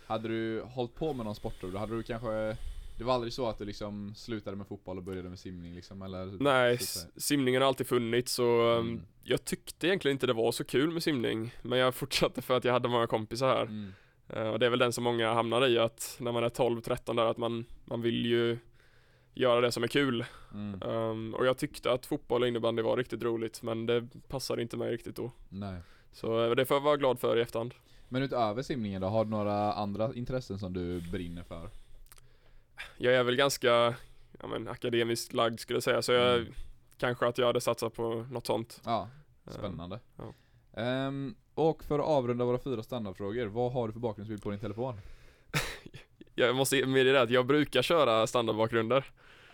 Hade 0.07 0.27
du 0.27 0.61
hållit 0.61 0.95
på 0.95 1.13
med 1.13 1.25
någon 1.25 1.35
sport 1.35 1.53
då 1.61 1.77
hade 1.77 1.95
du 1.95 2.03
kanske 2.03 2.57
Det 2.97 3.03
var 3.03 3.13
aldrig 3.13 3.33
så 3.33 3.47
att 3.47 3.57
du 3.57 3.65
liksom 3.65 4.15
slutade 4.15 4.57
med 4.57 4.67
fotboll 4.67 4.97
och 4.97 5.03
började 5.03 5.29
med 5.29 5.39
simning 5.39 5.75
liksom, 5.75 6.01
eller? 6.01 6.43
Nej, 6.43 6.77
simningen 7.17 7.61
har 7.61 7.67
alltid 7.67 7.87
funnits 7.87 8.31
så 8.33 8.61
um, 8.61 8.87
Mm. 8.87 9.01
jag 9.23 9.45
tyckte 9.45 9.87
egentligen 9.87 10.15
inte 10.15 10.27
det 10.27 10.33
var 10.33 10.51
så 10.51 10.63
kul 10.63 10.91
med 10.91 11.03
simning. 11.03 11.51
Men 11.61 11.79
jag 11.79 11.95
fortsatte 12.01 12.41
för 12.41 12.57
att 12.57 12.63
jag 12.63 12.73
hade 12.73 12.87
många 12.87 13.07
kompisar 13.07 13.47
här. 13.47 13.63
Mm. 13.63 13.93
Eh, 14.29 14.47
och 14.47 14.59
det 14.59 14.65
är 14.65 14.69
väl 14.69 14.79
den 14.79 14.93
som 14.93 15.03
många 15.03 15.33
hamnar 15.33 15.67
i 15.67 15.77
att 15.79 16.17
när 16.19 16.31
man 16.31 16.43
är 16.43 16.49
12-13 16.49 17.15
där 17.15 17.25
att 17.25 17.37
man, 17.37 17.65
man 17.85 18.01
vill 18.01 18.25
ju 18.25 18.57
göra 19.33 19.61
det 19.61 19.71
som 19.71 19.83
är 19.83 19.87
kul. 19.87 20.25
Mm. 20.53 20.81
Um, 20.89 21.33
och 21.33 21.45
jag 21.45 21.57
tyckte 21.57 21.91
att 21.91 22.05
fotboll 22.05 22.41
och 22.41 22.47
innebandy 22.47 22.81
var 22.81 22.97
riktigt 22.97 23.23
roligt 23.23 23.61
men 23.63 23.85
det 23.85 24.07
passade 24.27 24.61
inte 24.61 24.77
mig 24.77 24.91
riktigt 24.91 25.15
då. 25.15 25.31
Nej. 25.49 25.79
Så 26.11 26.43
eh, 26.45 26.51
det 26.55 26.65
får 26.65 26.75
jag 26.77 26.81
vara 26.81 26.97
glad 26.97 27.19
för 27.19 27.37
i 27.37 27.41
efterhand. 27.41 27.73
Men 28.09 28.23
utöver 28.23 28.61
simningen 28.61 29.01
då, 29.01 29.07
har 29.07 29.25
du 29.25 29.31
några 29.31 29.73
andra 29.73 30.13
intressen 30.13 30.59
som 30.59 30.73
du 30.73 31.01
brinner 31.11 31.43
för? 31.43 31.69
Jag 32.97 33.13
är 33.13 33.23
väl 33.23 33.35
ganska 33.35 33.95
ja, 34.41 34.47
men, 34.47 34.67
akademiskt 34.67 35.33
lagd 35.33 35.59
skulle 35.59 35.75
jag 35.77 35.83
säga 35.83 36.01
så 36.01 36.11
jag 36.11 36.35
Mm. 36.41 36.53
kanske 36.97 37.27
att 37.27 37.37
jag 37.37 37.45
hade 37.47 37.61
satsat 37.61 37.93
på 37.93 38.25
något 38.31 38.47
sånt. 38.47 38.81
Ja, 38.85 39.09
Um, 39.45 39.53
spännande. 39.53 39.99
ja. 40.17 40.33
Ehm, 40.81 41.35
och 41.53 41.83
för 41.83 41.99
att 41.99 42.05
avrunda 42.05 42.45
våra 42.45 42.59
fyra 42.59 42.83
standardfrågor, 42.83 43.45
vad 43.45 43.71
har 43.73 43.87
du 43.87 43.93
för 43.93 43.99
bakgrundsbild 43.99 44.43
på 44.43 44.49
din 44.51 44.59
telefon? 44.59 44.99
Jag 46.35 46.55
måste 46.55 46.85
medge 46.85 47.11
det 47.11 47.21
att 47.21 47.29
jag 47.29 47.45
brukar 47.45 47.81
köra 47.81 48.27
standardbakgrunder. 48.27 49.05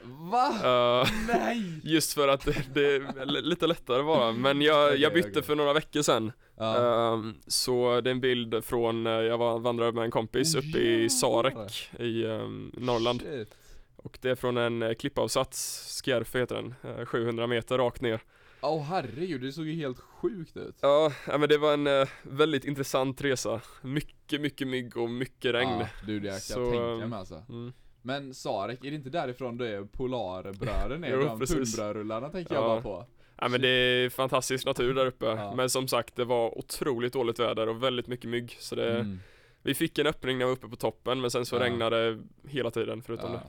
Va? 0.05 0.49
Eh, 0.49 1.09
Nej! 1.27 1.79
just 1.83 2.13
för 2.13 2.27
att 2.27 2.45
det, 2.45 2.73
det 2.73 2.95
är 2.95 3.25
lite 3.25 3.67
lättare 3.67 4.03
bara. 4.03 4.31
Men 4.31 4.61
jag, 4.61 4.97
jag 4.97 5.13
bytte 5.13 5.43
för 5.43 5.55
några 5.55 5.73
veckor 5.73 6.01
sedan. 6.01 6.31
Ja. 6.57 7.13
Ehm, 7.13 7.35
så 7.47 8.01
det 8.01 8.09
är 8.09 8.11
en 8.11 8.21
bild 8.21 8.65
från, 8.65 9.07
eh, 9.07 9.13
jag 9.13 9.37
var 9.37 9.59
vandrade 9.59 9.91
med 9.91 10.03
en 10.03 10.11
kompis 10.11 10.55
Oh, 10.55 10.59
uppe 10.59 10.79
i. 10.79 11.09
Sarek 11.09 11.89
i 11.99 12.25
ehm, 12.25 12.71
Norrland. 12.77 13.21
Shit. 13.21 13.57
Och 13.95 14.17
det 14.21 14.29
är 14.29 14.35
från 14.35 14.57
en 14.57 14.83
eh, 14.83 14.93
klippavsats, 14.93 16.01
Skärf 16.05 16.35
heter 16.35 16.55
den, 16.55 16.75
eh, 16.99 17.05
700 17.05 17.47
meter 17.47 17.77
rakt 17.77 18.01
ner. 18.01 18.21
Åh 18.61 18.83
herregud, 18.83 19.41
det 19.41 19.51
såg 19.51 19.67
ju 19.67 19.73
helt 19.73 19.99
sjukt 19.99 20.57
ut. 20.57 20.75
Ja, 20.81 21.11
men 21.25 21.49
det 21.49 21.57
var 21.57 21.73
en 21.73 21.87
eh, 21.87 22.07
väldigt 22.21 22.65
intressant 22.65 23.21
resa. 23.21 23.61
Mycket, 23.81 24.41
mycket 24.41 24.67
mygg 24.67 24.97
och 24.97 25.09
mycket 25.09 25.53
regn. 25.53 25.69
Ja, 25.79 25.87
du 26.05 26.19
det 26.19 26.27
jag 26.27 26.33
kan 26.33 26.41
Så, 26.41 26.71
tänka 26.71 27.03
ehm, 27.03 27.09
mig 27.09 27.19
alltså. 27.19 27.43
Mm. 27.49 27.73
Men 28.05 28.33
Sarek, 28.33 28.83
är 28.85 28.89
det 28.89 28.95
inte 28.95 29.09
därifrån 29.09 29.57
det 29.57 29.67
är 29.69 29.83
Polarbröden 29.83 31.03
är? 31.03 31.09
Jo, 31.13 31.19
de 31.21 31.39
precis. 31.39 31.75
tunnbrödsrullarna 31.75 32.29
tänker 32.29 32.53
jag 32.55 32.63
Ja. 32.63 32.67
bara 32.67 32.81
på. 32.81 33.05
Ja 33.37 33.47
men 33.47 33.61
det 33.61 33.67
är 33.69 34.09
fantastisk 34.09 34.65
natur 34.65 34.93
där 34.93 35.05
uppe. 35.05 35.25
Ja. 35.25 35.55
Men 35.55 35.69
som 35.69 35.87
sagt, 35.87 36.15
det 36.15 36.25
var 36.25 36.57
otroligt 36.57 37.13
dåligt 37.13 37.39
väder 37.39 37.69
och 37.69 37.83
väldigt 37.83 38.07
mycket 38.07 38.29
mygg. 38.29 38.57
Så 38.59 38.75
det, 38.75 38.99
Mm. 38.99 39.19
vi 39.63 39.75
fick 39.75 39.97
en 39.99 40.07
öppning 40.07 40.37
när 40.37 40.45
vi 40.45 40.49
var 40.51 40.57
uppe 40.57 40.67
på 40.67 40.75
toppen, 40.75 41.21
men 41.21 41.31
sen 41.31 41.45
så 41.45 41.55
Ja. 41.55 41.59
regnade 41.61 42.11
det 42.15 42.21
hela 42.47 42.71
tiden 42.71 43.01
förutom 43.01 43.31
Ja. 43.31 43.37
det. 43.37 43.43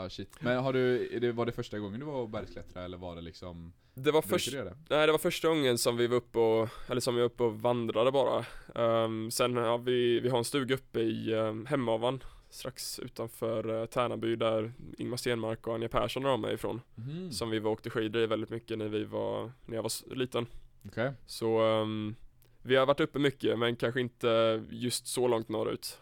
ja 0.00 0.08
shit. 0.08 0.36
Men 0.40 0.58
har 0.58 0.72
du, 0.72 1.32
var 1.32 1.46
det 1.46 1.52
första 1.52 1.78
gången 1.78 2.00
du 2.00 2.06
var 2.06 2.14
och 2.14 2.28
bergsklättrade 2.28 2.84
eller 2.84 2.98
var 2.98 3.16
det 3.16 3.22
liksom? 3.22 3.72
Det 3.94 4.10
var, 4.10 4.22
brukar 4.22 4.28
först, 4.38 4.50
du 4.50 4.56
göra 4.56 4.68
det? 4.68 4.76
nej, 4.90 5.06
det 5.06 5.12
var 5.12 5.18
första 5.18 5.48
gången 5.48 5.78
som 5.78 5.96
vi 5.96 6.06
var 6.06 6.16
uppe 6.16 6.38
och, 6.38 6.68
eller 6.88 7.00
som 7.00 7.14
vi 7.14 7.20
var 7.20 7.26
uppe 7.26 7.42
och 7.42 7.60
vandrade 7.60 8.12
bara. 8.12 8.44
Ehm, 8.74 9.30
sen 9.30 9.56
har 9.56 9.78
vi, 9.78 10.20
vi 10.20 10.28
har 10.28 10.38
en 10.38 10.44
stuga 10.44 10.74
uppe 10.74 11.00
i 11.00 11.34
um, 11.34 11.66
Hemavan, 11.66 12.22
strax 12.50 12.98
utanför 12.98 13.70
uh, 13.70 13.86
Tärnaby 13.86 14.36
där 14.36 14.72
Ingmar 14.98 15.16
Stenmark 15.16 15.66
och 15.66 15.74
Anja 15.74 15.88
Persson 15.88 16.24
och 16.24 16.30
de 16.30 16.44
är 16.44 16.52
ifrån. 16.52 16.80
Mhm. 16.94 17.32
Som 17.32 17.50
vi 17.50 17.58
var 17.58 17.70
åkte 17.70 17.90
skidor 17.90 18.22
i 18.22 18.26
väldigt 18.26 18.50
mycket 18.50 18.78
när 18.78 18.88
vi 18.88 19.04
var, 19.04 19.52
när 19.66 19.76
jag 19.76 19.82
var 19.82 20.14
liten. 20.14 20.46
Okej. 20.86 21.12
Så 21.26 21.60
ehm, 21.60 22.14
vi 22.62 22.76
har 22.76 22.86
varit 22.86 23.00
uppe 23.00 23.18
mycket 23.18 23.58
men 23.58 23.76
kanske 23.76 24.00
inte 24.00 24.62
just 24.70 25.06
så 25.06 25.28
långt 25.28 25.48
norrut. 25.48 25.98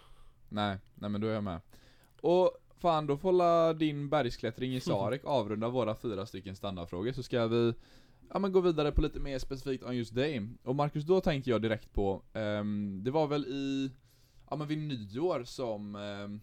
Nej, 0.48 0.78
nej 0.94 1.11
men 1.11 1.20
då 1.20 1.26
är 1.26 1.32
jag 1.32 1.44
med. 1.44 1.61
Och 2.20 2.58
fan, 2.78 3.06
då 3.06 3.16
får 3.16 3.74
din 3.74 4.08
bergsklättring 4.08 4.74
i 4.74 4.80
Sarek 4.80 5.24
avrunda 5.24 5.68
våra 5.68 5.94
fyra 5.96 6.26
stycken 6.26 6.56
standardfrågor 6.56 7.12
så 7.12 7.22
ska 7.22 7.46
vi 7.46 7.74
Ja 8.32 8.38
men 8.38 8.52
gå 8.52 8.61
vidare 8.61 8.92
på 8.92 9.02
lite 9.02 9.20
mer 9.20 9.38
specifikt 9.38 9.84
om 9.84 9.96
just 9.96 10.14
dig. 10.14 10.48
Och 10.62 10.74
Marcus, 10.74 11.04
då 11.04 11.20
tänkte 11.20 11.50
jag 11.50 11.62
direkt 11.62 11.92
på, 11.92 12.22
ehm, 12.32 13.04
det 13.04 13.11
var 13.11 13.26
väl 13.26 13.46
i, 13.46 13.90
ja 14.50 14.56
men 14.56 14.66
vid 14.66 14.78
nyår 14.78 15.44
som, 15.44 15.94
ehm, 15.94 16.40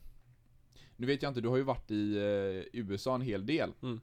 nu 0.96 1.08
vet 1.08 1.22
jag 1.22 1.30
inte, 1.30 1.42
du 1.42 1.48
har 1.48 1.58
ju 1.58 1.64
varit 1.64 1.92
i 1.92 2.18
eh, 2.18 2.80
USA 2.82 3.16
en 3.16 3.22
hel 3.22 3.46
del. 3.46 3.72
Mm. 3.84 4.02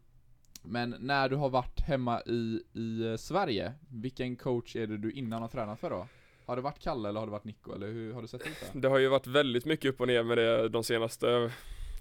Men 0.62 0.96
när 1.00 1.28
du 1.28 1.36
har 1.36 1.48
varit 1.48 1.80
hemma 1.80 2.20
i, 2.26 2.62
i 2.72 3.06
eh, 3.06 3.16
Sverige, 3.16 3.72
vilken 3.88 4.36
coach 4.36 4.76
är 4.76 4.86
det 4.86 4.98
du 4.98 5.12
innan 5.12 5.42
har 5.42 5.48
tränat 5.48 5.80
för 5.80 5.90
då? 5.90 6.06
Har 6.46 6.56
det 6.56 6.62
varit 6.62 6.78
Kalle 6.78 7.08
eller 7.08 7.20
har 7.20 7.26
det 7.26 7.32
varit 7.32 7.44
Nico, 7.44 7.74
eller 7.74 7.86
hur 7.86 8.12
har 8.12 8.22
det 8.22 8.28
sett 8.28 8.40
ut 8.46 8.56
där? 8.72 8.80
Det 8.80 8.88
har 8.88 8.98
ju 8.98 9.08
varit 9.08 9.26
väldigt 9.26 9.64
mycket 9.64 9.88
upp 9.90 10.00
och 10.00 10.06
ner 10.06 10.22
med 10.22 10.38
det 10.38 10.68
de 10.68 10.84
senaste 10.84 11.52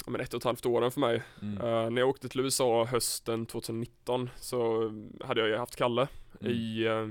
men 0.08 0.22
ett 0.22 0.34
och 0.34 0.38
ett 0.38 0.44
halvt 0.44 0.66
åren 0.66 0.92
för 0.92 1.00
mig. 1.00 1.24
Mm. 1.42 1.58
Eh, 1.58 1.90
när 1.90 2.02
jag 2.02 2.10
åkte 2.10 2.30
till 2.30 2.40
USA 2.40 2.86
hösten 2.86 3.46
2019 3.46 4.30
så 4.40 4.84
hade 5.22 5.42
jag 5.42 5.50
ju 5.50 5.58
haft 5.58 5.76
Kalle 5.76 6.08
Mm. 6.42 6.54
i 6.54 6.86
eh, 6.86 7.08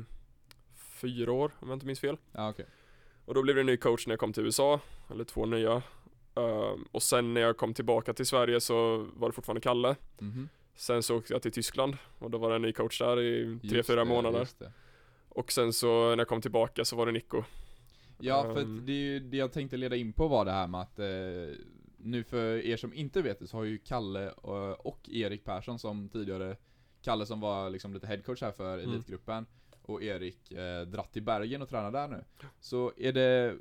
fyra 1.00 1.33
år 1.33 1.53
om 1.61 1.68
jag 1.68 1.76
inte 1.76 1.87
minns 1.87 2.00
fel. 2.00 2.16
Ja 2.33 2.50
okej. 2.50 2.66
Och 3.31 3.35
då 3.35 3.43
blev 3.43 3.57
det 3.57 3.62
en 3.62 3.66
ny 3.66 3.77
coach 3.77 4.07
när 4.07 4.12
jag 4.12 4.21
kom 4.21 4.33
till 4.33 4.45
USA, 4.45 4.81
eller 5.11 5.25
två 5.25 5.47
nya. 5.47 5.83
Eh, 6.35 6.75
och 6.93 7.03
sen 7.03 7.35
när 7.35 7.40
jag 7.40 7.57
kom 7.57 7.75
tillbaka 7.75 8.12
till 8.12 8.27
Sverige 8.27 8.61
så 8.61 9.07
var 9.14 9.29
det 9.29 9.33
fortfarande 9.33 9.61
Kalle. 9.61 9.97
Mhm. 10.19 10.49
Sen 10.75 11.03
så 11.03 11.16
åkte 11.16 11.33
jag 11.33 11.43
till 11.43 11.53
Tyskland 11.53 11.97
och 12.19 12.31
då 12.31 12.38
var 12.38 12.51
det 12.51 12.57
en 12.57 12.62
ny 12.62 12.73
coach 12.73 12.99
där 12.99 13.21
i 13.21 13.59
tre, 13.71 13.83
fyra 13.83 14.05
månader. 14.05 14.49
Och 15.29 15.53
sen 15.53 15.73
så 15.73 16.11
när 16.11 16.19
jag 16.19 16.29
kom 16.29 16.40
tillbaka 16.40 16.85
så 16.85 16.97
var 16.97 17.07
det 17.07 17.12
Nico. 17.12 17.43
Ja, 18.19 18.43
för 18.43 18.61
att 18.61 18.87
det, 18.87 19.19
det 19.19 19.37
jag 19.37 19.53
tänkte 19.53 19.77
leda 19.77 19.97
in 19.97 20.12
på 20.12 20.29
var 20.29 20.45
det 20.45 20.53
här 20.53 20.66
med 20.66 20.81
att 20.81 20.99
eh, 20.99 21.07
nu 21.97 22.25
för 22.25 22.66
er 22.66 22.77
som 22.77 22.95
inte 22.95 23.23
vet 23.23 23.38
det 23.38 23.47
så 23.47 23.57
har 23.57 23.64
ju 23.64 23.79
Kalle 23.79 24.31
och, 24.31 24.87
och 24.87 25.09
Erik 25.09 25.45
Persson 25.45 25.79
som 25.79 26.09
tidigare 26.09 26.57
Kalle 27.03 27.27
som 27.27 27.40
var 27.40 27.71
liksom 27.71 27.95
lite 27.95 28.07
headcoach 28.07 28.43
här 28.43 28.53
för 28.53 28.79
Mm. 28.79 28.90
Och 29.90 30.03
Erik 30.03 30.53
eh, 30.53 30.81
dratt 30.83 31.12
till 31.12 31.22
Bergen 31.22 31.62
och 31.62 31.68
tränar 31.68 31.90
där 31.90 32.09
nu. 32.09 32.24
Så 32.61 32.92
är 32.96 33.12
det 33.12 33.57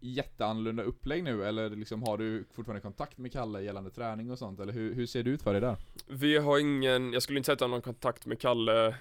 jätteannorlunda 0.00 0.82
upplägg 0.82 1.24
nu 1.24 1.44
eller 1.44 1.70
liksom 1.70 2.02
har 2.02 2.18
du 2.18 2.44
fortfarande 2.52 2.80
kontakt 2.80 3.18
med 3.18 3.32
Kalle 3.32 3.62
gällande 3.62 3.90
träning 3.90 4.30
och 4.30 4.38
sånt 4.38 4.60
eller 4.60 4.72
hur, 4.72 4.94
hur 4.94 5.06
ser 5.06 5.22
det 5.22 5.30
ut 5.30 5.42
för 5.42 5.52
dig 5.52 5.60
där? 5.60 5.76
Vi 6.06 6.38
har 6.38 6.58
ingen, 6.58 7.12
jag 7.12 7.22
skulle 7.22 7.38
inte 7.38 7.46
säga 7.46 7.54
att 7.54 7.60
jag 7.60 7.68
har 7.68 7.70
någon 7.70 7.82
kontakt 7.82 8.26
med 8.26 8.40
Kalle 8.40 8.94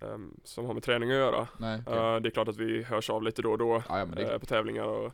ehm, 0.00 0.40
som 0.44 0.64
har 0.66 0.74
med 0.74 0.82
träning 0.82 1.10
att 1.10 1.16
göra. 1.16 1.48
Nej, 1.58 1.82
okej. 1.86 1.98
Eh, 1.98 2.16
det 2.20 2.28
är 2.28 2.30
klart 2.30 2.48
att 2.48 2.56
vi 2.56 2.82
hörs 2.82 3.10
av 3.10 3.22
lite 3.22 3.42
då 3.42 3.50
och 3.52 3.58
då 3.58 3.82
ja, 3.88 3.98
ja 3.98 4.06
klart. 4.16 4.40
på 4.40 4.46
tävlingar 4.46 4.84
och 4.84 5.12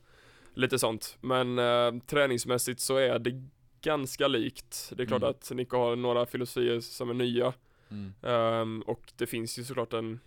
lite 0.55 0.79
sånt. 0.79 1.17
Men 1.21 1.59
eh, 1.59 1.93
träningsmässigt 2.07 2.81
så 2.81 2.97
är 2.97 3.19
det 3.19 3.43
ganska 3.83 4.29
likt. 4.29 4.93
Det 4.97 5.03
är 5.03 5.07
klart 5.07 5.23
Mm. 5.23 5.31
att 5.31 5.51
Nico 5.55 5.77
har 5.77 5.97
några 5.97 6.27
filosofier 6.27 6.81
som 6.81 7.11
är 7.11 7.15
nya 7.15 7.53
Mm. 7.91 8.13
ehm, 8.23 8.83
och 8.87 9.13
det 9.17 9.27
finns 9.27 9.59
ju 9.59 9.65
såklart 9.65 9.93
en, 9.93 10.21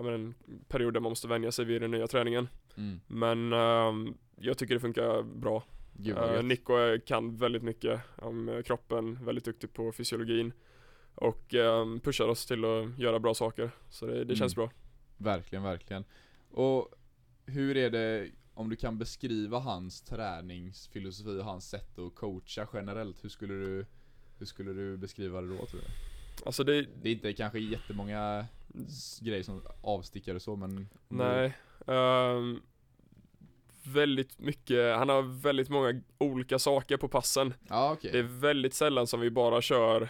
ja, 0.00 0.04
men 0.04 0.14
en 0.14 0.34
period 0.68 0.94
där 0.94 1.00
man 1.00 1.10
måste 1.10 1.28
vänja 1.28 1.52
sig 1.52 1.64
vid 1.64 1.80
den 1.82 1.90
nya 1.90 2.06
träningen. 2.06 2.48
Mm. 2.76 3.00
Men 3.06 3.52
ehm, 3.52 4.14
jag 4.36 4.58
tycker 4.58 4.74
det 4.74 4.80
funkar 4.80 5.22
bra. 5.22 5.64
Uh. 6.08 6.42
Nico 6.42 6.72
kan 7.06 7.36
väldigt 7.36 7.62
mycket 7.62 8.00
om 8.16 8.48
eh, 8.48 8.62
kroppen, 8.62 9.24
väldigt 9.24 9.44
duktig 9.44 9.72
på 9.72 9.92
fysiologin 9.92 10.52
och 11.14 11.54
ehm, 11.54 12.00
pushar 12.00 12.28
oss 12.28 12.46
till 12.46 12.64
att 12.64 12.98
göra 12.98 13.18
bra 13.18 13.34
saker. 13.34 13.70
Så 13.90 14.06
det, 14.06 14.24
det 14.24 14.36
känns 14.36 14.56
Mm. 14.56 14.68
bra. 14.68 14.76
Verkligen, 15.16 15.62
verkligen. 15.62 16.04
Och 16.50 16.88
hur 17.46 17.76
är 17.76 17.90
det, 17.90 18.30
om 18.54 18.70
du 18.70 18.76
kan 18.76 18.98
beskriva 18.98 19.58
hans 19.58 20.02
träningsfilosofi 20.02 21.40
och 21.40 21.44
hans 21.44 21.68
sätt 21.70 21.98
att 21.98 22.14
coacha 22.14 22.68
generellt, 22.72 23.24
hur 23.24 23.28
skulle 23.28 23.54
du, 23.54 23.86
hur 24.38 24.46
skulle 24.46 24.72
du 24.72 24.96
beskriva 24.96 25.40
det 25.40 25.48
då 25.48 25.66
tror 25.66 25.80
du? 25.80 25.86
Alltså 26.46 26.64
det, 26.64 26.86
Det 27.02 27.08
är 27.08 27.12
inte 27.12 27.32
kanske 27.32 27.58
jättemånga 27.58 28.46
grejer 29.20 29.42
som 29.42 29.62
avstickare 29.82 30.40
så 30.40 30.56
men 30.56 30.88
nej. 31.08 31.56
ehm, 31.86 32.60
väldigt 33.84 34.38
mycket, 34.38 34.96
han 34.96 35.08
har 35.08 35.22
väldigt 35.42 35.68
många 35.68 36.00
olika 36.18 36.58
saker 36.58 36.96
på 36.96 37.08
passen. 37.08 37.54
Ja 37.68 37.92
okej. 37.92 38.10
Det 38.12 38.18
är 38.18 38.22
väldigt 38.22 38.74
sällan 38.74 39.06
som 39.06 39.20
vi 39.20 39.30
bara 39.30 39.62
kör 39.62 40.08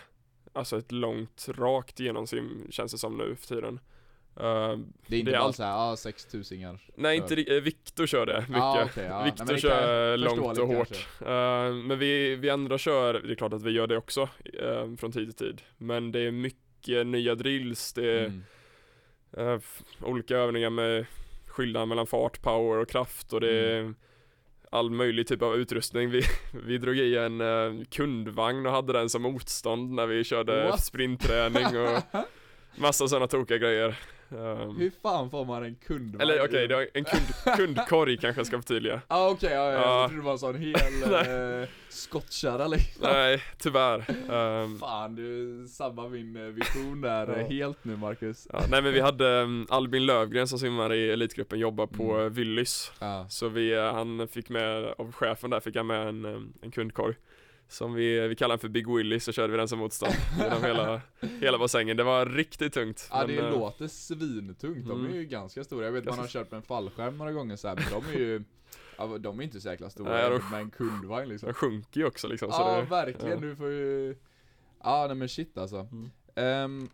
Alltså 0.53 0.79
ett 0.79 0.93
långt 0.93 1.49
rakt 1.49 2.01
genomsim 2.01 2.67
känns 2.71 2.93
det 2.93 2.99
som 2.99 3.17
nu 3.17 3.37
för 3.37 3.47
tiden. 3.47 3.81
Ehm, 4.37 4.93
Det 5.07 5.17
är 5.17 5.21
inte 5.21 5.31
det 5.31 5.37
är 5.37 5.41
bara 5.41 5.53
såhär, 5.53 5.71
ja 5.71 5.93
ah, 5.93 5.97
6000 5.97 6.79
nej 6.97 7.17
inte 7.17 7.37
ri- 7.37 7.57
eh, 7.57 7.61
Viktor 7.63 8.07
kör 8.07 8.27
det 8.27 8.41
mycket. 8.41 8.57
Ja, 8.57 8.85
okej, 8.85 9.05
ja. 9.05 9.25
Viktor 9.25 9.57
kör 9.57 10.17
långt 10.17 10.59
och 10.59 10.69
hårt. 10.69 11.09
Ehm, 11.27 11.87
men 11.87 11.99
vi, 11.99 12.37
vi 12.37 12.51
andra 12.51 12.79
kör, 12.79 13.15
det 13.15 13.33
är 13.33 13.35
klart 13.35 13.53
att 13.53 13.63
vi 13.63 13.71
gör 13.71 13.87
det 13.87 13.97
också 13.97 14.29
ehm, 14.63 14.97
från 14.97 15.13
tid 15.13 15.37
till 15.37 15.47
tid. 15.47 15.63
Men 15.77 16.13
det 16.13 16.21
är 16.21 16.31
mycket 16.31 16.61
nya 16.89 17.35
drills, 17.35 17.93
det 17.93 18.11
är 18.11 18.25
Mm. 18.27 18.43
eh, 19.55 19.61
olika 20.03 20.37
övningar 20.37 20.71
med 20.71 21.07
skillnad 21.47 21.89
mellan 21.89 22.07
fart, 22.07 22.43
power 22.43 22.79
och 22.79 22.89
kraft 22.89 23.33
och 23.33 23.41
det 23.41 23.51
är 23.51 23.81
Mm. 23.81 23.95
all 24.71 24.91
möjlig 24.91 25.27
typ 25.27 25.43
av 25.43 25.57
utrustning. 25.57 26.11
Vi, 26.11 26.23
vi 26.67 26.79
drog 26.79 26.97
i 26.97 27.17
en 27.17 27.41
eh, 27.41 27.85
kundvagn 27.91 28.67
och 28.67 28.73
hade 28.73 28.93
den 28.93 29.09
som 29.09 29.23
motstånd 29.23 29.91
när 29.93 30.07
vi 30.07 30.25
körde 30.25 30.65
What? 30.65 30.85
sprintträning 30.85 31.67
och 31.67 31.99
massa 32.77 33.09
sådana 33.09 33.27
tokiga 33.27 33.59
grejer. 33.59 33.89
Ehm, 34.33 34.77
Hur 34.79 34.91
fan 35.03 35.31
får 35.31 35.45
man 35.45 35.65
en 35.65 35.75
kundvagn? 35.75 36.21
eller 36.21 36.45
okej, 36.45 36.69
var 36.69 36.87
en 36.95 37.05
kund, 37.05 37.57
kundkorg 37.57 38.17
kanske 38.17 38.41
jag 38.41 38.47
ska 38.47 38.57
förtydliga. 38.59 39.01
Ah, 39.09 39.29
okej, 39.31 39.53
ja, 39.53 39.73
ja, 39.73 39.73
Ja. 39.73 40.01
jag 40.01 40.09
trodde 40.11 40.23
det 40.23 40.27
var 40.27 40.33
en 40.33 40.39
sån 40.39 40.55
hel 40.57 41.63
eh, 41.63 41.69
skottkärra 41.89 42.67
liksom. 42.67 43.03
Nej, 43.03 43.43
tyvärr. 43.59 44.05
Ehm, 44.31 44.79
Fan 44.79 45.15
du 45.15 45.67
sabbar 45.69 46.09
min 46.09 46.37
eh, 46.37 46.43
vision 46.43 47.01
där 47.01 47.39
eh, 47.39 47.47
helt 47.47 47.85
nu 47.85 47.97
Marcus. 47.97 48.49
ja, 48.53 48.63
nej 48.71 48.83
men 48.83 48.93
vi 48.93 49.01
hade 49.01 49.25
um, 49.43 49.67
Albin 49.71 50.07
Lövgren 50.07 50.49
som 50.49 50.59
simmar 50.59 50.93
i 50.95 51.11
Elitgruppen 51.11 51.59
jobbar 51.59 51.87
på 51.87 52.11
Mm. 52.15 52.33
Willys. 52.33 52.93
Ja. 52.99 53.27
Så 53.29 53.49
vi, 53.49 53.73
eh, 53.73 53.93
han 53.95 54.29
fick 54.29 54.49
med, 54.49 54.85
av 54.99 55.13
chefen 55.13 55.51
där 55.51 55.61
fick 55.61 55.77
han 55.77 55.87
med 55.87 56.09
en, 56.09 56.25
um, 56.25 56.53
en 56.63 56.71
kundkorg. 56.71 57.15
Som 57.71 57.95
vi, 57.95 58.29
vi 58.29 58.37
kallar 58.37 58.53
den 58.53 58.59
för 58.59 58.69
Big 58.69 58.95
Willy 58.95 59.21
så 59.21 59.33
körde 59.33 59.53
vi 59.53 59.59
den 59.59 59.69
som 59.69 59.79
motstånd 59.79 60.13
genom 60.39 60.65
hela, 60.65 61.01
hela 61.41 61.59
bassängen. 61.59 61.97
Det 61.97 62.03
var 62.03 62.27
riktigt 62.27 62.73
tungt. 62.73 63.09
Ja 63.11 63.27
det 63.27 63.35
men, 63.35 63.45
eh, 63.45 63.51
låter 63.51 63.87
svintungt, 63.87 64.89
de 64.89 65.05
är 65.05 65.07
mm. 65.07 65.15
ju 65.17 65.25
ganska 65.25 65.65
stora. 65.65 65.85
Jag 65.85 65.93
vet 65.93 66.05
man 66.05 66.19
har 66.19 66.27
kört 66.27 66.51
med 66.51 66.59
en 66.59 66.63
fallskärm 66.63 67.19
några 67.19 67.33
gånger 67.33 67.57
så 67.57 67.69
här, 67.69 67.75
men 67.75 68.03
de 68.03 68.15
är 68.15 68.19
ju 68.19 68.43
ja, 68.99 69.19
de 69.19 69.41
är 69.41 69.45
inte 69.45 69.61
så 69.61 69.69
jäkla 69.69 69.91
stora 69.91 70.11
Nej, 70.11 70.31
de- 70.31 70.51
med 70.51 70.61
en 70.61 70.71
kundvagn 70.71 71.29
liksom. 71.29 71.47
Den 71.47 71.55
sjunker 71.55 72.01
ju 72.01 72.07
också 72.07 72.29
liksom. 72.29 72.49
Ja 72.53 72.77
det, 72.77 72.83
verkligen, 72.83 73.43
ja. 73.43 73.49
du 73.49 73.57
får 73.57 73.71
ju 73.71 74.17
Ja 74.83 75.07
nej 75.07 75.17
men 75.17 75.29
shit 75.29 75.59
alltså. 75.59 75.77
Mm. 75.77 76.11
Ehm, 76.35 76.89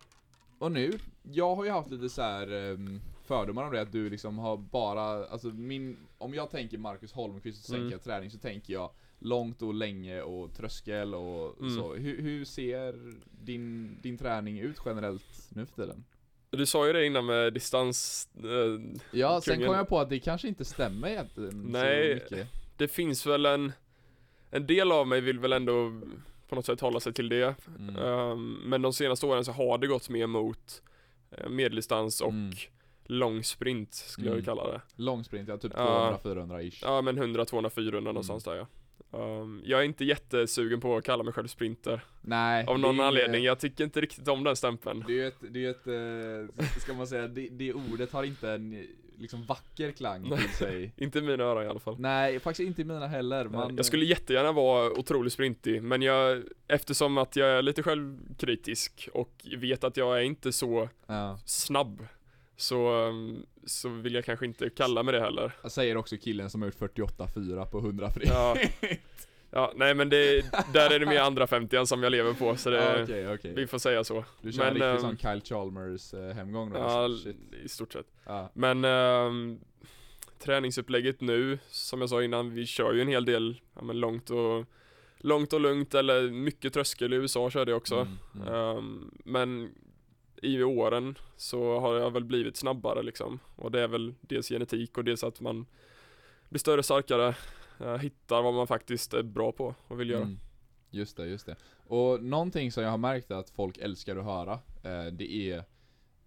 och 0.58 0.72
nu, 0.72 0.98
jag 1.22 1.56
har 1.56 1.64
ju 1.64 1.70
haft 1.70 1.90
lite 1.90 2.08
så 2.08 2.22
här 2.22 2.52
ehm, 2.52 3.00
fördomar 3.24 3.64
om 3.64 3.72
det 3.72 3.80
att 3.80 3.92
du 3.92 4.10
liksom 4.10 4.38
har 4.38 4.56
bara, 4.56 5.26
alltså 5.26 5.48
min, 5.48 5.96
om 6.18 6.34
jag 6.34 6.50
tänker 6.50 6.78
Marcus 6.78 7.12
Holmqvist 7.12 7.64
och 7.64 7.68
så 7.68 7.74
Mm. 7.74 7.90
jag 7.90 8.02
träning 8.02 8.30
så 8.30 8.38
tänker 8.38 8.72
jag 8.72 8.90
långt 9.18 9.62
och 9.62 9.74
länge 9.74 10.22
och 10.22 10.54
tröskel 10.54 11.14
och 11.14 11.60
Mm. 11.60 11.74
så. 11.76 11.94
Hur, 11.94 12.22
hur 12.22 12.44
ser 12.44 12.94
din, 13.44 13.96
din 14.02 14.18
träning 14.18 14.58
ut 14.58 14.76
generellt 14.84 15.48
nu 15.54 15.66
för 15.66 15.74
tiden? 15.82 16.04
Du 16.50 16.66
sa 16.66 16.86
ju 16.86 16.92
det 16.92 17.06
innan 17.06 17.26
med 17.26 17.52
distans, 17.52 18.28
eh, 18.36 18.96
Ja, 19.18 19.40
sen 19.40 19.54
Kungen. 19.54 19.66
kom 19.68 19.76
jag 19.76 19.88
på 19.88 19.98
att 20.00 20.10
det 20.10 20.18
kanske 20.20 20.48
inte 20.48 20.64
stämmer 20.64 21.08
egentligen 21.08 21.62
Nej. 21.68 22.26
det 22.76 22.88
finns 22.88 23.26
väl 23.26 23.46
en, 23.46 23.72
en 24.50 24.66
del 24.66 24.92
av 24.92 25.06
mig 25.06 25.20
vill 25.20 25.38
väl 25.38 25.52
ändå 25.52 26.00
på 26.48 26.54
något 26.54 26.66
sätt 26.66 26.80
hålla 26.80 27.00
sig 27.00 27.12
till 27.12 27.28
det. 27.28 27.54
Mm. 27.78 27.96
Ehm, 27.96 28.52
men 28.64 28.82
de 28.82 28.92
senaste 28.92 29.26
åren 29.26 29.44
så 29.44 29.52
har 29.52 29.78
det 29.78 29.86
gått 29.86 30.08
mer 30.08 30.26
mot 30.26 30.82
eh, 31.30 31.48
medeldistans 31.48 32.20
och 32.20 32.30
Mm. 32.32 32.50
lång 33.04 33.44
sprint 33.44 33.94
skulle 33.94 34.26
jag 34.26 34.32
Mm. 34.32 34.44
vilja 34.44 34.54
kalla 34.64 34.72
det. 34.72 34.80
Långsprint, 35.02 35.48
ja 35.48 35.56
typ 35.56 35.72
Ja. 35.76 36.20
200-400 36.24 36.60
ish. 36.62 36.82
Ja 36.82 37.02
men 37.02 37.18
100, 37.18 37.44
200, 37.44 37.70
400 37.70 38.12
någonstans 38.12 38.44
där 38.44 38.54
ja. 38.54 38.66
Ehm, 39.12 39.62
jag 39.64 39.80
är 39.80 39.84
inte 39.84 40.04
jättesugen 40.04 40.80
på 40.80 40.96
att 40.96 41.04
kalla 41.04 41.22
mig 41.22 41.32
själv 41.32 41.46
sprinter. 41.48 42.00
Nej. 42.20 42.66
Av 42.66 42.78
någon 42.78 43.00
är- 43.00 43.04
anledning, 43.04 43.44
jag 43.44 43.58
tycker 43.58 43.84
inte 43.84 44.00
riktigt 44.00 44.28
om 44.28 44.44
den 44.44 44.56
stämpeln. 44.56 45.04
Det 45.06 45.12
är 45.12 45.16
ju 45.16 45.26
ett, 45.26 45.38
det 45.40 45.64
är 45.64 45.70
ett, 45.70 45.86
eh, 46.60 46.66
ska 46.80 46.92
man 46.94 47.06
säga, 47.06 47.28
det, 47.28 47.48
det 47.50 47.72
ordet 47.72 48.12
har 48.12 48.24
inte 48.24 48.50
en 48.50 48.86
liksom 49.18 49.44
vacker 49.44 49.90
klang 49.92 50.36
till 50.36 50.48
sig. 50.48 50.92
Inte 50.96 51.18
i 51.18 51.22
mina 51.22 51.44
öron 51.44 51.64
i 51.64 51.66
alla 51.68 51.80
fall. 51.80 51.96
Nej, 51.98 52.40
faktiskt 52.40 52.66
inte 52.66 52.82
i 52.82 52.84
mina 52.84 53.06
heller. 53.06 53.44
Man, 53.44 53.76
jag 53.76 53.86
skulle 53.86 54.04
jättegärna 54.04 54.52
vara 54.52 54.90
otroligt 54.92 55.32
sprintig, 55.32 55.82
men 55.82 56.02
jag, 56.02 56.42
eftersom 56.68 57.18
att 57.18 57.36
jag 57.36 57.48
är 57.48 57.62
lite 57.62 57.82
självkritisk 57.82 59.08
och 59.14 59.46
vet 59.58 59.84
att 59.84 59.96
jag 59.96 60.18
är 60.18 60.22
inte 60.22 60.52
så 60.52 60.88
Ja. 61.06 61.38
snabb, 61.44 62.06
så, 62.56 63.06
um, 63.06 63.46
så 63.66 63.88
vill 63.88 64.14
jag 64.14 64.24
kanske 64.24 64.46
inte 64.46 64.70
kalla 64.70 65.02
mig 65.02 65.14
det 65.14 65.20
heller. 65.20 65.52
Jag 65.62 65.72
säger 65.72 65.96
också 65.96 66.16
killen 66.16 66.50
som 66.50 66.62
har 66.62 66.68
gjort 66.68 66.96
48-4 66.96 67.66
på 67.66 67.78
100 67.78 68.10
fri. 68.10 68.26
Ja, 68.26 68.56
ja 69.50 69.72
nej 69.76 69.94
men 69.94 70.08
det, 70.08 70.52
där 70.72 70.90
är 70.90 70.98
det 70.98 71.06
mer 71.06 71.20
andra 71.20 71.46
50 71.46 71.86
som 71.86 72.02
jag 72.02 72.10
lever 72.12 72.32
på, 72.32 72.56
så 72.56 72.70
det, 72.70 72.76
Ja, 72.76 73.02
Okej, 73.02 73.34
okej. 73.34 73.52
vi 73.54 73.66
får 73.66 73.78
säga 73.78 74.04
så. 74.04 74.24
Du 74.40 74.52
kör 74.52 74.62
en 74.62 74.66
men, 74.66 74.74
riktig 74.74 75.06
ehm, 75.06 75.16
sån 75.16 75.18
Kyle 75.18 75.40
Chalmers 75.44 76.14
eh, 76.14 76.34
hemgång 76.34 76.72
då? 76.72 76.78
Ja, 76.78 77.08
Shit. 77.24 77.36
i 77.64 77.68
stort 77.68 77.92
sett. 77.92 78.06
Ja. 78.24 78.50
Men 78.54 78.84
ehm, 78.84 79.60
träningsupplägget 80.38 81.20
nu, 81.20 81.58
som 81.68 82.00
jag 82.00 82.10
sa 82.10 82.22
innan, 82.22 82.54
vi 82.54 82.66
kör 82.66 82.92
ju 82.92 83.00
en 83.00 83.08
hel 83.08 83.24
del 83.24 83.60
ja, 83.74 83.82
men 83.82 84.00
långt 84.00 84.30
och 84.30 84.64
långt 85.18 85.52
och 85.52 85.60
lugnt 85.60 85.94
eller 85.94 86.30
mycket 86.30 86.72
tröskel 86.72 87.12
i 87.12 87.16
USA 87.16 87.50
körde 87.50 87.70
jag 87.70 87.76
också. 87.76 87.94
Mm, 87.94 88.48
mm. 88.48 88.54
Ehm, 88.54 89.10
men 89.24 89.74
i 90.42 90.62
åren 90.62 91.18
så 91.36 91.80
har 91.80 91.94
jag 91.94 92.10
väl 92.10 92.24
blivit 92.24 92.56
snabbare 92.56 93.02
liksom. 93.02 93.38
Och 93.56 93.70
det 93.70 93.80
är 93.82 93.88
väl 93.88 94.14
dels 94.20 94.48
genetik 94.48 94.98
och 94.98 95.04
dels 95.04 95.24
att 95.24 95.40
man 95.40 95.66
blir 96.48 96.58
större, 96.60 96.82
starkare, 96.82 97.34
eh, 97.80 97.96
hittar 97.96 98.42
vad 98.42 98.54
man 98.54 98.66
faktiskt 98.66 99.14
är 99.14 99.22
bra 99.22 99.52
på 99.52 99.74
och 99.88 100.00
vill 100.00 100.10
göra. 100.10 100.22
Mm. 100.22 100.38
Just 100.90 101.16
det, 101.16 101.26
just 101.26 101.46
det. 101.46 101.56
Och 101.86 102.22
någonting 102.22 102.72
som 102.72 102.82
jag 102.82 102.90
har 102.90 102.98
märkt 102.98 103.30
att 103.30 103.50
folk 103.50 103.78
älskar 103.78 104.16
att 104.16 104.24
höra, 104.24 104.52
eh, 104.84 105.12
det 105.12 105.32
är 105.50 105.64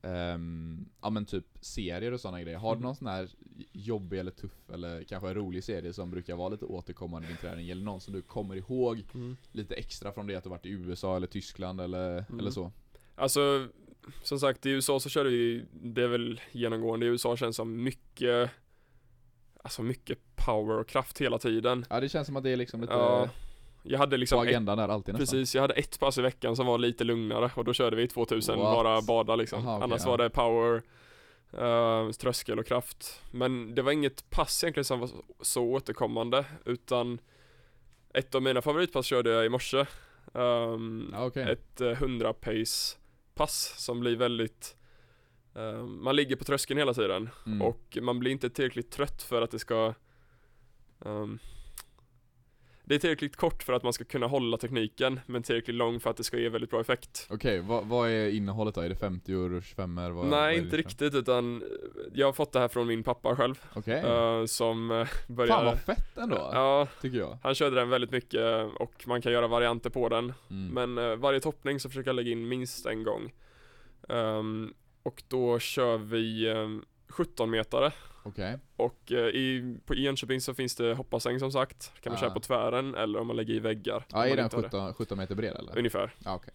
ehm, 0.02 0.86
ja 1.02 1.10
men 1.10 1.26
typ 1.26 1.46
serier 1.62 2.12
och 2.12 2.20
sådana 2.20 2.42
grejer. 2.42 2.58
Har 2.58 2.72
du 2.72 2.78
Mm. 2.78 2.84
någon 2.84 2.96
sån 2.96 3.08
här 3.08 3.30
jobbig 3.72 4.20
eller 4.20 4.32
tuff 4.32 4.70
eller 4.74 5.04
kanske 5.04 5.34
rolig 5.34 5.64
serie 5.64 5.94
som 5.94 6.12
brukar 6.12 6.36
vara 6.36 6.50
lite 6.50 6.66
återkommande 6.66 7.28
i 7.28 7.32
din 7.32 7.38
träning? 7.38 7.70
Eller 7.70 7.84
någon 7.84 8.02
som 8.02 8.14
du 8.14 8.22
kommer 8.22 8.56
ihåg 8.56 9.04
Mm. 9.14 9.38
lite 9.52 9.76
extra 9.76 10.12
från 10.12 10.28
det 10.28 10.36
att 10.36 10.44
du 10.44 10.50
varit 10.50 10.66
i 10.66 10.70
USA 10.70 11.16
eller 11.16 11.28
Tyskland 11.28 11.82
eller, 11.82 12.26
Mm. 12.30 12.40
eller 12.40 12.52
så? 12.52 12.72
Alltså, 13.16 13.68
som 14.24 14.40
sagt 14.40 14.66
i 14.66 14.70
USA 14.70 15.00
så 15.00 15.10
körde 15.10 15.30
vi, 15.30 15.66
det 15.72 16.04
är 16.04 16.08
väl 16.08 16.42
genomgående 16.52 17.06
i 17.06 17.10
USA 17.10 17.38
känns 17.38 17.56
som 17.56 17.84
mycket 17.84 18.50
Alltså 19.64 19.82
mycket 19.84 20.18
power 20.36 20.78
och 20.80 20.88
kraft 20.88 21.22
hela 21.22 21.38
tiden. 21.40 21.86
Ja 21.90 22.00
det 22.00 22.10
känns 22.10 22.28
som 22.28 22.36
att 22.38 22.44
det 22.44 22.50
är 22.50 22.56
liksom 22.58 22.82
lite 22.82 22.94
Ja, 22.94 23.30
Jag 23.84 24.00
hade 24.00 24.16
på 24.16 24.18
liksom 24.20 24.42
ett, 24.42 24.48
agendan 24.48 24.78
där 24.78 24.90
alltid 24.90 25.14
nästan. 25.14 25.38
precis, 25.38 25.56
jag 25.56 25.62
hade 25.62 25.74
ett 25.74 26.00
pass 26.00 26.18
i 26.18 26.22
veckan 26.22 26.56
som 26.56 26.66
var 26.66 26.78
lite 26.78 27.04
lugnare 27.04 27.52
och 27.56 27.66
då 27.66 27.74
körde 27.74 27.96
vi 27.96 28.08
2000 28.08 28.60
What? 28.60 28.74
bara 28.76 29.02
bada 29.02 29.36
liksom. 29.36 29.60
Aha, 29.60 29.76
okej, 29.76 29.84
Annars 29.84 30.02
ja. 30.06 30.10
var 30.10 30.18
det 30.18 30.30
power, 30.30 30.82
eh, 31.58 32.12
tröskel 32.12 32.60
och 32.60 32.66
kraft. 32.66 33.22
Men 33.32 33.76
det 33.76 33.82
var 33.82 33.92
inget 33.92 34.30
pass 34.30 34.64
egentligen 34.64 34.86
som 34.86 35.00
var 35.00 35.10
så, 35.42 35.64
återkommande 35.64 36.46
utan 36.66 37.20
ett 38.14 38.36
av 38.36 38.42
mina 38.42 38.62
favoritpass 38.62 39.06
körde 39.06 39.30
jag 39.30 39.46
i 39.46 39.50
morse. 39.50 39.86
Ehm, 40.34 41.10
Ja, 41.14 41.26
okej. 41.26 41.52
ett 41.52 41.82
eh, 41.82 41.88
100 41.92 42.34
pace 42.34 42.98
pass 43.40 43.74
som 43.78 44.00
blir 44.00 44.16
väldigt 44.16 44.76
eh, 45.56 45.84
Man 45.86 46.16
ligger 46.16 46.36
på 46.36 46.44
tröskeln 46.44 46.78
hela 46.78 46.94
tiden 46.94 47.30
Mm. 47.46 47.62
och 47.62 47.98
man 48.02 48.20
blir 48.20 48.32
inte 48.32 48.50
tillräckligt 48.50 48.92
trött 48.92 49.24
för 49.24 49.42
att 49.42 49.52
det 49.52 49.60
ska 49.60 49.94
ehm, 51.06 51.40
Det 52.90 52.96
är 52.96 53.00
tillräckligt 53.00 53.36
kort 53.36 53.64
för 53.64 53.74
att 53.74 53.84
man 53.84 53.94
ska 53.94 54.04
kunna 54.04 54.28
hålla 54.28 54.58
tekniken 54.58 55.20
men 55.26 55.44
tillräckligt 55.44 55.76
lång 55.76 56.00
för 56.00 56.10
att 56.10 56.18
det 56.18 56.24
ska 56.24 56.38
ge 56.38 56.50
väldigt 56.50 56.70
bra 56.70 56.82
effekt 56.82 57.28
Okej, 57.30 57.60
vad, 57.62 57.86
vad 57.86 58.10
är 58.10 58.30
innehållet 58.30 58.76
då? 58.76 58.82
Är 58.82 58.90
det 58.90 58.96
50 58.96 59.36
och 59.36 59.64
25 59.64 59.96
vad, 59.96 60.12
vad 60.12 60.26
Nej 60.28 60.58
det 60.58 60.64
inte 60.64 60.78
riktigt 60.78 61.16
utan 61.16 61.62
eh, 61.62 61.68
Jag 62.14 62.28
har 62.28 62.34
fått 62.34 62.52
det 62.52 62.60
här 62.60 62.68
från 62.68 62.88
min 62.88 63.04
pappa 63.04 63.36
själv 63.36 63.56
Okej. 63.74 64.00
eh, 64.00 64.46
Som 64.46 64.92
eh, 64.92 65.06
Fan 65.06 65.36
började 65.36 65.66
vad 65.66 65.80
fett 65.80 66.18
ändå, 66.18 66.36
Ja, 66.54 66.88
tycker 67.02 67.18
jag. 67.18 67.38
han 67.44 67.56
körde 67.56 67.76
den 67.76 67.90
väldigt 67.90 68.12
mycket 68.12 68.42
och 68.80 69.04
man 69.08 69.22
kan 69.22 69.32
göra 69.32 69.48
varianter 69.48 69.90
på 69.90 70.10
den 70.10 70.34
Mm. 70.50 70.68
Men 70.96 71.12
eh, 71.12 71.16
varje 71.16 71.40
toppning 71.40 71.80
så 71.80 71.90
försöker 71.90 72.10
jag 72.10 72.16
lägga 72.16 72.32
in 72.32 72.48
minst 72.48 72.86
en 72.86 73.04
gång. 73.04 73.32
Ehm, 74.10 74.74
och 75.04 75.24
då 75.28 75.60
kör 75.60 75.98
vi 75.98 76.50
um, 76.50 76.86
17 77.10 77.50
metare 77.50 77.92
Okej. 78.30 78.58
och 78.76 79.12
eh, 79.12 79.18
i, 79.18 79.78
på 79.86 79.96
Enköping 79.96 80.42
så 80.42 80.54
finns 80.54 80.76
det 80.76 80.94
hoppassäng 80.94 81.40
som 81.40 81.52
sagt. 81.52 81.92
Kan 82.02 82.12
man 82.12 82.18
Ah. 82.18 82.22
köra 82.22 82.32
på 82.32 82.40
tvären 82.40 82.96
eller 82.96 83.20
om 83.20 83.28
man 83.28 83.36
lägger 83.36 83.54
i 83.54 83.60
väggar. 83.60 84.06
Ja, 84.12 84.18
om 84.26 84.32
är 84.32 84.36
den 84.36 84.46
inte 84.46 84.56
har 84.58 84.64
det. 84.64 84.70
17, 84.70 84.94
17 84.94 85.18
meter 85.18 85.36
bred 85.36 85.56
eller? 85.56 85.78
Ungefär. 85.78 86.14
Ja, 86.26 86.36
okej. 86.36 86.54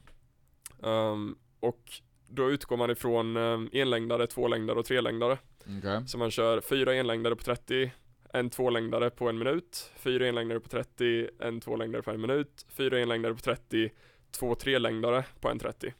Ehm, 0.82 1.37
och 1.60 1.80
då 2.28 2.50
utgår 2.50 2.76
man 2.76 2.90
ifrån 2.90 3.37
eh, 3.37 3.80
enlängdare, 3.80 4.26
tvålängdare 4.26 4.78
och 4.78 4.84
trelängdare. 4.87 5.38
Okej. 5.78 6.02
Så 6.08 6.18
man 6.18 6.30
kör 6.30 6.60
fyra 6.60 6.94
enlängdare 6.94 7.37
på 7.37 7.42
30, 7.42 7.92
en 8.32 8.50
tvålängdare 8.50 9.10
på 9.10 9.28
en 9.28 9.38
minut, 9.38 9.92
fyra 9.96 10.28
enlängdare 10.28 10.60
på 10.60 10.68
30, 10.68 11.28
en 11.40 11.60
tvålängdare 11.60 12.02
på 12.02 12.10
en 12.10 12.20
minut, 12.20 12.66
fyra 12.68 13.00
enlängdare 13.00 13.34
på 13.34 13.40
30, 13.40 13.90
två 14.30 14.54
trelängdare 14.54 15.24
på 15.40 15.48
en 15.48 15.58
30. 15.58 15.94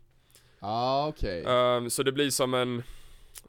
Ah, 0.61 1.09
okej. 1.09 1.45
Ehm, 1.47 1.91
så 1.91 2.03
det 2.03 2.13
blir 2.13 2.31
som 2.31 2.55
en, 2.55 2.83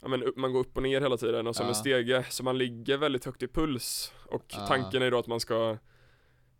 ja, 0.02 0.08
men 0.08 0.34
man 0.36 0.54
går 0.54 0.60
upp 0.60 0.78
och 0.78 0.84
ner 0.84 1.02
hela 1.02 1.18
tiden 1.18 1.48
och 1.48 1.56
som 1.56 1.64
Ja. 1.66 1.70
en 1.70 1.76
stege, 1.76 2.26
så 2.30 2.44
man 2.44 2.58
ligger 2.58 2.98
väldigt 2.98 3.26
högt 3.26 3.44
i 3.44 3.48
puls. 3.48 4.14
Och 4.26 4.46
Ja. 4.48 4.68
tanken 4.68 5.02
är 5.02 5.12
då 5.12 5.20
att 5.20 5.28
man 5.28 5.40
ska 5.40 5.78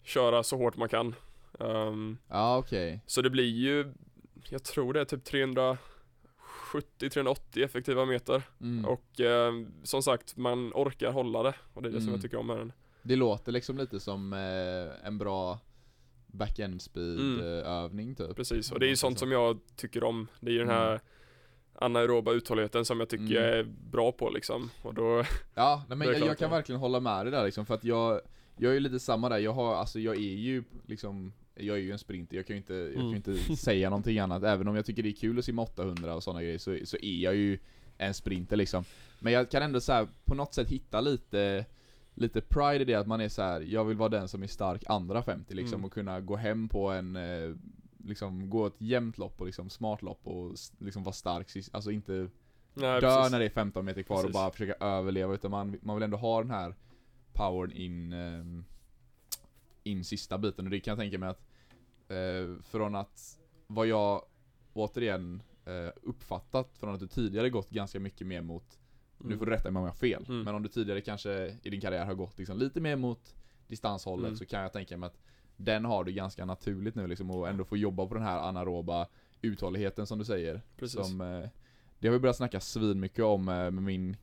köra 0.04 0.44
så 0.44 0.58
hårt 0.58 0.78
man 0.78 0.90
kan. 0.90 1.16
Ehm, 1.60 2.18
Ja, 2.30 2.58
okej. 2.58 3.02
så 3.06 3.22
det 3.22 3.30
blir 3.30 3.44
ju, 3.56 3.94
jag 4.50 4.64
tror 4.64 4.94
det 4.94 5.02
är 5.02 5.06
typ 5.06 5.24
370-380 6.72 7.64
effektiva 7.64 8.06
meter. 8.06 8.44
Mm. 8.62 8.86
Och 8.86 9.20
ehm, 9.20 9.68
som 9.84 10.04
sagt, 10.04 10.38
man 10.38 10.72
orkar 10.74 11.12
hålla 11.12 11.44
det. 11.44 11.54
Och 11.74 11.82
det 11.82 11.88
är 11.90 11.92
det 11.92 11.98
som 12.00 12.08
Mm. 12.08 12.14
jag 12.16 12.22
tycker 12.22 12.38
om 12.38 12.48
med 12.48 12.58
den. 12.58 12.72
Det 13.04 13.16
låter 13.16 13.52
liksom 13.52 13.78
lite 13.78 14.00
som 14.00 14.34
eh, 14.34 15.08
en 15.08 15.18
bra 15.18 15.60
back-end 16.28 16.82
speed 16.82 17.20
Mm. 17.20 17.40
eh, 17.40 17.68
övning 17.72 18.16
typ. 18.16 18.36
Precis, 18.36 18.72
och 18.72 18.80
det 18.80 18.86
är 18.86 18.90
ju 18.90 18.96
sånt 18.96 19.20
så. 19.20 19.24
som 19.24 19.32
jag 19.32 19.60
tycker 19.76 20.04
om. 20.04 20.28
Det 20.40 20.50
är 20.50 20.54
ju 20.54 20.60
den 20.60 20.70
här 20.70 20.88
Mm. 20.90 21.00
Anaeroba 21.76 22.32
uthålligheten 22.34 22.86
som 22.86 23.00
jag 23.00 23.10
tycker 23.10 23.24
Mm. 23.26 23.34
jag 23.36 23.46
är 23.60 23.64
bra 23.92 24.12
på 24.12 24.30
liksom. 24.30 24.70
Och 24.82 24.94
då, 24.94 25.24
Ja, 25.56 25.84
nej, 25.90 25.98
men 25.98 26.08
jag, 26.08 26.20
jag 26.20 26.38
kan 26.38 26.52
verkligen 26.52 26.82
hålla 26.82 27.00
med 27.00 27.26
dig 27.26 27.32
där 27.32 27.46
liksom, 27.46 27.66
för 27.66 27.74
att 27.74 27.84
jag, 27.84 28.22
jag 28.58 28.70
är 28.70 28.74
ju 28.74 28.80
lite 28.80 29.00
samma 29.00 29.30
där, 29.30 29.38
jag 29.38 29.54
har, 29.54 29.76
alltså 29.76 30.00
jag 30.00 30.16
är 30.16 30.20
ju 30.36 30.64
liksom 30.86 31.34
jag 31.58 31.78
är 31.78 31.82
ju 31.82 31.92
en 31.92 32.00
sprinter, 32.00 32.36
jag 32.38 32.48
kan 32.48 32.56
ju 32.56 32.58
inte, 32.58 32.74
jag 32.74 32.94
kan 32.94 33.02
Mm. 33.02 33.16
inte 33.16 33.56
säga 33.58 33.90
någonting 33.90 34.20
annat, 34.20 34.44
även 34.44 34.68
om 34.68 34.76
jag 34.76 34.86
tycker 34.86 35.04
det 35.04 35.10
är 35.10 35.14
kul 35.14 35.40
att 35.40 35.46
simma 35.46 35.62
800 35.62 36.16
och 36.16 36.24
sådana 36.24 36.42
grejer, 36.44 36.58
så, 36.58 36.78
så 36.84 36.98
är 37.02 37.20
jag 37.24 37.36
ju 37.36 37.60
en 37.98 38.14
sprinter 38.14 38.56
liksom. 38.58 38.84
Men 39.20 39.34
jag 39.34 39.52
kan 39.52 39.64
ändå 39.64 39.80
så 39.80 39.92
här, 39.94 40.08
på 40.26 40.36
något 40.36 40.54
sätt 40.54 40.68
hitta 40.70 41.02
lite, 41.02 41.66
lite 42.14 42.42
pride 42.42 42.82
i 42.82 42.86
det 42.86 42.96
att 42.96 43.08
man 43.08 43.22
är 43.22 43.30
så 43.30 43.42
här. 43.42 43.62
jag 43.62 43.86
vill 43.86 43.98
vara 43.98 44.10
den 44.10 44.28
som 44.28 44.44
är 44.44 44.48
stark 44.48 44.84
andra 44.88 45.22
50 45.24 45.54
liksom, 45.54 45.76
Mm. 45.76 45.86
och 45.86 45.94
kunna 45.94 46.20
gå 46.22 46.36
hem 46.36 46.70
på 46.70 46.90
en, 46.90 47.16
eh, 47.16 47.56
liksom 48.06 48.50
gå 48.50 48.66
ett 48.68 48.82
jämnt 48.82 49.18
lopp 49.18 49.40
och 49.42 49.46
liksom 49.46 49.70
smart 49.70 50.02
lopp 50.02 50.28
och 50.28 50.56
liksom 50.78 51.04
vara 51.04 51.14
stark 51.14 51.50
sist, 51.50 51.76
alltså 51.76 51.92
inte 51.92 52.12
nej, 52.74 53.02
dö 53.02 53.16
precis. 53.16 53.32
när 53.32 53.40
det 53.40 53.46
är 53.46 53.50
15 53.50 53.86
meter 53.86 54.04
kvar 54.04 54.16
och 54.16 54.22
Precis. 54.22 54.34
bara 54.34 54.52
försöka 54.52 54.86
överleva 54.86 55.34
utan 55.34 55.52
man, 55.52 55.78
man 55.82 55.96
vill 55.96 56.04
ändå 56.04 56.18
ha 56.18 56.42
den 56.42 56.52
här 56.52 56.76
powern 57.34 57.72
in 57.72 58.14
ehm, 58.14 58.66
in 59.84 60.04
sista 60.04 60.38
biten 60.38 60.66
och 60.66 60.72
det 60.72 60.80
kan 60.80 60.92
jag 60.92 61.00
tänka 61.00 61.18
mig 61.20 61.30
att 61.30 61.42
eh, 62.08 62.62
från 62.64 62.96
att 62.96 63.40
vad 63.68 63.88
jag 63.88 64.22
återigen 64.74 65.42
eh, 65.66 65.90
uppfattat 66.04 66.78
från 66.78 66.94
att 66.94 67.00
du 67.00 67.08
tidigare 67.08 67.50
gått 67.50 67.70
ganska 67.70 68.00
mycket 68.00 68.28
mer 68.28 68.42
mot 68.42 68.80
nu 69.18 69.26
Mm. 69.26 69.40
får 69.40 69.46
du 69.46 69.52
rätta 69.52 69.72
mig 69.72 69.80
om 69.80 69.86
jag 69.86 69.92
har 69.92 69.98
fel, 69.98 70.26
Mm. 70.30 70.42
men 70.44 70.56
om 70.56 70.64
du 70.64 70.70
tidigare 70.70 71.02
kanske 71.02 71.58
i 71.64 71.70
din 71.70 71.82
karriär 71.82 72.06
har 72.06 72.14
gått 72.14 72.38
liksom 72.38 72.58
lite 72.58 72.82
mer 72.82 72.96
mot 72.96 73.36
distanshållet 73.68 74.26
Mm. 74.28 74.38
så 74.38 74.46
kan 74.46 74.62
jag 74.62 74.74
tänka 74.74 74.98
mig 74.98 75.08
att 75.08 75.20
den 75.58 75.86
har 75.86 76.04
du 76.04 76.12
ganska 76.12 76.46
naturligt 76.46 76.96
nu 76.96 77.08
liksom 77.08 77.32
och 77.32 77.50
ändå 77.50 77.66
få 77.66 77.78
jobba 77.78 78.06
på 78.06 78.14
den 78.14 78.24
här 78.24 78.40
anaeroba 78.40 79.08
uthålligheten 79.42 80.08
som 80.08 80.20
du 80.20 80.26
säger. 80.26 80.62
Precis. 80.78 81.08
Som, 81.08 81.22
eh, 81.22 81.50
det 82.00 82.08
har 82.08 82.14
vi 82.14 82.20
börjat 82.20 82.36
snacka 82.38 82.60
svin 82.60 83.00
mycket 83.00 83.26
om 83.26 83.50
eh, 83.50 83.56
med 83.56 83.74
min, 83.84 84.18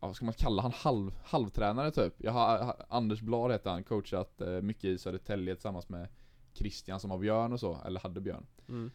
vad 0.00 0.16
ska 0.16 0.24
man 0.24 0.34
kalla 0.34 0.62
han, 0.62 0.72
halv, 0.74 1.18
halvtränare 1.24 1.90
typ. 1.90 2.14
Jag 2.18 2.32
har, 2.32 2.64
ha- 2.64 2.76
Anders 2.88 3.20
Blad 3.20 3.52
heter 3.52 3.70
han, 3.70 3.84
coachat 3.84 4.40
eh, 4.40 4.60
mycket 4.60 4.84
i 4.84 4.98
Södertälje 4.98 5.54
tillsammans 5.54 5.88
med 5.88 6.08
Christian 6.54 7.00
som 7.00 7.10
har 7.10 7.18
Björn 7.18 7.52
och 7.52 7.60
så, 7.60 7.78
eller 7.86 8.00
hade 8.00 8.20
Björn. 8.20 8.46
Mm. 8.68 8.90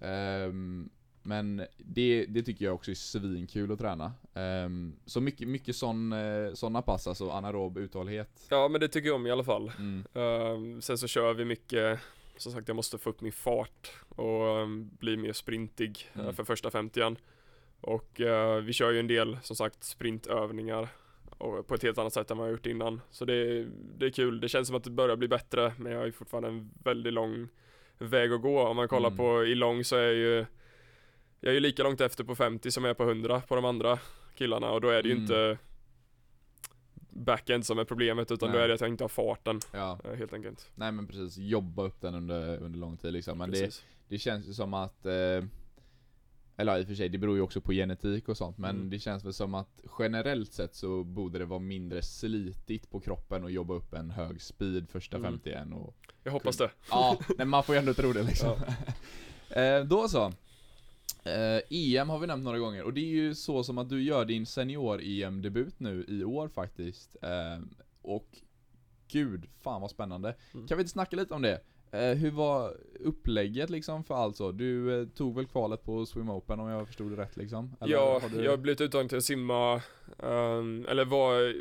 Ehm, 0.00 0.90
men 1.26 1.62
det, 1.78 2.26
det 2.28 2.42
tycker 2.42 2.64
jag 2.64 2.74
också 2.74 2.90
är 2.90 2.94
svinkul 2.94 3.72
att 3.72 3.78
träna. 3.78 4.12
Ehm, 4.34 4.92
så 5.06 5.20
mycket, 5.20 5.48
mycket 5.48 5.76
sån, 5.76 6.12
eh, 6.12 6.52
såna 6.54 6.82
pass, 6.82 7.06
alltså 7.06 7.30
anaerob 7.30 7.78
uthållighet. 7.78 8.46
Ja 8.50 8.68
men 8.68 8.80
det 8.80 8.88
tycker 8.88 9.06
jag 9.08 9.16
om 9.16 9.26
i 9.26 9.30
alla 9.30 9.44
fall. 9.44 9.72
Mm. 9.78 10.04
Ehm, 10.14 10.82
sen 10.82 10.98
så 10.98 11.06
kör 11.06 11.34
vi 11.34 11.44
mycket, 11.44 12.00
som 12.36 12.52
sagt 12.52 12.68
jag 12.68 12.74
måste 12.76 12.98
få 12.98 13.10
upp 13.10 13.20
min 13.20 13.32
fart 13.32 13.92
och 14.08 14.60
ehm, 14.60 14.90
bli 14.98 15.16
mer 15.16 15.32
sprintig 15.32 16.10
eh, 16.14 16.20
Mm. 16.20 16.34
för 16.34 16.44
första 16.44 16.70
50 16.70 17.16
Och 17.80 18.20
eh, 18.20 18.56
vi 18.62 18.72
kör 18.72 18.90
ju 18.92 19.00
en 19.00 19.06
del 19.06 19.38
som 19.42 19.56
sagt 19.56 19.84
sprintövningar 19.84 20.88
och 21.38 21.66
på 21.66 21.74
ett 21.74 21.82
helt 21.82 21.98
annat 21.98 22.12
sätt 22.12 22.30
än 22.30 22.38
vad 22.38 22.46
jag 22.46 22.52
gjort 22.52 22.66
innan. 22.66 23.00
Så 23.10 23.24
det, 23.24 23.66
det 23.98 24.06
är 24.06 24.10
kul, 24.10 24.40
det 24.40 24.48
känns 24.48 24.66
som 24.68 24.76
att 24.76 24.84
det 24.84 24.90
börjar 24.90 25.16
bli 25.16 25.28
bättre 25.28 25.72
men 25.78 25.92
jag 25.92 25.98
har 25.98 26.06
ju 26.06 26.12
fortfarande 26.12 26.48
en 26.48 26.70
väldigt 26.84 27.12
lång 27.12 27.48
väg 27.98 28.32
att 28.32 28.42
gå. 28.42 28.60
Om 28.66 28.76
man 28.76 28.88
kollar 28.88 29.08
Mm. 29.08 29.16
på 29.16 29.44
i 29.44 29.54
lång 29.54 29.84
så 29.84 29.96
är 29.96 30.02
jag 30.02 30.14
ju 30.14 30.46
Jag 31.40 31.50
är 31.50 31.54
ju 31.54 31.60
lika 31.60 31.82
långt 31.82 32.00
efter 32.00 32.24
på 32.24 32.34
50 32.34 32.70
som 32.70 32.84
jag 32.84 32.90
är 32.90 32.94
på 32.94 33.02
100 33.04 33.40
på 33.48 33.54
de 33.56 33.64
andra 33.64 33.98
killarna 34.36 34.70
och 34.70 34.80
då 34.80 34.88
är 34.88 35.02
det 35.02 35.08
ju 35.08 35.12
Mm. 35.14 35.22
inte 35.22 35.58
backend 37.10 37.66
som 37.66 37.78
är 37.78 37.84
problemet 37.84 38.30
utan 38.30 38.48
då 38.48 38.54
Nej. 38.54 38.64
är 38.64 38.68
det 38.68 38.74
att 38.74 38.80
jag 38.80 38.90
inte 38.90 39.04
har 39.04 39.08
farten 39.08 39.60
Ja, 39.72 39.98
eh, 40.04 40.14
helt 40.14 40.32
enkelt. 40.32 40.70
nej 40.74 40.92
men 40.92 41.06
precis, 41.06 41.36
jobba 41.36 41.82
upp 41.82 42.00
den 42.00 42.14
under, 42.14 42.58
under 42.58 42.78
lång 42.78 42.96
tid 42.96 43.12
liksom. 43.12 43.38
Men 43.38 43.50
det, 43.50 43.82
det 44.08 44.18
känns 44.18 44.48
ju 44.48 44.52
som 44.52 44.74
att 44.74 45.06
eh, 45.06 45.12
Eller 46.58 46.72
ja, 46.72 46.78
i 46.78 46.82
och 46.82 46.86
för 46.86 46.94
sig, 46.94 47.08
det 47.08 47.18
beror 47.18 47.36
ju 47.36 47.42
också 47.42 47.60
på 47.60 47.72
genetik 47.72 48.28
och 48.28 48.36
sånt 48.36 48.58
men 48.58 48.76
Mm. 48.76 48.90
det 48.90 48.98
känns 48.98 49.24
väl 49.24 49.32
som 49.34 49.54
att 49.54 49.82
generellt 49.98 50.52
sett 50.52 50.74
så 50.74 51.04
borde 51.04 51.38
det 51.38 51.44
vara 51.44 51.60
mindre 51.60 52.02
slitigt 52.02 52.90
på 52.90 53.00
kroppen 53.00 53.44
och 53.44 53.50
jobba 53.50 53.74
upp 53.74 53.92
en 53.94 54.10
hög 54.10 54.42
speed 54.42 54.88
första 54.90 55.16
Mm. 55.16 55.32
51 55.32 55.68
och 55.74 55.96
Jag 56.22 56.32
hoppas 56.32 56.56
det. 56.56 56.70
Ja, 56.90 57.18
nej, 57.38 57.46
man 57.46 57.62
får 57.62 57.74
ju 57.74 57.78
ändå 57.78 57.94
tro 57.94 58.12
det 58.12 58.22
liksom. 58.22 58.52
eh, 59.50 59.84
då 59.84 60.08
så. 60.08 60.32
Eh, 61.26 61.60
EM 61.70 62.08
har 62.08 62.18
vi 62.18 62.26
nämnt 62.26 62.44
några 62.44 62.58
gånger 62.58 62.82
och 62.82 62.92
det 62.92 63.00
är 63.00 63.14
ju 63.14 63.34
så 63.34 63.64
som 63.64 63.78
att 63.78 63.88
du 63.88 64.02
gör 64.02 64.24
din 64.24 64.46
senior-EM-debut 64.46 65.80
nu 65.80 66.04
i 66.08 66.24
år 66.24 66.48
faktiskt. 66.48 67.16
Eh, 67.22 67.64
och 68.02 68.28
gud, 69.08 69.46
fan 69.60 69.80
vad 69.80 69.90
spännande. 69.90 70.34
Mm. 70.54 70.66
Kan 70.66 70.76
vi 70.76 70.82
inte 70.82 70.92
snacka 70.92 71.16
lite 71.16 71.34
om 71.34 71.42
det? 71.42 71.60
Eh, 71.90 72.16
hur 72.16 72.30
var 72.30 72.76
upplägget 73.00 73.70
liksom 73.70 74.04
för 74.04 74.14
allt 74.14 74.36
så? 74.36 74.52
Du 74.52 75.00
eh, 75.00 75.08
tog 75.08 75.36
väl 75.36 75.46
kvalet 75.46 75.82
på 75.82 76.06
Swim 76.06 76.30
Open 76.30 76.60
om 76.60 76.68
jag 76.68 76.86
förstod 76.86 77.10
det 77.10 77.16
rätt 77.16 77.36
liksom? 77.36 77.76
Eller 77.80 77.92
ja, 77.92 78.20
du... 78.32 78.44
jag 78.44 78.50
har 78.52 78.58
blivit 78.58 78.80
uttagen 78.80 79.08
till 79.08 79.18
att 79.18 79.24
simma, 79.24 79.82
ehm, 80.18 80.86
eller 80.88 81.04
var 81.04 81.54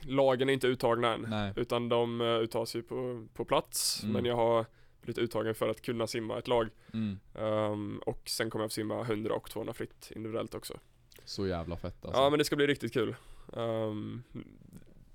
Lagen 0.00 0.48
är 0.48 0.52
inte 0.52 0.66
uttagna 0.66 1.14
än, 1.14 1.26
Nej. 1.28 1.52
utan 1.56 1.88
de 1.88 2.20
uh, 2.20 2.38
uttas 2.38 2.76
ju 2.76 2.82
på, 2.82 3.26
på 3.34 3.44
plats. 3.44 4.02
Mm. 4.02 4.12
Men 4.12 4.24
jag 4.24 4.36
har 4.36 4.66
blivit 5.04 5.18
uttagen 5.18 5.54
för 5.54 5.68
att 5.68 5.82
kunna 5.82 6.06
simma 6.06 6.38
ett 6.38 6.48
lag. 6.48 6.68
Mm. 6.92 7.18
Ehm, 7.34 7.98
och 7.98 8.22
sen 8.28 8.50
kommer 8.50 8.62
jag 8.62 8.66
att 8.66 8.72
simma 8.72 9.02
100 9.02 9.34
och 9.34 9.50
200 9.50 9.74
fritt 9.74 10.12
individuellt 10.16 10.54
också. 10.54 10.78
Så 11.24 11.46
jävla 11.46 11.76
fett 11.76 12.04
alltså. 12.04 12.20
Ja 12.20 12.30
men 12.30 12.38
det 12.38 12.44
ska 12.44 12.56
bli 12.56 12.66
riktigt 12.66 12.92
kul. 12.92 13.16
Ehm, 13.56 14.22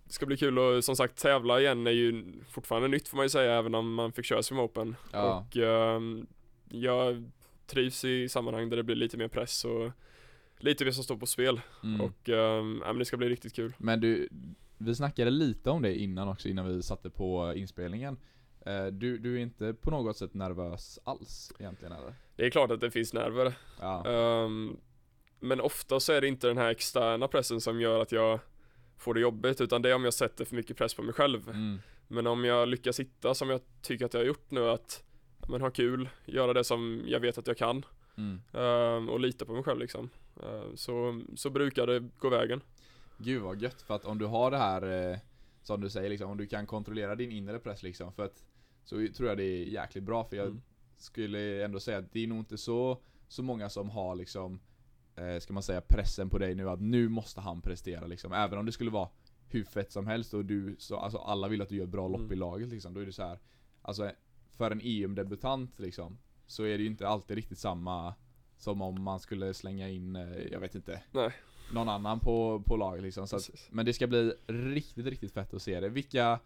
det 0.04 0.14
ska 0.14 0.26
bli 0.26 0.38
kul 0.38 0.78
att 0.78 0.86
som 0.86 0.96
sagt 0.96 1.22
tävla 1.22 1.60
igen 1.60 1.88
är 1.88 1.92
ju 1.92 2.34
fortfarande 2.50 2.88
nytt 2.88 3.08
får 3.08 3.18
man 3.18 3.26
ju 3.26 3.30
säga 3.30 3.54
även 3.54 3.76
om 3.76 3.94
man 3.94 4.12
fick 4.12 4.26
köra 4.26 4.44
Swim 4.44 4.60
Open. 4.60 4.96
Ja. 5.12 5.46
Och 5.48 5.58
ehm, 5.58 6.28
jag 6.70 7.32
trivs 7.68 8.06
i 8.06 8.30
sammanhang 8.30 8.70
där 8.70 8.78
det 8.78 8.84
blir 8.84 8.96
lite 8.96 9.18
mer 9.18 9.28
press 9.28 9.66
och 9.66 9.92
lite 10.58 10.86
mer 10.86 10.92
som 10.92 11.04
står 11.04 11.18
på 11.18 11.26
spel. 11.26 11.62
Mm. 11.84 12.02
Och 12.02 12.30
ehm, 12.30 12.82
ja, 12.86 12.88
men 12.88 13.00
det 13.00 13.06
ska 13.06 13.18
bli 13.18 13.30
riktigt 13.30 13.56
kul. 13.56 13.74
Men 13.78 14.02
du, 14.02 14.30
vi 14.78 14.96
snackade 14.96 15.32
lite 15.32 15.70
om 15.70 15.82
det 15.82 15.96
innan 15.96 16.28
också, 16.28 16.48
innan 16.48 16.68
vi 16.68 16.84
satte 16.84 17.10
på 17.10 17.54
inspelningen. 17.56 18.18
Eh, 18.66 18.86
Du, 18.86 19.18
du 19.18 19.36
är 19.36 19.40
inte 19.40 19.74
på 19.74 19.92
något 19.92 20.18
sätt 20.18 20.34
nervös 20.34 21.00
alls 21.04 21.52
egentligen 21.60 21.92
eller? 21.94 22.14
Det 22.36 22.46
är 22.46 22.50
klart 22.50 22.72
att 22.72 22.82
det 22.82 22.92
finns 22.92 23.14
nerver. 23.14 23.54
Ja. 23.80 24.06
Ehm, 24.08 24.78
men 25.40 25.62
ofta 25.62 26.00
så 26.00 26.14
är 26.14 26.22
det 26.22 26.28
inte 26.28 26.48
den 26.48 26.58
här 26.58 26.70
externa 26.70 27.28
pressen 27.28 27.62
som 27.62 27.82
gör 27.82 28.00
att 28.02 28.12
jag 28.12 28.40
får 28.98 29.14
det 29.14 29.20
jobbigt 29.20 29.62
utan 29.62 29.82
det 29.82 29.90
är 29.90 29.96
om 29.96 30.04
jag 30.04 30.14
sätter 30.14 30.46
för 30.46 30.56
mycket 30.56 30.78
press 30.78 30.94
på 30.94 31.02
mig 31.02 31.14
själv. 31.14 31.50
Mm. 31.50 31.80
Men 32.08 32.28
om 32.28 32.46
jag 32.46 32.68
lyckas 32.68 33.00
hitta 33.00 33.34
som 33.34 33.50
jag 33.50 33.62
tycker 33.82 34.06
att 34.06 34.14
jag 34.14 34.22
har 34.22 34.26
gjort 34.28 34.52
nu 34.52 34.70
att 34.70 35.04
men 35.50 35.62
ha 35.62 35.70
kul, 35.72 36.10
göra 36.26 36.54
det 36.54 36.64
som 36.64 37.04
jag 37.06 37.20
vet 37.20 37.38
att 37.38 37.48
jag 37.48 37.58
kan 37.58 37.86
Mm. 38.18 38.42
ehm, 38.54 39.10
och 39.10 39.20
lita 39.20 39.46
på 39.46 39.52
mig 39.54 39.64
själv 39.64 39.80
liksom. 39.80 40.10
Ehm, 40.44 40.78
så, 40.78 41.22
så 41.36 41.50
brukar 41.50 41.88
det 41.88 42.00
gå 42.20 42.30
vägen. 42.30 42.62
Gud 43.18 43.42
vad 43.42 43.62
gött, 43.62 43.82
för 43.82 43.96
att 43.96 44.06
om 44.06 44.18
du 44.18 44.26
har 44.26 44.52
det 44.52 44.58
här, 44.58 45.12
eh, 45.12 45.18
som 45.62 45.82
du 45.82 45.90
säger 45.90 46.10
liksom, 46.10 46.32
om 46.32 46.38
du 46.38 46.48
kan 46.48 46.66
kontrollera 46.68 47.16
din 47.16 47.32
inre 47.32 47.60
press 47.60 47.84
liksom, 47.84 48.14
för 48.14 48.26
att 48.26 48.44
så 48.84 49.08
tror 49.16 49.30
jag 49.30 49.38
det 49.38 49.44
är 49.44 49.66
jäkligt 49.66 50.04
bra, 50.04 50.24
för 50.24 50.36
jag 50.38 50.48
Mm. 50.48 50.62
skulle 50.98 51.66
ändå 51.66 51.80
säga 51.80 51.98
att 51.98 52.12
det 52.14 52.24
är 52.24 52.28
nog 52.28 52.38
inte 52.40 52.58
så, 52.58 53.02
så 53.28 53.44
många 53.44 53.70
som 53.70 53.90
har 53.90 54.16
liksom, 54.16 54.60
eh, 55.16 55.40
ska 55.40 55.54
man 55.54 55.64
säga, 55.64 55.82
pressen 55.82 56.30
på 56.30 56.38
dig 56.38 56.56
nu 56.56 56.70
att 56.70 56.82
nu 56.82 57.10
måste 57.10 57.42
han 57.42 57.62
prestera 57.62 58.08
liksom, 58.08 58.34
även 58.34 58.60
om 58.60 58.66
det 58.66 58.72
skulle 58.72 58.92
vara 58.92 59.10
hur 59.48 59.64
fett 59.64 59.92
som 59.92 60.08
helst 60.08 60.34
och 60.34 60.46
du, 60.46 60.76
så, 60.80 60.98
alltså 60.98 61.18
alla 61.18 61.48
vill 61.48 61.62
att 61.62 61.70
du 61.70 61.76
gör 61.76 61.84
ett 61.84 61.90
bra 61.90 62.08
lopp 62.08 62.20
Mm. 62.20 62.32
i 62.34 62.36
laget 62.36 62.70
liksom, 62.70 62.94
då 62.94 63.00
är 63.00 63.06
det 63.06 63.12
så 63.14 63.24
här. 63.24 63.40
Alltså 63.82 64.12
för 64.58 64.72
en 64.72 64.82
EM-debutant 64.82 65.80
liksom, 65.80 66.18
så 66.48 66.64
är 66.64 66.78
det 66.78 66.84
ju 66.84 66.90
inte 66.90 67.08
alltid 67.08 67.36
riktigt 67.36 67.58
samma 67.58 68.14
som 68.58 68.82
om 68.82 69.02
man 69.04 69.20
skulle 69.20 69.54
slänga 69.54 69.90
in, 69.90 70.16
eh, 70.16 70.38
jag 70.52 70.60
vet 70.60 70.76
inte, 70.76 71.04
Nej. 71.12 71.32
Någon 71.74 71.90
annan 71.90 72.20
på, 72.20 72.64
på 72.66 72.78
laget 72.78 73.04
liksom. 73.04 73.28
Så 73.28 73.36
att, 73.36 73.50
men 73.70 73.86
det 73.86 73.94
ska 73.94 74.08
bli 74.08 74.34
riktigt, 74.48 75.06
riktigt 75.06 75.34
fett 75.34 75.54
att 75.54 75.62
se 75.62 75.80
det. 75.80 75.90
Vilka, 75.90 76.40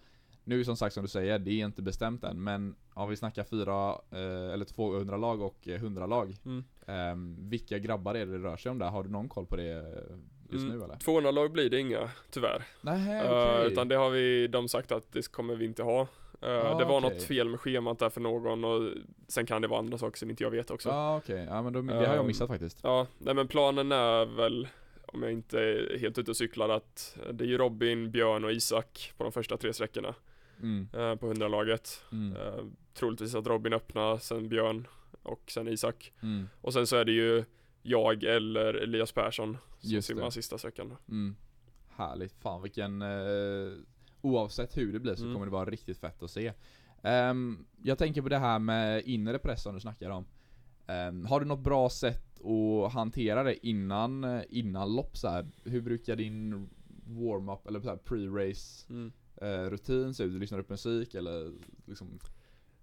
Nu 0.43 0.63
som 0.63 0.75
sagt 0.77 0.93
som 0.93 1.03
du 1.03 1.09
säger, 1.09 1.39
det 1.39 1.51
är 1.51 1.65
inte 1.65 1.81
bestämt 1.81 2.23
än, 2.23 2.43
men 2.43 2.75
om 2.93 3.09
vi 3.09 3.15
snackar 3.15 3.43
fyra, 3.43 3.89
eh, 4.11 4.53
eller 4.53 4.65
200 4.65 5.17
lag 5.17 5.41
och 5.41 5.67
eh, 5.67 5.75
100 5.75 6.05
lag. 6.05 6.35
Mm. 6.45 6.63
Eh, 6.87 7.49
vilka 7.49 7.79
grabbar 7.79 8.15
är 8.15 8.25
det 8.25 8.37
det 8.37 8.43
rör 8.43 8.57
sig 8.57 8.71
om 8.71 8.79
där? 8.79 8.89
Har 8.89 9.03
du 9.03 9.09
någon 9.09 9.29
koll 9.29 9.45
på 9.45 9.55
det 9.55 9.71
eh, 9.71 10.15
just 10.51 10.65
Mm. 10.65 10.77
nu 10.77 10.83
eller? 10.83 10.95
200 10.95 11.31
lag 11.31 11.51
blir 11.51 11.69
det 11.69 11.79
inga, 11.79 12.09
tyvärr. 12.31 12.63
Nej, 12.81 13.19
Eh, 13.25 13.31
okej. 13.31 13.71
utan 13.71 13.87
det 13.87 13.95
har 13.95 14.09
vi, 14.09 14.47
de 14.47 14.69
sagt 14.69 14.91
att 14.91 15.11
det 15.11 15.31
kommer 15.31 15.55
vi 15.55 15.65
inte 15.65 15.83
ha. 15.83 16.01
Eh, 16.01 16.07
Ah, 16.71 16.77
det 16.79 16.85
var 16.85 16.97
okej. 16.97 17.09
något 17.13 17.23
fel 17.23 17.49
med 17.49 17.59
schemat 17.59 17.99
där 17.99 18.09
för 18.09 18.21
någon 18.21 18.63
och 18.65 18.91
sen 19.27 19.45
kan 19.45 19.61
det 19.61 19.67
vara 19.67 19.79
andra 19.79 19.97
saker 19.97 20.17
som 20.17 20.29
inte 20.29 20.43
jag 20.43 20.51
vet 20.51 20.71
också. 20.71 20.89
Ja 20.89 20.95
ah, 20.95 21.17
okej, 21.17 21.45
ja 21.49 21.61
men 21.61 21.73
då, 21.73 21.81
det 21.81 21.93
har 21.93 22.03
jag 22.03 22.17
Ehm, 22.19 22.27
missat 22.27 22.47
faktiskt. 22.47 22.79
Ja, 22.83 23.07
nej 23.17 23.33
men 23.33 23.47
planen 23.47 23.91
är 23.91 24.25
väl, 24.25 24.67
om 25.13 25.23
jag 25.23 25.31
inte 25.31 25.59
är 25.59 25.97
helt 25.99 26.17
ute 26.17 26.31
och 26.31 26.37
cyklar, 26.37 26.69
att 26.69 27.17
det 27.33 27.43
är 27.43 27.47
ju 27.47 27.57
Robin, 27.57 28.11
Björn 28.11 28.43
och 28.43 28.51
Isak 28.51 29.13
på 29.17 29.23
de 29.23 29.31
första 29.31 29.57
tre 29.57 29.73
sträckorna 29.73 30.15
Mm. 30.61 30.87
eh, 30.93 31.15
på 31.15 31.33
100-laget. 31.33 32.03
Mm. 32.11 32.35
Eh, 32.37 32.63
troligtvis 32.93 33.35
att 33.35 33.47
Robin 33.47 33.73
öppnar, 33.73 34.17
sen 34.17 34.49
Björn 34.49 34.87
och 35.23 35.43
sen 35.51 35.67
Isak. 35.67 36.13
Mm. 36.21 36.49
Och 36.61 36.73
sen 36.73 36.87
så 36.87 36.95
är 36.95 37.05
det 37.05 37.11
ju 37.11 37.43
jag 37.81 38.23
eller 38.23 38.73
Elias 38.73 39.11
Persson 39.11 39.57
som 39.79 39.89
Just 39.91 40.07
simmar 40.07 40.25
det. 40.25 40.31
sista 40.31 40.57
sträckan. 40.57 40.95
Mm. 41.09 41.35
Härligt, 41.95 42.33
fan 42.41 42.61
vilken 42.61 43.01
eh, 43.01 43.71
Oavsett 44.21 44.77
hur 44.77 44.93
det 44.93 44.99
blir 44.99 45.15
så 45.15 45.21
Mm. 45.23 45.33
kommer 45.33 45.45
det 45.45 45.51
vara 45.51 45.69
riktigt 45.69 45.97
fett 45.97 46.23
att 46.23 46.31
se 46.31 46.53
Ehm, 47.03 47.65
Jag 47.83 47.97
tänker 47.97 48.21
på 48.21 48.29
det 48.29 48.37
här 48.37 48.59
med 48.59 49.01
inre 49.05 49.39
press 49.39 49.63
som 49.63 49.73
du 49.73 49.79
snackar 49.79 50.09
om 50.09 50.25
Ehm, 50.87 51.25
Har 51.25 51.39
du 51.39 51.45
något 51.45 51.59
bra 51.63 51.89
sätt 51.89 52.41
att 52.41 52.93
hantera 52.93 53.43
det 53.43 53.67
innan, 53.67 54.23
eh, 54.23 54.41
innan 54.49 54.95
lopp 54.95 55.17
så 55.17 55.27
här? 55.29 55.45
Hur 55.63 55.81
brukar 55.81 56.15
din 56.15 56.69
warm-up 57.07 57.67
eller 57.67 57.79
pre-race 57.79 58.89
Mm. 58.89 59.11
eh, 59.41 59.69
rutin 59.69 60.13
se 60.13 60.23
ut? 60.23 60.33
Du 60.33 60.39
lyssnar 60.39 60.59
upp 60.59 60.69
musik 60.69 61.15
eller 61.15 61.51
liksom 61.85 62.19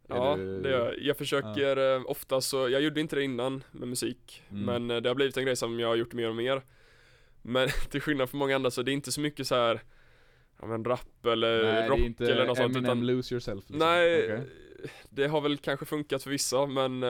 Ja, 0.09 0.37
du- 0.37 0.61
det 0.63 0.71
gör 0.71 0.85
jag. 0.87 0.99
Jag 1.03 1.17
försöker 1.17 1.97
eh, 1.97 2.03
ofta 2.07 2.41
så, 2.41 2.69
jag 2.69 2.81
gjorde 2.83 3.01
inte 3.01 3.17
det 3.17 3.25
innan 3.25 3.65
med 3.73 3.89
musik, 3.89 4.43
Mm. 4.51 4.65
men 4.87 5.03
det 5.03 5.09
har 5.11 5.15
blivit 5.15 5.37
en 5.37 5.45
grej 5.45 5.57
som 5.57 5.81
jag 5.81 5.89
har 5.89 5.97
gjort 5.97 6.13
mer 6.13 6.29
och 6.29 6.37
mer. 6.37 6.63
Men 7.43 7.69
till 7.91 8.01
skillnad 8.01 8.31
från 8.31 8.39
många 8.39 8.57
andra 8.57 8.71
så 8.71 8.83
det 8.83 8.91
är 8.91 8.93
inte 8.93 9.13
så 9.13 9.21
mycket 9.21 9.47
så 9.47 9.55
här 9.55 9.81
ja 10.61 10.67
men 10.67 10.85
rap 10.85 11.27
eller 11.27 11.63
Nej, 11.63 11.89
rock 11.89 11.99
inte 11.99 12.33
eller 12.33 12.47
något 12.47 12.57
sånt 12.57 12.77
Eminem 12.77 12.85
utan 12.85 13.07
lose 13.07 13.35
yourself 13.35 13.65
liksom. 13.71 13.79
Nej, 13.89 14.25
Okej. 14.25 14.47
det 15.11 15.27
har 15.27 15.41
väl 15.41 15.59
kanske 15.59 15.87
funkat 15.87 16.23
för 16.23 16.31
vissa 16.31 16.67
men 16.67 17.03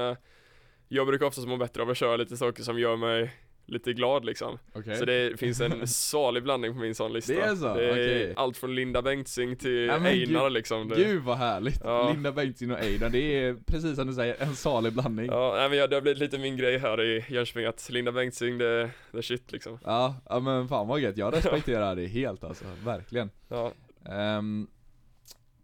jag 0.92 1.07
brukar 1.07 1.26
oftast 1.26 1.48
må 1.48 1.57
bättre 1.57 1.83
av 1.83 1.90
att 1.90 1.96
köra 1.96 2.16
lite 2.16 2.37
saker 2.37 2.62
som 2.62 2.79
gör 2.79 2.96
mig 2.96 3.33
lite 3.66 3.92
glad 3.92 4.24
liksom. 4.24 4.59
Okej. 4.72 4.96
Så 4.96 5.05
det 5.05 5.40
finns 5.40 5.61
en 5.61 5.87
salig 5.88 6.42
blandning 6.42 6.72
på 6.72 6.79
min 6.79 6.94
sån 6.94 7.12
lista. 7.12 7.33
Det 7.33 7.40
är 7.40 7.55
så? 7.57 7.74
Det 7.74 7.85
är 7.87 7.92
Okej. 7.92 8.33
allt 8.37 8.57
från 8.57 8.74
Linda 8.74 9.03
Bengtzing 9.03 9.57
till 9.57 9.87
Ja, 9.87 9.94
Einar 9.94 10.44
gud- 10.44 10.53
liksom. 10.53 10.88
Det, 10.88 10.96
Gud 10.96 11.22
vad 11.22 11.37
härligt! 11.38 11.81
Ja. 11.85 12.11
Linda 12.12 12.33
Bengtzing 12.33 12.70
och 12.72 12.79
Aidan, 12.79 13.12
det 13.12 13.18
är 13.44 13.57
precis 13.66 13.96
som 13.96 14.07
du 14.07 14.12
säger, 14.12 14.37
en 14.42 14.57
salig 14.57 14.92
blandning. 14.92 15.26
Ja, 15.26 15.33
Ja, 15.48 15.55
nej, 15.61 15.68
men 15.68 15.79
jag, 15.79 15.90
det 15.90 15.96
har 15.96 16.00
blivit 16.00 16.18
lite 16.18 16.38
min 16.38 16.57
grej 16.57 16.79
här 16.79 17.03
i 17.03 17.24
Jönköping 17.29 17.64
att 17.66 17.90
Linda 17.90 18.12
Bengtzing 18.12 18.59
det, 18.59 18.90
det 19.12 19.18
är 19.18 19.22
shit 19.22 19.53
liksom. 19.53 19.79
ja, 19.85 20.14
men 20.42 20.68
fan 20.68 20.88
vad 20.88 21.00
gött, 21.00 21.16
jag 21.16 21.35
respekterar 21.35 21.96
det 21.96 22.07
helt 22.07 22.44
alltså, 22.44 22.64
verkligen. 22.85 23.31
Ja, 23.48 23.72
Ehm, 24.11 24.66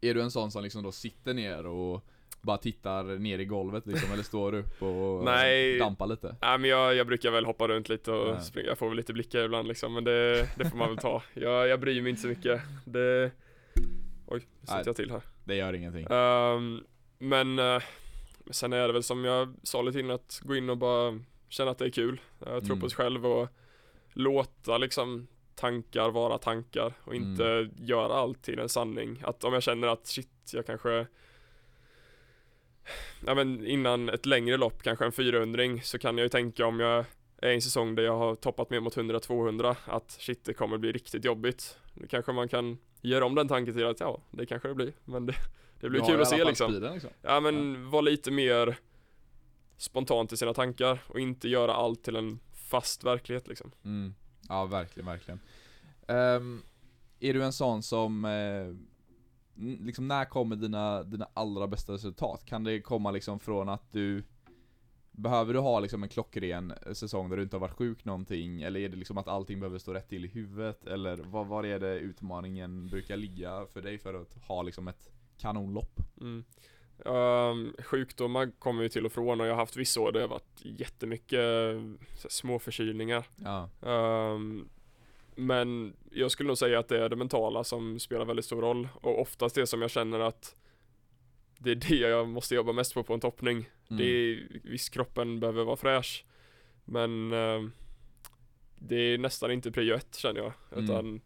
är 0.01 0.15
du 0.15 0.23
en 0.23 0.31
sån 0.31 0.51
som 0.51 0.63
liksom 0.63 0.83
då 0.83 0.93
sitter 0.93 1.35
ner 1.35 1.67
och 1.67 2.05
bara 2.47 2.59
tittar 2.59 3.05
ner 3.05 3.39
i 3.39 3.45
golvet 3.45 3.87
liksom, 3.87 4.13
eller 4.13 4.23
står 4.23 4.55
upp 4.55 4.83
och 4.83 5.25
Nej. 5.25 5.79
dampar 5.79 6.07
lite? 6.07 6.37
nej 6.41 6.59
men 6.59 6.71
jag, 6.71 6.95
jag 6.95 7.07
brukar 7.07 7.31
väl 7.31 7.45
hoppa 7.47 7.69
runt 7.69 7.89
lite 7.89 8.13
och 8.13 8.29
Ja. 8.29 8.41
springa, 8.41 8.69
jag 8.69 8.79
får 8.79 8.89
väl 8.89 8.97
lite 8.97 9.13
blickar 9.13 9.41
ibland 9.45 9.69
liksom 9.69 9.95
men 9.95 10.05
det, 10.05 10.49
det 10.59 10.71
får 10.71 10.77
man 10.79 10.89
väl 10.89 10.99
ta. 10.99 11.23
Jag, 11.35 11.69
jag 11.69 11.81
bryr 11.81 12.03
mig 12.03 12.11
inte 12.11 12.23
så 12.23 12.29
mycket. 12.29 12.61
Det... 12.85 13.31
Oj, 14.27 14.39
nu 14.39 14.47
Nej. 14.69 14.79
sitter 14.79 14.89
jag 14.89 14.97
till 14.97 15.11
här. 15.11 15.23
Det 15.45 15.55
gör 15.55 15.73
ingenting. 15.73 16.07
Ehm, 16.11 16.81
men 17.19 17.59
eh, 17.59 17.83
sen 18.51 18.73
är 18.73 18.87
det 18.87 18.93
väl 18.93 19.03
som 19.03 19.25
jag 19.25 19.55
sa 19.63 19.83
lite 19.83 20.01
innan 20.01 20.15
att 20.15 20.41
gå 20.45 20.57
in 20.57 20.71
och 20.71 20.77
bara 20.79 21.19
känna 21.49 21.71
att 21.71 21.79
det 21.79 21.85
är 21.85 21.91
kul. 21.91 22.21
Jag 22.39 22.49
tror 22.49 22.63
Mm. 22.65 22.81
på 22.81 22.89
sig 22.89 22.97
själv 22.97 23.27
och 23.27 23.49
låta 24.13 24.79
liksom 24.79 25.27
tankar 25.55 26.11
vara 26.11 26.39
tankar 26.39 26.93
och 27.05 27.15
inte 27.15 27.47
Mm. 27.49 27.71
göra 27.77 28.15
allt 28.15 28.43
till 28.43 28.59
en 28.59 28.69
sanning. 28.69 29.23
Att 29.25 29.45
om 29.45 29.53
jag 29.55 29.63
känner 29.63 29.89
att 29.89 30.07
shit, 30.07 30.51
jag 30.53 30.67
kanske 30.67 31.07
Ja 33.27 33.35
men 33.35 33.67
innan 33.67 34.09
ett 34.09 34.27
längre 34.27 34.57
lopp, 34.57 34.83
kanske 34.83 35.05
en 35.05 35.13
400 35.13 35.63
så 35.83 35.99
kan 35.99 36.19
jag 36.19 36.25
ju 36.25 36.29
tänka 36.29 36.67
om 36.67 36.81
jag 36.81 37.05
är 37.43 37.51
i 37.51 37.55
en 37.55 37.63
säsong 37.63 37.95
där 37.95 38.03
jag 38.03 38.17
har 38.19 38.35
toppat 38.35 38.71
ner 38.71 38.81
mot 38.81 38.97
100-200 38.97 39.77
att 39.87 40.11
shit 40.11 40.45
det 40.45 40.55
kommer 40.55 40.79
bli 40.79 40.93
riktigt 40.93 41.25
jobbigt. 41.25 41.79
Då 41.95 42.07
kanske 42.07 42.33
man 42.33 42.49
kan 42.49 42.79
göra 43.01 43.25
om 43.25 43.35
den 43.35 43.49
tanken 43.49 43.75
till 43.75 43.87
att 43.87 44.01
ja, 44.01 44.21
det 44.31 44.47
kanske 44.47 44.69
det 44.69 44.75
blir. 44.75 44.93
Men 45.05 45.27
det, 45.27 45.35
det 45.81 45.89
blir 45.91 46.01
har 46.01 46.09
kul 46.09 46.21
att 46.21 46.29
se 46.29 46.45
liksom. 46.45 46.73
liksom. 46.93 47.11
Ja 47.23 47.41
men 47.41 47.91
vara 47.91 48.01
lite 48.03 48.31
mer 48.31 48.77
spontant 49.77 50.33
i 50.33 50.37
sina 50.37 50.55
tankar 50.55 50.99
och 51.09 51.21
inte 51.21 51.49
göra 51.49 51.75
allt 51.75 52.03
till 52.05 52.17
en 52.17 52.39
fast 52.69 53.05
verklighet 53.05 53.49
liksom. 53.49 53.71
Mm. 53.85 54.15
Ja, 54.49 54.65
verkligen, 54.65 55.07
verkligen. 55.07 55.41
Ehm, 56.09 56.63
är 57.21 57.35
du 57.35 57.43
en 57.45 57.53
sån 57.53 57.83
som, 57.83 58.25
n- 58.25 58.87
liksom 59.59 60.09
när 60.09 60.25
kommer 60.25 60.57
dina, 60.57 61.03
dina 61.03 61.29
allra 61.35 61.67
bästa 61.67 61.93
resultat? 61.93 62.45
Kan 62.45 62.65
det 62.65 62.81
komma 62.81 63.11
liksom 63.11 63.41
från 63.41 63.69
att 63.69 63.93
du 63.93 64.25
Behöver 65.19 65.55
du 65.55 65.61
ha 65.61 65.81
liksom 65.81 66.03
en 66.03 66.09
klockren 66.09 66.73
säsong 66.93 67.31
där 67.31 67.37
du 67.37 67.43
inte 67.43 67.57
har 67.57 67.61
varit 67.61 67.77
sjuk 67.77 68.05
någonting? 68.05 68.63
Eller 68.63 68.81
är 68.81 68.89
det 68.89 68.97
liksom 68.97 69.19
att 69.19 69.29
allting 69.29 69.61
behöver 69.61 69.79
stå 69.79 69.93
rätt 69.93 70.09
till 70.09 70.25
i 70.25 70.29
huvudet? 70.29 70.87
Eller 70.87 71.17
vad, 71.17 71.47
var 71.47 71.65
är 71.65 71.81
det 71.81 71.99
utmaningen 71.99 72.89
brukar 72.89 73.17
ligga 73.17 73.67
för 73.73 73.83
dig 73.83 73.99
för 73.99 74.15
att 74.15 74.35
ha 74.49 74.63
liksom 74.63 74.89
ett 74.89 75.11
kanonlopp? 75.39 76.01
Mm. 76.21 76.45
Um, 77.05 77.75
sjukdomar 77.79 78.51
kommer 78.59 78.83
ju 78.83 78.89
till 78.89 79.07
och 79.07 79.13
från 79.13 79.41
och 79.41 79.47
jag 79.47 79.53
har 79.53 79.61
haft 79.61 79.77
vissa 79.77 80.01
år 80.01 80.13
där 80.13 80.21
det 80.21 80.27
har 80.27 80.31
varit 80.31 80.61
jättemycket 80.63 81.39
eh, 81.39 81.81
så 82.17 82.23
här 82.23 82.31
små 82.31 82.59
förkylningar. 82.59 83.27
Ja. 83.37 83.71
Ehm, 83.83 84.69
men 85.37 85.97
jag 86.11 86.31
skulle 86.31 86.47
nog 86.47 86.59
säga 86.59 86.79
att 86.79 86.89
det 86.89 87.05
är 87.05 87.09
det 87.09 87.17
mentala 87.17 87.65
som 87.65 87.99
spelar 88.01 88.25
väldigt 88.25 88.45
stor 88.45 88.63
roll 88.63 88.89
och 88.95 89.21
oftast 89.21 89.55
det 89.55 89.67
som 89.67 89.83
jag 89.83 89.91
känner 89.91 90.21
att 90.21 90.57
det 91.59 91.71
är 91.71 91.75
det 91.75 91.97
jag 91.97 92.29
måste 92.29 92.55
jobba 92.55 92.73
mest 92.73 92.95
på 92.95 93.03
på 93.03 93.15
en 93.15 93.21
toppning. 93.21 93.57
Mm. 93.57 93.99
Det 94.03 94.05
är, 94.05 94.49
visst 94.65 94.91
kroppen 94.91 95.41
behöver 95.41 95.65
vara 95.65 95.77
fräsch 95.77 96.25
men 96.85 97.33
ehm, 97.33 97.73
det 98.79 98.97
är 98.97 99.19
nästan 99.19 99.51
inte 99.51 99.73
prio 99.73 99.95
ett 99.95 100.15
känner 100.17 100.41
jag 100.41 100.53
Mm. 100.73 100.85
utan 100.85 101.21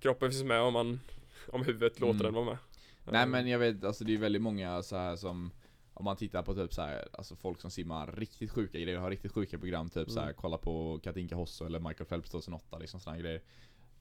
kroppen 0.00 0.30
finns 0.30 0.44
med 0.44 0.60
om 0.60 0.72
man 0.72 1.00
om 1.48 1.62
huvudet 1.64 2.00
låter 2.00 2.14
Mm. 2.20 2.24
den 2.24 2.34
vara 2.34 2.44
med. 2.44 2.58
Nej 3.04 3.22
Ehm, 3.22 3.30
men 3.30 3.48
jag 3.48 3.58
vet, 3.58 3.84
alltså 3.84 4.04
det 4.04 4.14
är 4.14 4.18
väldigt 4.18 4.42
många 4.42 4.82
så 4.82 4.96
här 4.96 5.16
som 5.16 5.50
Om 5.98 6.04
man 6.04 6.16
tittar 6.16 6.42
på 6.42 6.54
typ 6.54 6.74
så 6.74 6.82
här, 6.82 7.08
alltså 7.12 7.36
folk 7.36 7.60
som 7.60 7.70
simmar 7.70 8.12
riktigt 8.16 8.50
sjuka 8.50 8.78
grejer, 8.78 8.98
har 8.98 9.10
riktigt 9.10 9.32
sjuka 9.32 9.58
program 9.58 9.88
typ 9.90 10.10
så 10.10 10.18
här, 10.20 10.26
Mm. 10.26 10.36
kolla 10.38 10.58
på 10.58 11.00
Katinka 11.02 11.34
Hosso 11.36 11.66
eller 11.66 11.78
Michael 11.80 12.06
Phelps 12.08 12.30
2008 12.30 12.78
liksom 12.78 13.00
sådana 13.00 13.18
grejer 13.20 13.40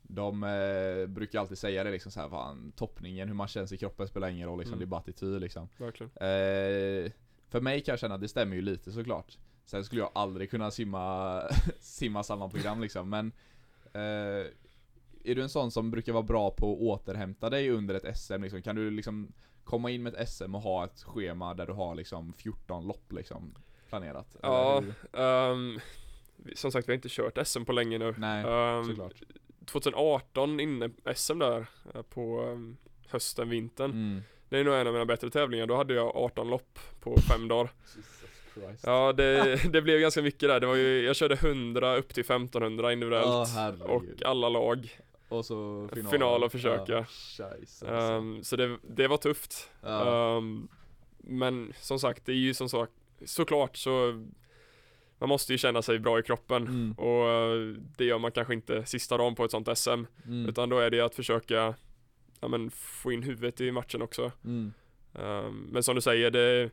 De 0.01 0.43
eh, 0.43 1.07
brukar 1.07 1.39
alltid 1.39 1.57
säga 1.57 1.83
det 1.83 1.91
liksom 1.91 2.11
så 2.11 2.19
här, 2.19 2.29
fan 2.29 2.71
toppningen, 2.75 3.27
hur 3.27 3.35
man 3.35 3.47
känns 3.47 3.71
i 3.71 3.77
kroppen 3.77 4.07
spelar 4.07 4.27
ingen 4.29 4.47
roll 4.47 4.59
liksom, 4.59 4.73
Mm. 4.73 4.79
det 4.79 4.85
är 4.85 4.87
bara 4.87 4.99
attityd 4.99 5.41
liksom 5.41 5.69
Verkligen. 5.77 6.09
eh, 6.11 7.11
För 7.49 7.61
mig 7.61 7.81
kan 7.81 7.91
jag 7.93 7.99
känna 7.99 8.15
att 8.15 8.21
det 8.21 8.27
stämmer 8.27 8.55
ju 8.55 8.61
lite 8.61 8.91
såklart 8.91 9.37
Sen 9.65 9.85
skulle 9.85 10.01
jag 10.01 10.11
aldrig 10.15 10.49
kunna 10.49 10.71
simma, 10.71 11.41
simma 11.79 12.23
samma 12.23 12.49
program 12.49 12.81
liksom 12.81 13.09
men 13.09 13.31
eh, 13.93 14.47
Är 15.23 15.35
du 15.35 15.41
en 15.41 15.49
sån 15.49 15.71
som 15.71 15.91
brukar 15.91 16.13
vara 16.13 16.23
bra 16.23 16.51
på 16.51 16.73
att 16.73 16.79
återhämta 16.79 17.49
dig 17.49 17.69
under 17.69 17.95
ett 17.95 18.17
SM 18.17 18.41
liksom? 18.43 18.61
Kan 18.61 18.75
du 18.75 18.91
liksom 18.91 19.33
komma 19.65 19.89
in 19.91 20.03
med 20.03 20.13
ett 20.15 20.29
SM 20.29 20.55
och 20.55 20.61
ha 20.61 20.85
ett 20.85 21.03
schema 21.03 21.53
där 21.53 21.67
du 21.67 21.73
har 21.73 21.95
liksom 21.95 22.33
14 22.37 22.87
lopp 22.87 23.11
liksom 23.13 23.55
planerat? 23.89 24.35
Ja, 24.41 24.83
vi- 26.37 26.55
som 26.55 26.71
sagt 26.71 26.87
vi 26.87 26.91
har 26.91 26.95
inte 26.95 27.09
kört 27.11 27.37
SM 27.47 27.65
på 27.65 27.71
länge 27.71 27.97
nu. 27.97 28.15
Nej, 28.17 28.45
Ehm, 28.45 28.83
såklart 28.85 29.13
2018 29.65 30.59
inne 30.59 30.89
SM 31.15 31.39
där 31.39 31.65
eh, 31.93 32.01
på 32.01 32.39
ehm, 32.51 32.77
hösten, 33.09 33.49
vintern. 33.49 33.91
mm. 33.91 34.21
Det 34.49 34.59
är 34.59 34.63
nog 34.63 34.73
en 34.75 34.87
av 34.87 34.93
mina 34.93 35.05
bättre 35.05 35.29
tävlingar. 35.29 35.65
Då 35.67 35.75
hade 35.75 35.93
jag 35.93 36.15
18 36.15 36.49
lopp 36.49 36.79
på 36.99 37.15
fem 37.29 37.47
dagar. 37.47 37.69
Christ 38.53 38.83
Ja, 38.85 39.13
det, 39.13 39.55
det 39.71 39.81
blev 39.81 39.99
ganska 39.99 40.21
mycket 40.21 40.49
där. 40.49 40.59
Det 40.59 40.67
var 40.67 40.75
ju, 40.75 41.01
jag 41.05 41.15
körde 41.15 41.35
100 41.35 41.95
upp 41.95 42.13
till 42.13 42.21
1500 42.21 42.93
individuellt. 42.93 43.49
Herregud. 43.55 44.21
och 44.21 44.29
alla 44.29 44.49
lag. 44.49 44.99
Och 45.29 45.45
så 45.45 45.89
final, 45.93 46.11
final 46.11 46.43
och 46.43 46.51
försöka. 46.51 47.05
Ja. 47.37 47.87
Ehm, 47.87 48.43
så 48.43 48.55
det, 48.55 48.77
det 48.81 49.07
var 49.07 49.17
tufft. 49.17 49.69
ja. 49.81 50.37
Ehm, 50.37 50.67
men 51.17 51.73
som 51.79 51.99
sagt, 51.99 52.25
det 52.25 52.31
är 52.31 52.35
ju 52.35 52.53
som 52.53 52.69
sagt, 52.69 52.93
såklart 53.25 53.77
så 53.77 54.25
man 55.17 55.29
måste 55.29 55.51
ju 55.51 55.57
känna 55.57 55.81
sig 55.81 55.99
bra 55.99 56.19
i 56.19 56.23
kroppen. 56.23 56.67
Mm. 56.67 56.91
Och 56.91 57.29
eh, 57.29 57.75
det 57.97 58.05
gör 58.05 58.19
man 58.19 58.31
kanske 58.31 58.53
inte 58.53 58.85
sista 58.85 59.17
dagen 59.17 59.35
på 59.35 59.45
ett 59.45 59.51
sånt 59.51 59.77
SM. 59.77 59.89
Mm. 59.89 60.49
Utan 60.49 60.69
då 60.69 60.79
är 60.79 60.89
det 60.89 61.01
att 61.01 61.15
försöka 61.15 61.75
ja, 62.39 62.47
men, 62.47 62.71
få 62.71 63.11
in 63.11 63.23
huvudet 63.23 63.61
i 63.61 63.71
matchen 63.71 64.01
också. 64.01 64.31
Mm. 64.43 64.73
Ehm, 65.13 65.67
men 65.71 65.83
som 65.83 65.95
du 65.95 66.01
säger, 66.01 66.31
det 66.31 66.69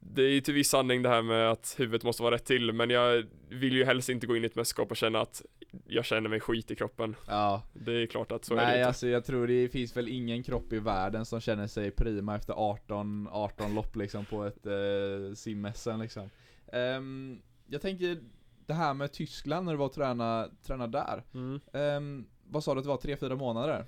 det 0.00 0.22
är 0.22 0.30
ju 0.30 0.40
till 0.40 0.54
viss 0.54 0.68
sanning 0.68 1.02
det 1.02 1.08
här 1.08 1.22
med 1.22 1.50
att 1.50 1.74
huvudet 1.78 2.04
måste 2.04 2.22
vara 2.22 2.34
rätt 2.34 2.44
till 2.44 2.72
men 2.72 2.90
jag 2.90 3.26
vill 3.48 3.76
ju 3.76 3.84
helst 3.84 4.08
inte 4.08 4.26
gå 4.26 4.36
in 4.36 4.42
i 4.44 4.46
ett 4.46 4.54
mästerskap 4.54 4.90
och 4.90 4.96
känna 4.96 5.20
att 5.20 5.42
jag 5.86 6.04
känner 6.04 6.28
mig 6.28 6.40
skit 6.40 6.70
i 6.70 6.76
kroppen. 6.76 7.16
Ja. 7.26 7.62
Det 7.74 7.92
är 7.92 8.06
klart 8.06 8.32
att 8.32 8.44
så 8.44 8.54
är 8.54 8.58
det 8.58 8.66
Nej 8.66 8.82
alltså 8.82 9.08
jag 9.08 9.24
tror 9.24 9.46
det 9.46 9.68
finns 9.68 9.96
väl 9.96 10.08
ingen 10.08 10.42
kropp 10.42 10.72
i 10.72 10.78
världen 10.78 11.26
som 11.26 11.40
känner 11.40 11.66
sig 11.66 11.90
prima 11.90 12.36
efter 12.36 12.52
18, 12.52 13.28
18 13.32 13.74
lopp 13.74 13.96
liksom 13.96 14.24
på 14.24 14.44
ett 14.44 14.66
eh, 14.66 15.34
sim 15.34 15.68
liksom. 16.00 16.30
Ehm, 16.72 17.42
jag 17.66 17.82
tänker 17.82 18.18
det 18.66 18.74
här 18.74 18.94
med 18.94 19.12
Tyskland 19.12 19.66
när 19.66 19.72
du 19.72 19.78
var 19.78 19.86
och 19.86 19.92
träna, 19.92 20.48
träna 20.62 20.86
där. 20.86 21.24
Mm. 21.34 21.60
Ehm, 21.72 22.26
vad 22.44 22.64
sa 22.64 22.74
du 22.74 22.78
att 22.78 22.84
det 22.84 23.08
var? 23.10 23.16
3-4 23.16 23.36
månader? 23.36 23.86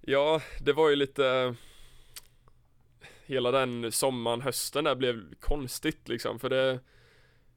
Ja, 0.00 0.40
det 0.60 0.72
var 0.72 0.90
ju 0.90 0.96
lite 0.96 1.54
Hela 3.30 3.50
den 3.50 3.92
sommaren, 3.92 4.40
hösten 4.40 4.84
där 4.84 4.94
blev 4.94 5.34
konstigt 5.40 6.08
liksom 6.08 6.38
för 6.38 6.48
det 6.48 6.80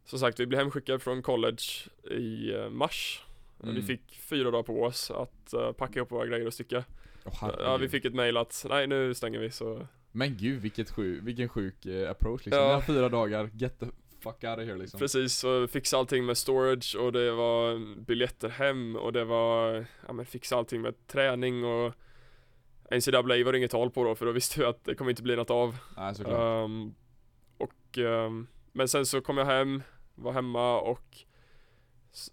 Som 0.05 0.19
sagt, 0.19 0.39
vi 0.39 0.45
blev 0.45 0.59
hemskickade 0.59 0.99
från 0.99 1.21
college 1.21 1.63
i 2.11 2.53
eh, 2.53 2.69
mars 2.69 3.23
Mm. 3.63 3.75
Vi 3.75 3.81
fick 3.81 4.19
fyra 4.19 4.51
dagar 4.51 4.63
på 4.63 4.83
oss 4.83 5.11
att 5.11 5.53
eh, 5.53 5.71
packa 5.71 5.99
ihop 5.99 6.11
våra 6.11 6.25
grejer 6.25 6.47
och 6.47 6.53
sticka 6.53 6.83
Åh, 7.25 7.51
Ja, 7.59 7.77
vi 7.77 7.89
fick 7.89 8.05
ett 8.05 8.13
mail 8.13 8.37
att 8.37 8.65
nej 8.69 8.87
nu 8.87 9.13
stänger 9.13 9.39
vi 9.39 9.51
så 9.51 9.87
Men 10.11 10.37
gud 10.37 10.61
vilket 10.61 10.91
sjuk, 10.91 11.19
vilken 11.23 11.49
sjuk 11.49 11.85
eh, 11.85 12.11
approach 12.11 12.45
liksom. 12.45 12.63
Ja. 12.63 12.83
Fyra 12.87 13.09
dagar, 13.09 13.49
get 13.53 13.79
the 13.79 13.85
fuck 14.19 14.43
out 14.43 14.57
of 14.57 14.63
here 14.63 14.77
liksom. 14.77 14.99
Precis, 14.99 15.33
så 15.33 15.67
fixa 15.67 15.97
allting 15.97 16.25
med 16.25 16.37
storage 16.37 16.95
och 16.99 17.11
det 17.11 17.31
var 17.31 17.79
biljetter 18.05 18.49
hem 18.49 18.95
och 18.95 19.13
det 19.13 19.25
var 19.25 19.85
Ja 20.07 20.13
men 20.13 20.25
fixa 20.25 20.55
allting 20.55 20.81
med 20.81 21.07
träning 21.07 21.65
och 21.65 21.93
NCAA 22.97 23.21
var 23.21 23.51
det 23.51 23.57
inget 23.57 23.71
tal 23.71 23.89
på 23.91 24.03
då 24.03 24.15
för 24.15 24.25
då 24.25 24.31
visste 24.31 24.59
vi 24.59 24.65
att 24.65 24.85
det 24.85 24.95
kommer 24.95 25.11
inte 25.11 25.23
bli 25.23 25.35
något 25.35 25.49
av 25.49 25.77
Nej 25.97 26.15
såklart. 26.15 26.65
Ehm, 26.65 26.93
och, 27.57 27.97
ehm, 27.97 28.47
men 28.71 28.87
sen 28.87 29.05
så 29.05 29.21
kom 29.21 29.37
jag 29.37 29.45
hem, 29.45 29.83
var 30.15 30.31
hemma 30.31 30.79
och 30.79 31.17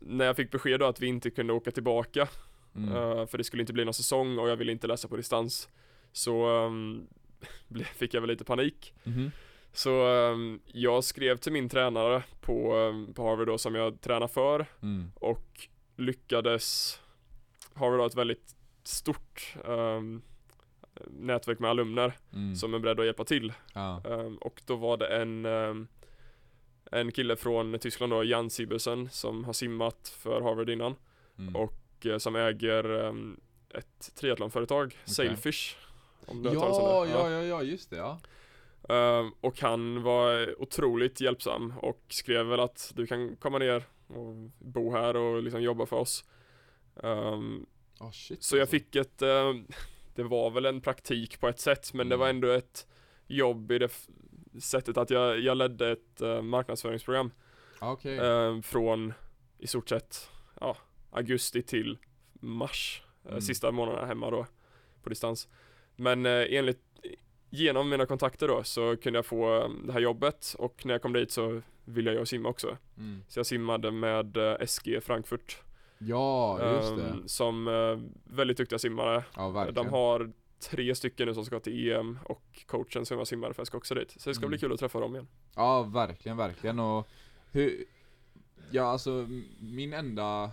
när 0.00 0.24
jag 0.24 0.36
fick 0.36 0.50
besked 0.50 0.80
då 0.80 0.86
att 0.86 1.00
vi 1.00 1.06
inte 1.06 1.30
kunde 1.30 1.52
åka 1.52 1.70
tillbaka, 1.70 2.28
Mm. 2.76 2.96
eh, 2.96 3.26
för 3.26 3.38
det 3.38 3.44
skulle 3.44 3.60
inte 3.62 3.72
bli 3.72 3.84
någon 3.84 3.94
säsong 3.94 4.38
och 4.38 4.48
jag 4.48 4.56
ville 4.56 4.72
inte 4.72 4.86
läsa 4.86 5.08
på 5.08 5.16
distans, 5.16 5.68
så 6.12 6.32
ble- 7.68 7.84
fick 7.84 8.14
jag 8.14 8.20
väl 8.20 8.30
lite 8.30 8.44
panik. 8.44 8.94
Mhm. 9.04 9.30
Så 9.72 10.06
ehm, 10.06 10.60
jag 10.66 11.04
skrev 11.04 11.36
till 11.36 11.52
min 11.52 11.68
tränare 11.68 12.22
på, 12.40 12.74
ehm, 12.76 13.14
på 13.14 13.28
Harvard 13.28 13.46
då 13.46 13.58
som 13.58 13.74
jag 13.74 14.00
tränar 14.00 14.28
för 14.28 14.66
Mm. 14.82 15.12
och 15.14 15.68
lyckades 15.96 16.98
Harvard 17.74 18.00
har 18.00 18.06
ett 18.06 18.14
väldigt 18.14 18.54
stort 18.84 19.54
ehm, 19.68 20.22
nätverk 21.10 21.58
med 21.58 21.70
alumner 21.70 22.12
Mm. 22.32 22.56
som 22.56 22.74
är 22.74 22.78
beredda 22.78 23.02
att 23.02 23.06
hjälpa 23.06 23.24
till. 23.24 23.52
Ja. 23.74 24.02
Ehm, 24.04 24.36
och 24.36 24.62
då 24.66 24.76
var 24.76 24.96
det 24.96 25.06
en 25.06 25.44
ehm, 25.46 25.86
En 26.92 27.12
kille 27.12 27.36
från 27.36 27.78
Tyskland 27.78 28.12
då, 28.12 28.24
Jan 28.24 28.50
Sibussen, 28.50 29.08
som 29.10 29.44
har 29.44 29.52
simmat 29.52 30.08
för 30.18 30.40
Harvard 30.40 30.70
innan 30.70 30.94
Mm. 31.38 31.56
och 31.56 32.06
eh, 32.06 32.18
som 32.18 32.36
äger 32.36 33.04
ehm, 33.04 33.40
ett 33.74 34.14
triathlonföretag, 34.14 34.96
Sailfish. 35.04 35.76
Om 36.26 36.42
du 36.42 36.48
Ja, 36.50 37.06
ja, 37.06 37.30
ja, 37.30 37.42
ja, 37.42 37.62
just 37.62 37.90
det 37.90 37.96
ja. 37.96 38.18
Ehm, 38.88 39.32
och 39.40 39.60
han 39.60 40.02
var 40.02 40.54
otroligt 40.62 41.20
hjälpsam 41.20 41.74
och 41.82 42.04
skrev 42.08 42.46
väl 42.46 42.60
att 42.60 42.92
du 42.96 43.06
kan 43.06 43.36
komma 43.36 43.58
ner 43.58 43.84
och 44.06 44.34
bo 44.58 44.92
här 44.92 45.16
och 45.16 45.42
liksom 45.42 45.62
jobba 45.62 45.86
för 45.86 45.96
oss. 45.96 46.24
Ehm, 47.02 47.66
Oh, 48.00 48.10
shit, 48.10 48.42
så 48.42 48.56
jag 48.56 48.60
alltså. 48.60 48.70
fick 48.76 48.96
ett, 48.96 49.22
eh, 49.22 49.52
det 50.14 50.22
var 50.22 50.50
väl 50.50 50.66
en 50.66 50.80
praktik 50.80 51.40
på 51.40 51.48
ett 51.48 51.60
sätt 51.60 51.94
men 51.94 52.08
det 52.08 52.16
var 52.16 52.26
Mm. 52.26 52.36
ändå 52.36 52.48
ett 52.50 52.86
jobb 53.26 53.72
i 53.72 53.78
det 53.78 53.90
sättet 54.60 54.96
att 54.96 55.10
jag, 55.10 55.40
jag 55.40 55.56
ledde 55.56 55.90
ett 55.90 56.20
eh, 56.20 56.42
marknadsföringsprogram 56.42 57.30
Ah, 57.78 57.92
Okej. 57.92 58.18
eh, 58.18 58.60
från 58.60 59.12
i 59.58 59.66
stort 59.66 59.88
sett 59.88 60.30
ja, 60.60 60.76
augusti 61.10 61.62
till 61.62 61.98
mars, 62.32 63.02
eh, 63.24 63.30
Mm. 63.30 63.40
sista 63.40 63.70
månaderna 63.72 64.06
hemma 64.06 64.30
då 64.30 64.46
på 65.02 65.08
distans. 65.08 65.48
Men 65.96 66.26
enligt, 66.26 66.80
genom 67.50 67.88
mina 67.88 68.06
kontakter 68.06 68.48
då 68.48 68.62
så 68.64 68.96
kunde 68.96 69.18
jag 69.18 69.26
få 69.26 69.68
det 69.84 69.92
här 69.92 70.00
jobbet 70.00 70.54
och 70.58 70.86
när 70.86 70.94
jag 70.94 71.02
kom 71.02 71.12
dit 71.12 71.30
så 71.30 71.62
ville 71.84 72.12
jag 72.12 72.28
simma 72.28 72.48
också. 72.48 72.76
Mm. 72.96 73.22
Så 73.28 73.38
jag 73.38 73.46
simmade 73.46 73.90
med 73.90 74.36
SG 74.68 75.00
Frankfurt 75.02 75.58
Ja, 76.02 76.58
just 76.74 76.96
det. 76.96 77.08
ehm, 77.08 77.28
som 77.28 77.68
eh, 77.68 77.98
väldigt 78.36 78.56
duktiga 78.56 78.78
simmare. 78.78 79.24
Ja, 79.36 79.48
verkligen. 79.48 79.74
De 79.84 79.88
har 79.90 80.32
tre 80.70 80.94
stycken 80.94 81.26
nu 81.28 81.34
som 81.34 81.44
ska 81.44 81.60
till 81.60 81.90
EM 81.92 82.18
och 82.24 82.42
coachen 82.66 83.06
som 83.06 83.18
jag 83.18 83.26
simmade 83.26 83.54
för 83.54 83.64
ska 83.64 83.76
också 83.78 83.94
dit. 83.94 84.10
Så 84.16 84.30
det 84.30 84.34
ska 84.34 84.42
Mm. 84.42 84.50
bli 84.50 84.58
kul 84.58 84.72
att 84.72 84.80
träffa 84.80 85.00
dem 85.00 85.14
igen. 85.14 85.28
Ja, 85.56 85.82
verkligen, 85.82 86.36
verkligen 86.36 86.78
och 86.78 87.08
hur, 87.52 87.84
ja 88.70 88.82
alltså 88.84 89.26
min 89.60 89.92
enda, 89.92 90.50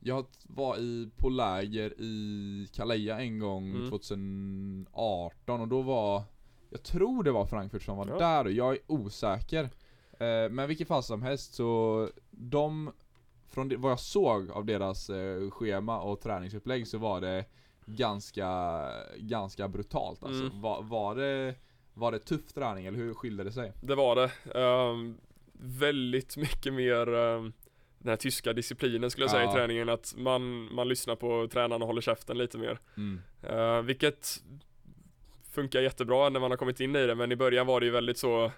jag 0.00 0.26
var 0.46 0.76
i, 0.78 1.10
på 1.16 1.28
läger 1.28 1.94
i 2.00 2.68
Calais 2.72 3.10
en 3.10 3.38
gång 3.38 3.70
Mm. 3.70 3.90
2018 3.90 5.60
och 5.60 5.68
då 5.68 5.82
var, 5.82 6.22
jag 6.70 6.82
tror 6.82 7.22
det 7.22 7.32
var 7.32 7.46
Frankfurt 7.46 7.82
som 7.82 7.96
var 7.96 8.06
Ja. 8.08 8.18
där 8.18 8.44
och 8.44 8.52
jag 8.52 8.72
är 8.72 8.78
osäker. 8.86 9.64
Eh, 10.12 10.50
men 10.50 10.68
vilket 10.68 10.88
fall 10.88 11.02
som 11.02 11.22
helst 11.22 11.54
så, 11.54 12.08
de, 12.30 12.90
från 13.50 13.80
vad 13.80 13.92
jag 13.92 14.00
såg 14.00 14.50
av 14.50 14.64
deras 14.64 15.10
eh, 15.10 15.50
schema 15.50 16.00
och 16.00 16.20
träningsupplägg 16.20 16.86
så 16.86 16.98
var 16.98 17.20
det 17.20 17.44
ganska, 17.86 18.80
ganska 19.16 19.68
brutalt 19.68 20.24
alltså. 20.24 20.44
Mm. 20.44 20.60
Var, 20.60 20.82
var 20.82 21.14
det 21.14 21.54
var 21.94 22.12
det 22.12 22.18
tuff 22.18 22.52
träning 22.52 22.86
eller 22.86 22.98
hur 22.98 23.14
skilde 23.14 23.44
det 23.44 23.52
sig? 23.52 23.72
Det 23.82 23.94
var 23.94 24.16
det. 24.16 24.30
Ehm, 24.60 25.16
väldigt 25.52 26.36
mycket 26.36 26.72
mer 26.72 27.14
ehm, 27.14 27.52
den 27.98 28.08
här 28.08 28.16
tyska 28.16 28.52
disciplinen 28.52 29.10
skulle 29.10 29.24
jag 29.24 29.30
säga 29.30 29.42
Ja. 29.42 29.50
i 29.50 29.54
träningen. 29.54 29.88
Att 29.88 30.14
man, 30.16 30.74
man 30.74 30.88
lyssnar 30.88 31.16
på 31.16 31.48
tränaren 31.52 31.82
och 31.82 31.88
håller 31.88 32.00
käften 32.00 32.38
lite 32.38 32.58
mer. 32.58 32.78
Mm. 32.96 33.20
Uh, 33.50 33.82
vilket 33.82 34.42
funkar 35.50 35.80
jättebra 35.80 36.28
när 36.28 36.40
man 36.40 36.50
har 36.50 36.58
kommit 36.58 36.80
in 36.80 36.96
i 36.96 37.06
det. 37.06 37.14
Men 37.14 37.32
i 37.32 37.36
början 37.36 37.66
var 37.66 37.80
det 37.80 37.86
ju 37.86 37.92
väldigt 37.92 38.18
så 38.18 38.52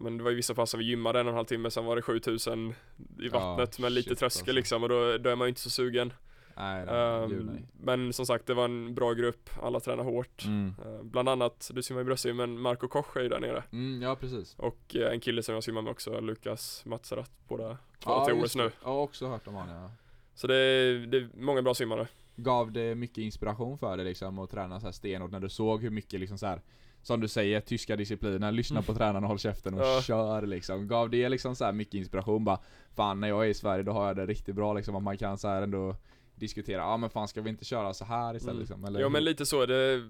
men 0.00 0.18
det 0.18 0.24
var 0.24 0.30
ju 0.30 0.36
vissa 0.36 0.54
pass 0.54 0.70
som 0.70 0.80
vi 0.80 0.86
gymmade 0.86 1.20
en 1.20 1.26
och 1.26 1.30
en 1.30 1.36
halv 1.36 1.46
timme, 1.46 1.70
sen 1.70 1.84
var 1.84 1.96
det 1.96 2.02
7000 2.02 2.74
i 3.20 3.28
vattnet 3.28 3.78
med 3.78 3.92
lite 3.92 4.08
shit, 4.08 4.18
tröskel 4.18 4.40
alltså. 4.40 4.52
liksom 4.52 4.82
och 4.82 4.88
då, 4.88 5.18
då 5.18 5.30
är 5.30 5.36
man 5.36 5.46
ju 5.46 5.48
inte 5.48 5.60
så 5.60 5.70
sugen. 5.70 6.12
Nej, 6.56 6.86
nej, 6.86 7.28
gud 7.28 7.46
nej. 7.46 7.66
men 7.80 8.12
som 8.12 8.26
sagt, 8.26 8.46
det 8.46 8.54
var 8.54 8.64
en 8.64 8.94
bra 8.94 9.12
grupp, 9.12 9.50
alla 9.62 9.80
tränar 9.80 10.04
hårt. 10.04 10.44
Mm. 10.44 10.74
Eh, 10.84 11.02
bland 11.02 11.28
annat, 11.28 11.70
du 11.74 11.82
simmar 11.82 12.00
i 12.00 12.04
bröstsim, 12.04 12.36
men 12.36 12.60
Marco 12.60 12.88
Koch 12.88 13.16
är 13.16 13.22
ju 13.22 13.28
där 13.28 13.40
nere. 13.40 13.64
Mm, 13.72 14.02
ja 14.02 14.16
precis. 14.16 14.54
Och 14.58 14.96
eh, 14.96 15.12
en 15.12 15.20
kille 15.20 15.42
som 15.42 15.54
jag 15.54 15.64
simmar 15.64 15.82
med 15.82 15.90
också, 15.90 16.20
Lukas 16.20 16.82
Matsarat, 16.84 17.30
båda 17.48 17.78
två 17.98 18.10
Ja, 18.10 18.24
till 18.24 18.34
OS 18.34 18.56
nu. 18.56 18.70
Jag 18.82 18.88
har 18.88 19.00
också 19.00 19.26
hört 19.26 19.46
om 19.46 19.54
honom 19.54 19.74
ja. 19.74 19.90
Så 20.34 20.46
det 20.46 20.56
är, 20.56 21.06
det 21.06 21.16
är 21.16 21.28
många 21.34 21.62
bra 21.62 21.74
simmare. 21.74 22.08
Gav 22.36 22.72
det 22.72 22.94
mycket 22.94 23.18
inspiration 23.18 23.78
för 23.78 23.96
dig 23.96 24.06
liksom 24.06 24.38
att 24.38 24.50
träna 24.50 24.80
så 24.80 24.86
här 24.86 24.92
stenhårt 24.92 25.30
när 25.30 25.40
du 25.40 25.48
såg 25.48 25.82
hur 25.82 25.90
mycket 25.90 26.20
liksom 26.20 26.38
så 26.38 26.46
här 26.46 26.60
som 27.06 27.20
du 27.20 27.28
säger, 27.28 27.60
tyska 27.60 27.96
discipliner, 27.96 28.52
lyssna 28.52 28.82
på 28.82 28.94
tränaren 28.94 29.24
och 29.24 29.28
håll 29.28 29.38
käften 29.38 29.74
och 29.74 29.80
Mm. 29.80 29.92
Ja. 29.94 30.02
kör 30.02 30.42
liksom. 30.46 30.88
Gav 30.88 31.10
det 31.10 31.28
liksom 31.28 31.56
så 31.56 31.64
här 31.64 31.72
mycket 31.72 31.94
inspiration 31.94 32.44
bara 32.44 32.58
Fan 32.94 33.20
när 33.20 33.28
jag 33.28 33.44
är 33.44 33.48
i 33.48 33.54
Sverige 33.54 33.82
då 33.82 33.92
har 33.92 34.06
jag 34.06 34.16
det 34.16 34.26
riktigt 34.26 34.54
bra 34.54 34.74
liksom, 34.74 34.96
att 34.96 35.02
man 35.02 35.18
kan 35.18 35.38
så 35.38 35.48
här 35.48 35.62
ändå 35.62 35.96
diskutera, 36.34 36.76
ja 36.80 36.96
men 36.96 37.10
fan 37.10 37.28
ska 37.28 37.40
vi 37.42 37.50
inte 37.50 37.64
köra 37.64 37.94
så 37.94 38.04
här 38.04 38.36
istället 38.36 38.52
Mm. 38.52 38.60
liksom? 38.60 38.84
Eller 38.84 39.00
Ja 39.00 39.08
men 39.08 39.24
lite 39.24 39.46
så, 39.46 39.66
det 39.66 40.08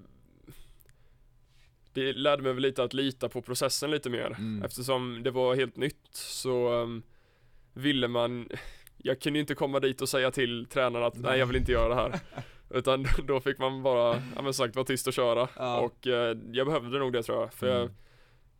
Det 1.92 2.12
lärde 2.12 2.42
mig 2.42 2.52
väl 2.52 2.62
lite 2.62 2.82
att 2.84 2.94
lita 2.94 3.28
på 3.28 3.42
processen 3.42 3.90
lite 3.90 4.10
mer 4.10 4.26
Mm. 4.26 4.62
Eftersom 4.62 5.22
det 5.22 5.30
var 5.30 5.54
helt 5.54 5.76
nytt 5.76 6.08
så 6.12 6.72
um, 6.82 7.02
ville 7.74 8.08
man 8.08 8.48
Jag 8.96 9.20
kunde 9.20 9.38
ju 9.38 9.40
inte 9.40 9.54
komma 9.54 9.80
dit 9.80 10.00
och 10.02 10.08
säga 10.08 10.30
till 10.30 10.66
tränaren 10.66 11.06
att 11.06 11.16
Nej. 11.18 11.38
jag 11.38 11.46
vill 11.46 11.56
inte 11.56 11.72
göra 11.72 11.88
det 11.88 11.94
här 11.94 12.20
Utan 12.70 13.06
då 13.26 13.40
fick 13.40 13.58
man 13.58 13.82
bara, 13.82 14.22
ja 14.36 14.42
men 14.42 14.54
sagt, 14.54 14.76
vara 14.76 14.86
tyst 14.86 15.06
och 15.06 15.12
köra 15.12 15.48
Ja. 15.56 15.80
Och 15.80 16.06
eh, 16.06 16.36
jag 16.52 16.66
behövde 16.66 16.98
nog 16.98 17.12
det 17.12 17.22
tror 17.22 17.40
jag 17.40 17.52
För 17.52 17.66
jag 17.66 17.80
Mm. 17.82 17.92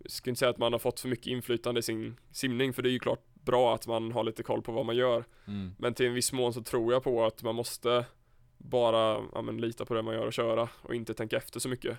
skulle 0.06 0.30
inte 0.30 0.38
säga 0.38 0.50
att 0.50 0.58
man 0.58 0.72
har 0.72 0.78
fått 0.78 1.00
för 1.00 1.08
mycket 1.08 1.26
inflytande 1.26 1.78
i 1.78 1.82
sin 1.82 2.16
simning 2.30 2.72
För 2.72 2.82
det 2.82 2.88
är 2.88 2.92
ju 2.92 2.98
klart 2.98 3.22
bra 3.34 3.74
att 3.74 3.86
man 3.86 4.12
har 4.12 4.24
lite 4.24 4.42
koll 4.42 4.62
på 4.62 4.72
vad 4.72 4.86
man 4.86 4.96
gör 4.96 5.24
Mm. 5.46 5.72
Men 5.78 5.94
till 5.94 6.06
en 6.06 6.14
viss 6.14 6.32
mån 6.32 6.52
så 6.52 6.62
tror 6.62 6.92
jag 6.92 7.02
på 7.04 7.24
att 7.24 7.42
man 7.42 7.54
måste 7.54 8.04
bara 8.58 9.20
ja, 9.34 9.42
men, 9.42 9.56
lita 9.58 9.84
på 9.84 9.94
det 9.94 10.02
man 10.02 10.14
gör 10.14 10.26
och 10.26 10.32
köra 10.32 10.68
och 10.82 10.94
inte 10.94 11.14
tänka 11.14 11.36
efter 11.36 11.60
så 11.60 11.68
mycket. 11.68 11.98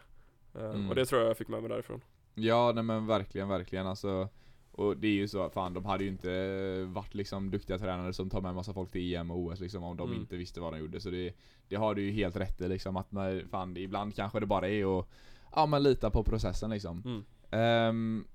Eh, 0.56 0.62
Mm. 0.66 0.90
Och 0.90 0.96
det 0.96 1.06
tror 1.06 1.22
jag 1.22 1.30
jag 1.30 1.38
fick 1.38 1.48
med 1.48 1.62
mig 1.62 1.70
därifrån. 1.70 2.02
Ja 2.36 2.72
nej 2.76 2.84
men 2.84 3.08
verkligen, 3.08 3.48
verkligen 3.50 3.88
alltså 3.88 4.30
Och 4.78 4.98
det 4.98 5.08
är 5.08 5.12
ju 5.12 5.28
så, 5.28 5.50
fan 5.50 5.74
de 5.74 5.86
hade 5.86 6.04
ju 6.04 6.10
inte 6.10 6.84
varit 6.88 7.16
liksom 7.16 7.52
duktiga 7.52 7.78
tränare 7.78 8.14
som 8.14 8.30
tar 8.30 8.42
med 8.42 8.56
massa 8.56 8.74
folk 8.74 8.92
till 8.92 9.14
EM 9.16 9.32
och 9.32 9.38
OS 9.40 9.60
liksom 9.60 9.84
om 9.84 9.98
de 9.98 10.10
Mm. 10.10 10.22
inte 10.22 10.38
visste 10.38 10.60
vad 10.60 10.74
de 10.74 10.80
gjorde 10.80 11.00
så 11.00 11.10
det 11.10 11.34
Det 11.70 11.76
har 11.76 11.96
du 11.96 12.02
ju 12.02 12.12
helt 12.12 12.36
rätt 12.36 12.62
i 12.62 12.68
liksom 12.68 12.98
att 12.98 13.12
när, 13.12 13.46
fan 13.52 13.78
ibland 13.78 14.16
kanske 14.16 14.40
det 14.40 14.46
bara 14.46 14.70
är 14.70 15.00
att 15.00 15.08
Ja 15.56 15.66
men 15.66 15.84
lita 15.84 16.10
på 16.10 16.24
processen 16.24 16.70
liksom 16.70 17.02
Mm. 17.06 17.24
Ehm, 17.52 18.26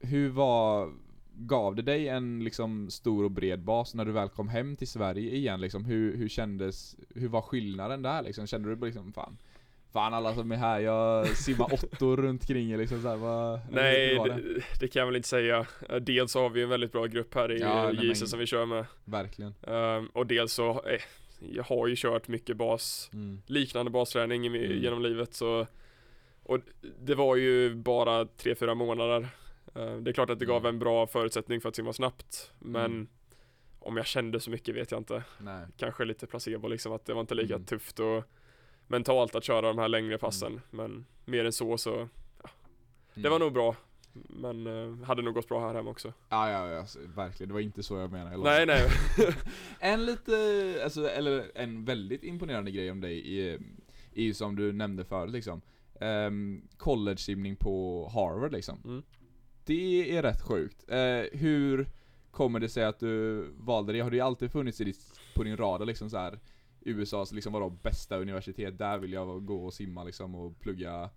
Hur 0.00 0.28
var 0.28 0.92
Gav 1.40 1.74
det 1.76 1.82
dig 1.82 2.08
en 2.08 2.44
liksom 2.44 2.90
stor 2.90 3.24
och 3.24 3.30
bred 3.30 3.62
bas 3.64 3.94
när 3.94 4.04
du 4.04 4.12
väl 4.12 4.28
kom 4.28 4.48
hem 4.48 4.76
till 4.76 4.88
Sverige 4.88 5.30
igen 5.34 5.60
liksom? 5.60 5.84
Hur, 5.84 6.16
hur 6.16 6.28
kändes 6.28 6.96
Hur 7.14 7.28
var 7.28 7.42
skillnaden 7.42 8.02
där 8.02 8.22
liksom? 8.22 8.46
Kände 8.46 8.74
du 8.74 8.86
liksom 8.86 9.12
fan 9.12 9.36
Fan 9.98 10.14
alla 10.14 10.34
som 10.34 10.52
är 10.52 10.56
här, 10.56 10.80
jag 10.80 11.28
simmar 11.28 11.74
åttor 11.74 12.16
runt 12.16 12.46
kring 12.46 12.72
er 12.72 12.78
liksom 12.78 13.02
så 13.02 13.08
här, 13.08 13.16
vad, 13.16 13.60
Nej, 13.70 14.18
var 14.18 14.28
det, 14.28 14.42
det 14.80 14.88
kan 14.88 15.00
jag 15.00 15.06
väl 15.06 15.16
inte 15.16 15.28
säga. 15.28 15.66
Eh, 15.88 15.96
Dels 15.96 16.34
har 16.34 16.50
vi 16.50 16.62
en 16.62 16.68
väldigt 16.68 16.92
bra 16.92 17.06
grupp 17.06 17.34
här 17.34 17.52
i 17.52 17.60
Ja, 17.60 17.92
JC 17.92 18.30
som 18.30 18.38
vi 18.38 18.46
kör 18.46 18.66
med. 18.66 18.84
Verkligen. 19.04 19.54
Ehm, 19.66 20.06
och 20.06 20.26
dels 20.26 20.52
så, 20.52 20.70
eh, 20.70 21.00
jag 21.52 21.64
har 21.64 21.86
ju 21.86 21.94
kört 21.96 22.28
mycket 22.28 22.56
bas, 22.56 23.10
Mm. 23.12 23.42
liknande 23.46 23.90
basträning 23.90 24.46
Mm. 24.46 24.78
genom 24.82 25.02
livet 25.02 25.34
så 25.34 25.66
Och 26.42 26.58
det 27.00 27.14
var 27.14 27.36
ju 27.36 27.74
bara 27.74 28.24
3-4 28.24 28.74
månader. 28.74 29.28
Ehm, 29.74 30.04
det 30.04 30.10
är 30.10 30.12
klart 30.12 30.30
att 30.30 30.38
det 30.38 30.46
gav 30.46 30.56
Mm. 30.62 30.68
en 30.74 30.78
bra 30.78 31.06
förutsättning 31.06 31.60
för 31.60 31.68
att 31.68 31.76
simma 31.76 31.92
snabbt, 31.92 32.52
men 32.58 32.84
Mm. 32.84 33.08
om 33.78 33.96
jag 33.96 34.06
kände 34.06 34.40
så 34.40 34.50
mycket 34.50 34.74
vet 34.74 34.90
jag 34.90 35.00
inte. 35.00 35.22
Nej. 35.38 35.66
Kanske 35.76 36.04
lite 36.04 36.26
placebo 36.26 36.68
liksom, 36.68 36.92
att 36.92 37.06
det 37.06 37.14
var 37.14 37.20
inte 37.20 37.34
lika 37.34 37.54
Mm. 37.54 37.66
tufft 37.66 37.98
och 38.00 38.24
mentalt 38.88 39.34
att 39.34 39.44
köra 39.44 39.60
de 39.68 39.78
här 39.78 39.88
längre 39.88 40.18
passen, 40.18 40.60
men 40.70 41.04
mer 41.24 41.44
än 41.44 41.52
så 41.52 41.78
så 41.78 42.08
det 43.14 43.20
Mm. 43.20 43.32
var 43.32 43.38
nog 43.38 43.52
bra. 43.52 43.76
Men 44.28 44.66
eh, 44.66 45.04
hade 45.06 45.22
nog 45.22 45.34
gått 45.34 45.48
bra 45.48 45.60
här 45.66 45.74
hemma 45.74 45.90
också. 45.90 46.12
Ja, 46.28 46.50
ja, 46.50 46.68
ja, 46.70 46.78
alltså, 46.80 46.98
verkligen. 47.16 47.48
Det 47.48 47.52
var 47.54 47.60
inte 47.60 47.82
så 47.82 47.96
jag 47.96 48.12
menade. 48.12 48.34
eller? 48.34 48.44
Nej, 48.44 48.66
nej. 48.66 48.88
En 49.80 50.06
lite, 50.06 50.32
alltså, 50.84 51.08
eller 51.08 51.50
en 51.54 51.84
väldigt 51.84 52.22
imponerande 52.24 52.70
grej 52.70 52.90
om 52.90 53.00
dig 53.00 53.40
är, 53.40 53.54
är 54.14 54.22
ju 54.22 54.34
som 54.34 54.56
du 54.56 54.72
nämnde 54.72 55.04
förut 55.04 55.32
liksom. 55.32 55.60
Um, 56.00 56.62
College-simning 56.76 57.56
på 57.56 58.08
Harvard 58.14 58.52
liksom. 58.52 58.80
Mm. 58.84 59.02
Det 59.64 60.16
är 60.16 60.22
rätt 60.22 60.42
sjukt. 60.42 60.84
Eh, 60.90 61.38
hur 61.38 61.88
kommer 62.30 62.60
det 62.60 62.68
sig 62.68 62.84
att 62.84 63.00
du 63.00 63.44
valde 63.58 63.92
det? 63.92 64.00
Har 64.00 64.10
det 64.10 64.20
alltid 64.20 64.52
funnits 64.52 64.80
i 64.80 64.84
ditt, 64.84 65.20
på 65.34 65.42
din 65.42 65.56
radar 65.56 65.86
liksom 65.86 66.10
så 66.10 66.16
här 66.18 66.38
USAs 66.88 67.32
liksom 67.32 67.52
vadå 67.52 67.70
bästa 67.70 68.18
universitet, 68.18 68.78
där 68.78 68.98
vill 68.98 69.12
jag 69.12 69.44
gå 69.46 69.64
och 69.64 69.74
simma 69.74 70.04
liksom 70.04 70.34
och 70.34 70.60
plugga 70.60 71.10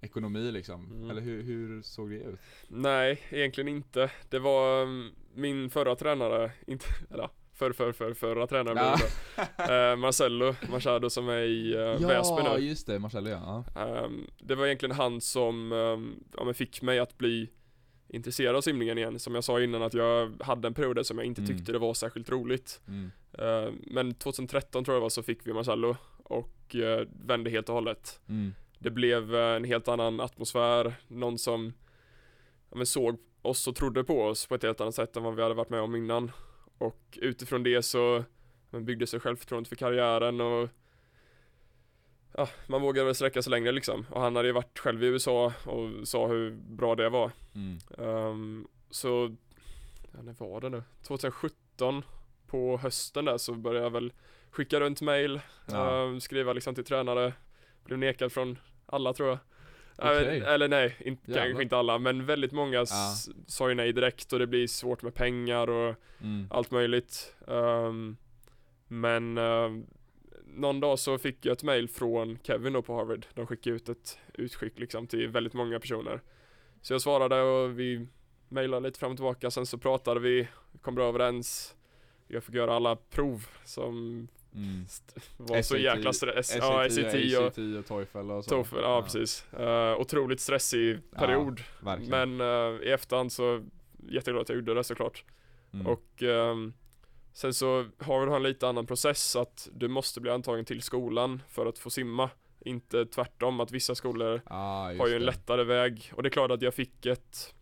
ekonomi 0.00 0.52
liksom. 0.52 0.92
Mm. 0.92 1.10
Eller 1.10 1.20
hur, 1.22 1.42
hur 1.42 1.82
såg 1.82 2.10
det 2.10 2.16
ut? 2.16 2.40
Nej, 2.68 3.20
egentligen 3.30 3.68
inte. 3.68 4.10
Det 4.28 4.38
var 4.38 4.82
mm, 4.82 5.10
min 5.34 5.70
förra 5.70 5.96
tränare, 5.96 6.52
inte, 6.66 6.84
eller 7.10 7.22
ja, 7.22 7.30
för, 7.54 7.72
för, 7.72 7.92
för, 7.92 8.14
förra 8.14 8.46
tränare 8.46 8.74
Ja. 8.78 8.96
blev 8.96 9.06
det. 9.06 9.10
Eh, 9.90 9.96
Marcello 9.96 10.54
Machado 10.70 11.10
som 11.10 11.28
är 11.28 11.42
i 11.42 11.74
uh, 11.76 12.06
Väsby 12.08 12.34
ja, 12.44 12.54
nu. 12.56 12.64
just 12.64 12.86
det, 12.86 12.98
Marcello 12.98 13.30
ja. 13.30 13.64
ja. 13.74 14.04
Ehm, 14.04 14.26
det 14.38 14.54
var 14.54 14.66
egentligen 14.66 14.96
han 14.96 15.20
som 15.20 15.72
ehm, 15.72 16.24
ja, 16.36 16.52
fick 16.52 16.82
mig 16.82 16.98
att 16.98 17.18
bli 17.18 17.50
intresserad 18.12 18.56
av 18.56 18.60
simningen 18.60 18.98
igen. 18.98 19.18
Som 19.18 19.34
jag 19.34 19.44
sa 19.44 19.60
innan 19.60 19.82
att 19.82 19.94
jag 19.94 20.42
hade 20.42 20.68
en 20.68 20.74
period 20.74 21.06
som 21.06 21.18
jag 21.18 21.26
inte 21.26 21.40
Mm. 21.40 21.56
tyckte 21.56 21.72
det 21.72 21.78
var 21.78 21.94
särskilt 21.94 22.30
roligt. 22.30 22.80
Mm. 22.88 23.10
Ehm, 23.38 23.82
men 23.86 24.14
2013 24.14 24.84
tror 24.84 24.94
jag 24.94 25.00
det 25.00 25.02
var 25.02 25.08
så 25.08 25.22
fick 25.22 25.46
vi 25.46 25.52
Marcello 25.52 25.96
och 26.24 26.76
eh, 26.76 27.06
vände 27.26 27.50
helt 27.50 27.68
och 27.68 27.74
hållet. 27.74 28.20
Mm. 28.28 28.54
Det 28.78 28.90
blev 28.90 29.34
eh, 29.34 29.56
en 29.56 29.64
helt 29.64 29.88
annan 29.88 30.20
atmosfär, 30.20 30.94
någon 31.08 31.38
som 31.38 31.72
ja, 32.70 32.76
men 32.76 32.86
såg 32.86 33.18
oss 33.42 33.68
och 33.68 33.76
trodde 33.76 34.04
på 34.04 34.22
oss 34.22 34.46
på 34.46 34.54
ett 34.54 34.62
helt 34.62 34.80
annat 34.80 34.94
sätt 34.94 35.16
än 35.16 35.22
vad 35.22 35.34
vi 35.36 35.42
hade 35.42 35.54
varit 35.54 35.70
med 35.70 35.80
om 35.80 35.96
innan. 35.96 36.30
Och 36.78 37.18
utifrån 37.22 37.62
det 37.62 37.82
så 37.82 38.24
men 38.70 38.84
byggde 38.84 39.06
sig 39.06 39.20
självförtroendet 39.20 39.68
för 39.68 39.76
karriären 39.76 40.40
och 40.40 40.68
ja, 42.36 42.48
man 42.66 42.82
vågade 42.82 43.04
väl 43.06 43.14
sträcka 43.14 43.42
sig 43.42 43.50
längre 43.50 43.72
liksom. 43.72 44.06
Och 44.10 44.20
han 44.20 44.36
hade 44.36 44.48
ju 44.48 44.52
varit 44.54 44.78
själv 44.78 45.04
i 45.04 45.06
USA 45.06 45.52
och 45.66 46.08
sa 46.08 46.26
hur 46.26 46.50
bra 46.50 46.94
det 46.94 47.08
var. 47.08 47.30
Mm. 47.54 47.78
Ehm, 47.98 48.66
så, 48.90 49.36
ja, 50.12 50.22
när 50.22 50.32
var 50.32 50.60
det 50.60 50.68
nu? 50.68 50.82
2017 51.02 52.02
på 52.46 52.76
hösten 52.76 53.24
där 53.24 53.38
så 53.38 53.52
började 53.54 53.86
jag 53.86 53.90
väl 53.90 54.12
skicka 54.50 54.80
runt 54.80 55.00
mail, 55.00 55.40
Ja. 55.66 56.04
ehm, 56.06 56.20
skriva 56.20 56.52
liksom 56.52 56.74
till 56.74 56.84
tränare, 56.84 57.32
blev 57.84 57.98
nekad 57.98 58.32
från 58.32 58.58
alla 58.86 59.12
tror 59.12 59.28
jag. 59.28 59.38
Äh, 59.98 60.48
eller 60.52 60.68
nej, 60.68 60.96
inte, 61.00 61.30
Jävlar. 61.30 61.44
kanske 61.46 61.62
inte 61.62 61.76
alla, 61.76 61.98
men 61.98 62.26
väldigt 62.26 62.52
många 62.52 62.80
s- 62.82 63.28
sa 63.46 63.68
ju 63.68 63.74
nej 63.74 63.92
direkt 63.92 64.32
och 64.32 64.38
det 64.38 64.46
blir 64.46 64.66
svårt 64.66 65.02
med 65.02 65.14
pengar 65.14 65.70
och 65.70 65.94
Mm. 66.22 66.48
allt 66.50 66.70
möjligt. 66.70 67.34
Ehm, 67.48 68.16
men 68.88 69.38
ehm, 69.38 69.86
någon 70.54 70.80
dag 70.80 70.98
så 70.98 71.18
fick 71.18 71.46
jag 71.46 71.52
ett 71.52 71.62
mail 71.62 71.88
från 71.88 72.38
Kevin 72.42 72.72
då 72.72 72.82
på 72.82 72.96
Harvard. 72.96 73.26
De 73.34 73.46
skickade 73.46 73.76
ut 73.76 73.88
ett 73.88 74.18
utskick 74.34 74.78
liksom 74.78 75.06
till 75.06 75.28
väldigt 75.28 75.52
många 75.54 75.80
personer. 75.80 76.20
Så 76.82 76.94
jag 76.94 77.00
svarade 77.02 77.42
och 77.42 77.78
vi 77.78 78.06
mejlade 78.48 78.86
lite 78.88 78.98
fram 78.98 79.10
och 79.10 79.16
tillbaka. 79.16 79.50
Sen 79.50 79.66
så 79.66 79.78
pratade 79.78 80.20
vi, 80.20 80.48
kom 80.82 80.94
bra 80.94 81.08
överens. 81.08 81.74
Jag 82.28 82.44
fick 82.44 82.54
göra 82.54 82.74
alla 82.74 82.96
prov 82.96 83.46
som 83.64 84.28
Mm. 84.54 84.84
var 85.36 85.62
så 85.62 85.76
jäkla 85.76 86.12
stress. 86.12 86.56
Ja, 86.56 86.88
SAT 86.90 87.14
och 87.38 87.78
och 87.78 87.86
TOEFL 87.86 88.30
och 88.30 88.44
så. 88.44 88.50
TOEFL, 88.50 88.76
ja, 88.82 89.02
precis. 89.02 89.46
Uh, 89.60 90.00
otroligt 90.00 90.40
stressig 90.40 90.98
period. 91.10 91.60
Verkligen. 91.80 92.36
Men 92.36 92.40
eh, 92.40 92.82
i 92.82 92.90
efterhand 92.90 93.32
så 93.32 93.66
jätteglad 94.08 94.42
att 94.42 94.48
jag 94.48 94.56
gjorde 94.56 94.74
det 94.74 94.84
såklart. 94.84 95.24
Mm. 95.72 95.86
Och 95.86 96.22
ehm, 96.22 96.72
sen 97.32 97.54
så 97.54 97.86
har 97.98 98.26
du 98.26 98.36
en 98.36 98.42
lite 98.42 98.68
annan 98.68 98.86
process 98.86 99.36
att 99.36 99.68
du 99.72 99.88
måste 99.88 100.20
bli 100.20 100.30
antagen 100.30 100.64
till 100.64 100.82
skolan 100.82 101.42
för 101.48 101.66
att 101.66 101.78
få 101.78 101.90
simma. 101.90 102.30
Inte 102.64 103.06
tvärtom 103.06 103.60
att 103.60 103.70
vissa 103.70 103.94
skolor 103.94 104.40
ah, 104.44 104.84
har 104.84 105.06
ju 105.06 105.14
en 105.14 105.20
det. 105.20 105.26
lättare 105.26 105.64
väg. 105.64 106.12
Och 106.14 106.22
det 106.22 106.28
är 106.28 106.30
klart 106.30 106.50
att 106.50 106.62
jag 106.62 106.74
fick 106.74 107.06
ett 107.06 107.54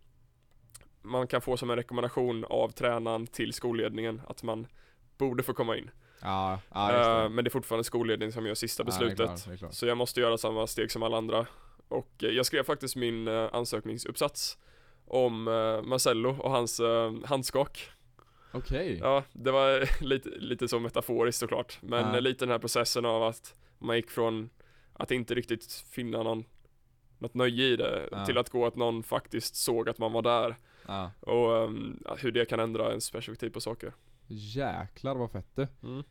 man 1.01 1.27
kan 1.27 1.41
få 1.41 1.57
som 1.57 1.69
en 1.69 1.75
rekommendation 1.75 2.45
av 2.49 2.69
tränaren 2.69 3.27
till 3.27 3.53
skolledningen 3.53 4.21
att 4.27 4.43
man 4.43 4.67
borde 5.17 5.43
få 5.43 5.53
komma 5.53 5.77
in. 5.77 5.91
Ja, 6.21 6.59
ja 6.73 6.91
det. 6.91 7.23
Eh, 7.23 7.29
men 7.29 7.43
det 7.43 7.47
är 7.47 7.51
fortfarande 7.51 7.83
skolledningen 7.83 8.33
som 8.33 8.45
gör 8.45 8.55
sista 8.55 8.83
Ja, 8.83 8.85
det 8.85 8.95
är 8.95 9.09
beslutet. 9.09 9.25
klart, 9.25 9.45
det 9.45 9.53
är 9.53 9.57
klart. 9.57 9.73
Så 9.73 9.85
jag 9.85 9.97
måste 9.97 10.21
göra 10.21 10.37
samma 10.37 10.67
steg 10.67 10.91
som 10.91 11.03
alla 11.03 11.17
andra. 11.17 11.45
Och 11.87 12.23
eh, 12.23 12.29
jag 12.29 12.45
skrev 12.45 12.63
faktiskt 12.63 12.95
min 12.95 13.27
eh, 13.27 13.49
ansökningsuppsats 13.51 14.57
om 15.05 15.43
Marcello 15.83 16.37
och 16.39 16.51
hans 16.51 16.81
handskak. 17.25 17.91
Okej. 18.51 18.97
Ja, 19.01 19.23
det 19.33 19.51
var 19.51 20.03
lite, 20.03 20.29
lite 20.29 20.67
så 20.67 20.79
metaforiskt 20.79 21.39
såklart. 21.39 21.77
Men 21.81 22.13
Ja. 22.13 22.19
lite 22.19 22.45
den 22.45 22.51
här 22.51 22.59
processen 22.59 23.05
av 23.05 23.23
att 23.23 23.55
man 23.79 23.95
gick 23.95 24.09
från 24.11 24.49
att 24.93 25.11
inte 25.11 25.35
riktigt 25.35 25.71
finna 25.91 26.23
någon 26.23 26.43
något 27.19 27.33
nöje 27.33 27.63
i 27.65 27.75
det 27.75 28.07
Ja. 28.11 28.25
till 28.25 28.37
att 28.37 28.49
gå 28.49 28.65
att 28.65 28.75
någon 28.75 29.03
faktiskt 29.03 29.55
såg 29.55 29.89
att 29.89 29.97
man 29.97 30.11
var 30.11 30.21
där 30.21 30.55
Ja. 30.87 31.11
och 31.19 31.57
ehm, 31.63 32.03
hur 32.17 32.31
det 32.31 32.45
kan 32.45 32.59
ändra 32.59 32.89
ens 32.89 33.11
perspektiv 33.11 33.49
på 33.49 33.61
saker. 33.61 33.93
Jäklar 34.27 35.15
vad 35.15 35.31
fett 35.31 35.55
du. 35.55 35.67
Mm. 35.83 36.03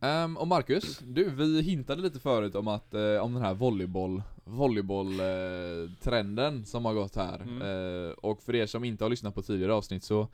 Ehm, 0.00 0.36
och 0.36 0.46
Marcus, 0.48 0.98
du, 0.98 1.30
vi 1.30 1.62
hintade 1.62 2.02
lite 2.02 2.20
förut 2.20 2.54
om 2.54 2.68
att, 2.68 2.94
eh, 2.94 3.16
om 3.16 3.34
den 3.34 3.42
här 3.42 3.54
volleyboll, 3.54 4.22
volleyboll 4.44 5.20
eh, 5.20 5.90
trenden 6.00 6.64
som 6.64 6.84
har 6.84 6.94
gått 6.94 7.16
här. 7.16 7.40
Mm. 7.40 7.62
Eh, 7.62 8.10
och 8.12 8.42
för 8.42 8.54
er 8.54 8.66
som 8.66 8.84
inte 8.84 9.04
har 9.04 9.10
lyssnat 9.10 9.34
på 9.34 9.42
tidigare 9.42 9.74
avsnitt 9.74 10.04
så 10.04 10.28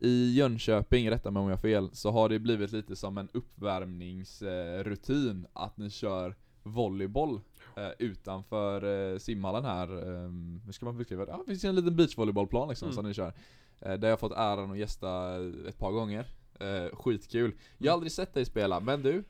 i 0.00 0.32
Jönköping, 0.34 1.10
rätta 1.10 1.30
mig 1.30 1.40
om 1.40 1.48
jag 1.48 1.56
har 1.56 1.60
fel, 1.62 1.90
så 1.92 2.10
har 2.10 2.28
det 2.28 2.38
blivit 2.38 2.72
lite 2.72 2.96
som 2.96 3.18
en 3.18 3.28
uppvärmningsrutin 3.32 5.46
att 5.52 5.76
ni 5.76 5.90
kör 5.90 6.34
volleyboll 6.62 7.40
eh, 7.76 7.88
utanför 7.98 9.12
eh, 9.12 9.18
simhallen 9.18 9.64
här. 9.64 9.88
Eh, 9.88 10.30
hur 10.64 10.72
ska 10.72 10.86
man 10.86 10.98
beskriva 10.98 11.24
det? 11.24 11.30
Ja, 11.30 11.38
det 11.38 11.44
finns 11.52 11.64
en 11.64 11.74
liten 11.74 11.96
beachvolleybollplan 11.96 12.68
liksom 12.68 12.86
Mm. 12.86 12.94
som 12.94 13.06
ni 13.06 13.14
kör. 13.14 13.32
Eh, 13.80 13.94
där 13.94 14.08
jag 14.08 14.12
har 14.12 14.16
fått 14.18 14.32
äran 14.32 14.70
att 14.70 14.78
gästa 14.78 15.36
ett 15.68 15.78
par 15.78 15.92
gånger. 15.92 16.26
Eh, 16.60 16.96
skitkul. 16.96 17.54
Jag 17.78 17.92
har 17.92 17.94
aldrig 17.94 18.12
sett 18.12 18.34
dig 18.34 18.44
spela, 18.44 18.80
men 18.80 19.02
du 19.02 19.24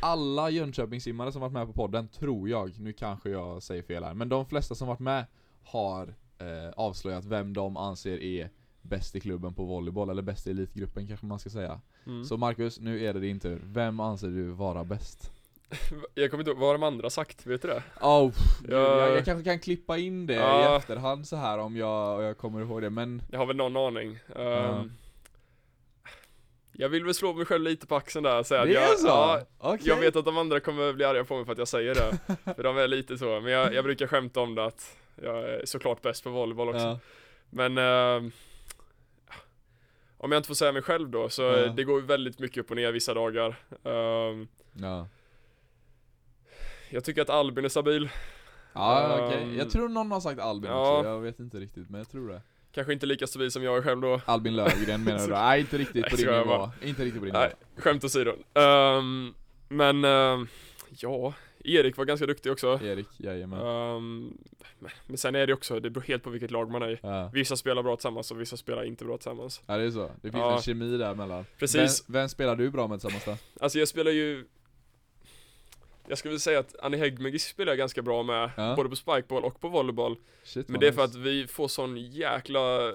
alla 0.00 0.50
Jönköpingssimmare 0.50 1.32
som 1.32 1.40
varit 1.40 1.52
med 1.52 1.66
på 1.66 1.72
podden, 1.72 2.08
tror 2.08 2.48
jag, 2.48 2.80
nu 2.80 2.92
kanske 2.92 3.30
jag 3.30 3.62
säger 3.62 3.82
fel 3.82 4.04
här, 4.04 4.14
men 4.14 4.28
de 4.28 4.46
flesta 4.46 4.74
som 4.74 4.88
varit 4.88 5.00
med 5.00 5.24
har 5.64 6.14
eh, 6.38 6.70
avslöjat 6.76 7.24
vem 7.24 7.52
de 7.52 7.76
anser 7.76 8.22
är 8.22 8.50
bäst 8.82 9.16
i 9.16 9.20
klubben 9.20 9.54
på 9.54 9.64
volleyboll, 9.64 10.10
eller 10.10 10.22
bäst 10.22 10.46
i 10.46 10.50
elitgruppen 10.50 11.06
kanske 11.08 11.26
man 11.26 11.38
ska 11.38 11.50
säga. 11.50 11.80
Mm. 12.06 12.24
Så 12.24 12.36
Marcus, 12.36 12.80
nu 12.80 13.04
är 13.04 13.14
det 13.14 13.20
din 13.20 13.40
tur. 13.40 13.60
Vem 13.64 14.00
anser 14.00 14.28
du 14.28 14.44
vara 14.44 14.84
bäst? 14.84 15.30
Jag 16.14 16.30
kommer 16.30 16.42
inte 16.42 16.50
ihåg, 16.50 16.58
vad 16.60 16.68
har 16.68 16.74
de 16.74 16.82
andra 16.82 17.10
sagt? 17.10 17.46
Vet 17.46 17.62
du 17.62 17.68
det? 17.68 17.82
Oh, 18.00 18.32
Jag- 18.68 18.80
jag, 18.80 19.16
jag 19.16 19.24
kanske 19.24 19.44
kan 19.44 19.58
klippa 19.58 19.98
in 19.98 20.26
det 20.26 20.34
i 20.34 20.36
Ja. 20.36 20.76
efterhand 20.76 21.28
så 21.28 21.36
här 21.36 21.58
om 21.58 21.76
jag, 21.76 22.22
jag 22.22 22.38
kommer 22.38 22.60
ihåg 22.60 22.82
det, 22.82 22.90
men 22.90 23.22
Jag 23.30 23.38
har 23.38 23.46
väl 23.46 23.56
någon 23.56 23.76
aning. 23.76 24.18
Ehm, 24.36 24.42
Ja. 24.42 24.84
Jag 26.74 26.88
vill 26.88 27.04
väl 27.04 27.14
slå 27.14 27.32
mig 27.34 27.46
själv 27.46 27.64
lite 27.64 27.86
på 27.86 27.96
axeln 27.96 28.22
där 28.22 28.38
och 28.38 28.46
säga 28.46 28.62
att 28.62 28.70
jag, 28.70 28.82
är 28.92 28.96
så? 28.96 29.06
Ja, 29.06 29.40
Okej. 29.58 29.88
jag 29.88 29.96
vet 29.96 30.16
att 30.16 30.24
de 30.24 30.36
andra 30.38 30.60
kommer 30.60 30.92
bli 30.92 31.04
arga 31.04 31.24
på 31.24 31.36
mig 31.36 31.44
för 31.44 31.52
att 31.52 31.58
jag 31.58 31.68
säger 31.68 31.94
det. 31.94 32.18
för 32.54 32.62
de 32.62 32.78
är 32.78 32.88
lite 32.88 33.18
så, 33.18 33.40
men 33.40 33.52
jag, 33.52 33.74
jag 33.74 33.84
brukar 33.84 34.06
skämta 34.06 34.40
om 34.40 34.54
det 34.54 34.64
att 34.64 34.96
jag 35.22 35.38
är 35.38 35.62
såklart 35.66 36.02
bäst 36.02 36.24
på 36.24 36.30
volleyboll 36.30 36.68
också. 36.68 36.80
Ja. 36.80 36.98
Men 37.50 37.78
ehm, 37.78 38.32
om 40.22 40.32
jag 40.32 40.38
inte 40.38 40.46
får 40.46 40.54
säga 40.54 40.72
mig 40.72 40.82
själv 40.82 41.08
då, 41.10 41.28
så 41.28 41.42
Ja. 41.42 41.66
det 41.66 41.84
går 41.84 42.00
väldigt 42.00 42.38
mycket 42.38 42.58
upp 42.58 42.70
och 42.70 42.76
ner 42.76 42.92
vissa 42.92 43.14
dagar. 43.14 43.56
Ehm, 43.84 44.48
Ja, 44.72 45.08
jag 46.90 47.04
tycker 47.04 47.22
att 47.22 47.30
Albin 47.30 47.64
är 47.64 47.68
stabil. 47.68 48.08
ja 48.72 49.18
okej. 49.26 49.42
Ehm, 49.42 49.56
Jag 49.58 49.70
tror 49.70 49.88
någon 49.88 50.10
har 50.10 50.20
sagt 50.20 50.40
Albin 50.40 50.70
ja. 50.70 50.96
också, 50.98 51.08
jag 51.10 51.20
vet 51.20 51.40
inte 51.40 51.56
riktigt, 51.60 51.90
men 51.90 51.98
jag 51.98 52.10
tror 52.10 52.28
det. 52.28 52.42
Kanske 52.72 52.92
inte 52.92 53.06
lika 53.06 53.26
stabil 53.26 53.50
som 53.50 53.62
jag 53.62 53.76
är 53.76 53.82
själv 53.82 54.00
då. 54.00 54.20
Albin 54.24 54.56
Lövgren 54.56 55.04
menar 55.04 55.18
du 55.20 55.26
då? 55.26 55.32
Nej, 55.34 55.60
inte 55.60 55.78
riktigt 55.78 56.10
på 56.10 56.16
din 56.16 56.26
nivå. 56.26 56.44
bara. 56.44 56.72
Inte 56.82 57.04
riktigt 57.04 57.20
på 57.20 57.24
din 57.24 57.34
Nej, 57.34 57.48
nivå. 57.48 57.82
skämt 57.82 58.04
åsido. 58.04 58.32
Ehm, 58.54 59.34
men 59.68 60.04
ehm, 60.04 60.46
ja, 60.90 61.34
Erik 61.64 61.96
var 61.96 62.04
ganska 62.04 62.26
duktig 62.26 62.52
också. 62.52 62.80
Erik, 62.84 63.06
jajamän. 63.16 63.60
Um, 63.66 64.38
men 65.06 65.18
sen 65.18 65.34
är 65.34 65.46
det 65.46 65.52
också, 65.54 65.80
det 65.80 65.90
beror 65.90 66.04
helt 66.04 66.22
på 66.22 66.30
vilket 66.30 66.50
lag 66.50 66.70
man 66.70 66.82
är 66.82 66.90
i. 66.90 66.98
Ja. 67.02 67.30
Vissa 67.32 67.56
spelar 67.56 67.82
bra 67.82 67.96
tillsammans 67.96 68.30
och 68.30 68.40
vissa 68.40 68.56
spelar 68.56 68.84
inte 68.84 69.04
bra 69.04 69.16
tillsammans. 69.16 69.60
ja, 69.66 69.76
det 69.76 69.84
är 69.84 69.90
så. 69.90 70.10
Det 70.22 70.30
finns 70.30 70.34
Ja. 70.34 70.56
en 70.56 70.62
kemi 70.62 70.96
där 70.96 71.14
mellan. 71.14 71.44
Precis. 71.58 72.04
Vem, 72.06 72.12
vem 72.12 72.28
spelar 72.28 72.56
du 72.56 72.70
bra 72.70 72.88
med 72.88 73.00
tillsammans 73.00 73.24
då? 73.24 73.36
Alltså 73.64 73.78
jag 73.78 73.88
spelar 73.88 74.10
ju 74.10 74.44
Jag 76.08 76.18
skulle 76.18 76.30
vilja 76.30 76.40
säga 76.40 76.58
att 76.60 76.76
Annie 76.82 76.96
Häggmegis 76.98 77.44
spelar 77.44 77.72
jag 77.72 77.78
ganska 77.78 78.02
bra 78.02 78.22
med, 78.22 78.50
Ja. 78.56 78.74
både 78.76 78.88
på 78.88 78.96
spikeball 78.96 79.44
och 79.44 79.60
på 79.60 79.68
volleyboll. 79.68 80.16
Shit, 80.44 80.68
Men 80.68 80.80
det 80.80 80.88
är 80.88 80.92
för 80.92 81.04
att 81.04 81.14
vi 81.14 81.46
får 81.46 81.68
sån 81.68 81.96
jäkla 81.96 82.92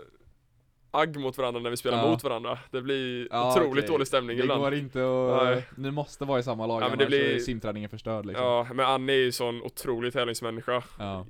agg 0.92 1.18
mot 1.20 1.38
varandra 1.38 1.62
när 1.62 1.70
vi 1.70 1.78
spelar 1.78 1.98
Ja. 1.98 2.08
mot 2.12 2.24
varandra. 2.24 2.60
Det 2.72 2.82
blir 2.82 3.28
Ja, 3.32 3.52
otroligt 3.52 3.84
okej. 3.84 3.88
dålig 3.94 4.08
stämning 4.08 4.38
Det 4.38 4.44
ibland. 4.44 4.62
går 4.62 4.74
inte 4.74 5.00
att... 5.00 5.44
Nej. 5.44 5.68
Ni 5.78 5.92
måste 5.92 6.26
vara 6.26 6.40
i 6.40 6.44
samma 6.44 6.66
lag, 6.68 6.82
Ja, 6.82 6.86
annars 6.86 7.00
det 7.00 7.06
blir- 7.06 7.36
är 7.36 7.40
simträningen 7.40 7.90
förstörd 7.90 8.26
liksom. 8.26 8.46
Ja, 8.46 8.68
men 8.74 8.86
Annie 8.86 9.14
är 9.14 9.18
ju 9.24 9.32
sån 9.32 9.62
otrolig 9.62 10.14
tävlingsmänniska. 10.14 10.84
Ja. 11.00 11.26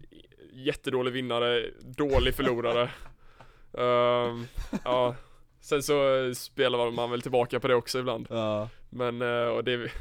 Jättedålig 0.53 1.11
vinnare, 1.13 1.65
dålig 1.81 2.33
förlorare. 2.35 2.89
Ehm, 3.77 4.47
ja, 4.83 5.15
sen 5.61 5.83
så 5.83 5.95
spelar 6.35 6.91
man 6.91 7.11
väl 7.11 7.21
tillbaka 7.21 7.59
på 7.59 7.67
det 7.67 7.75
också 7.75 7.99
ibland. 7.99 8.27
Ja. 8.29 8.69
Men, 8.89 9.21
eh, 9.21 9.47
och 9.47 9.63
det 9.63 9.91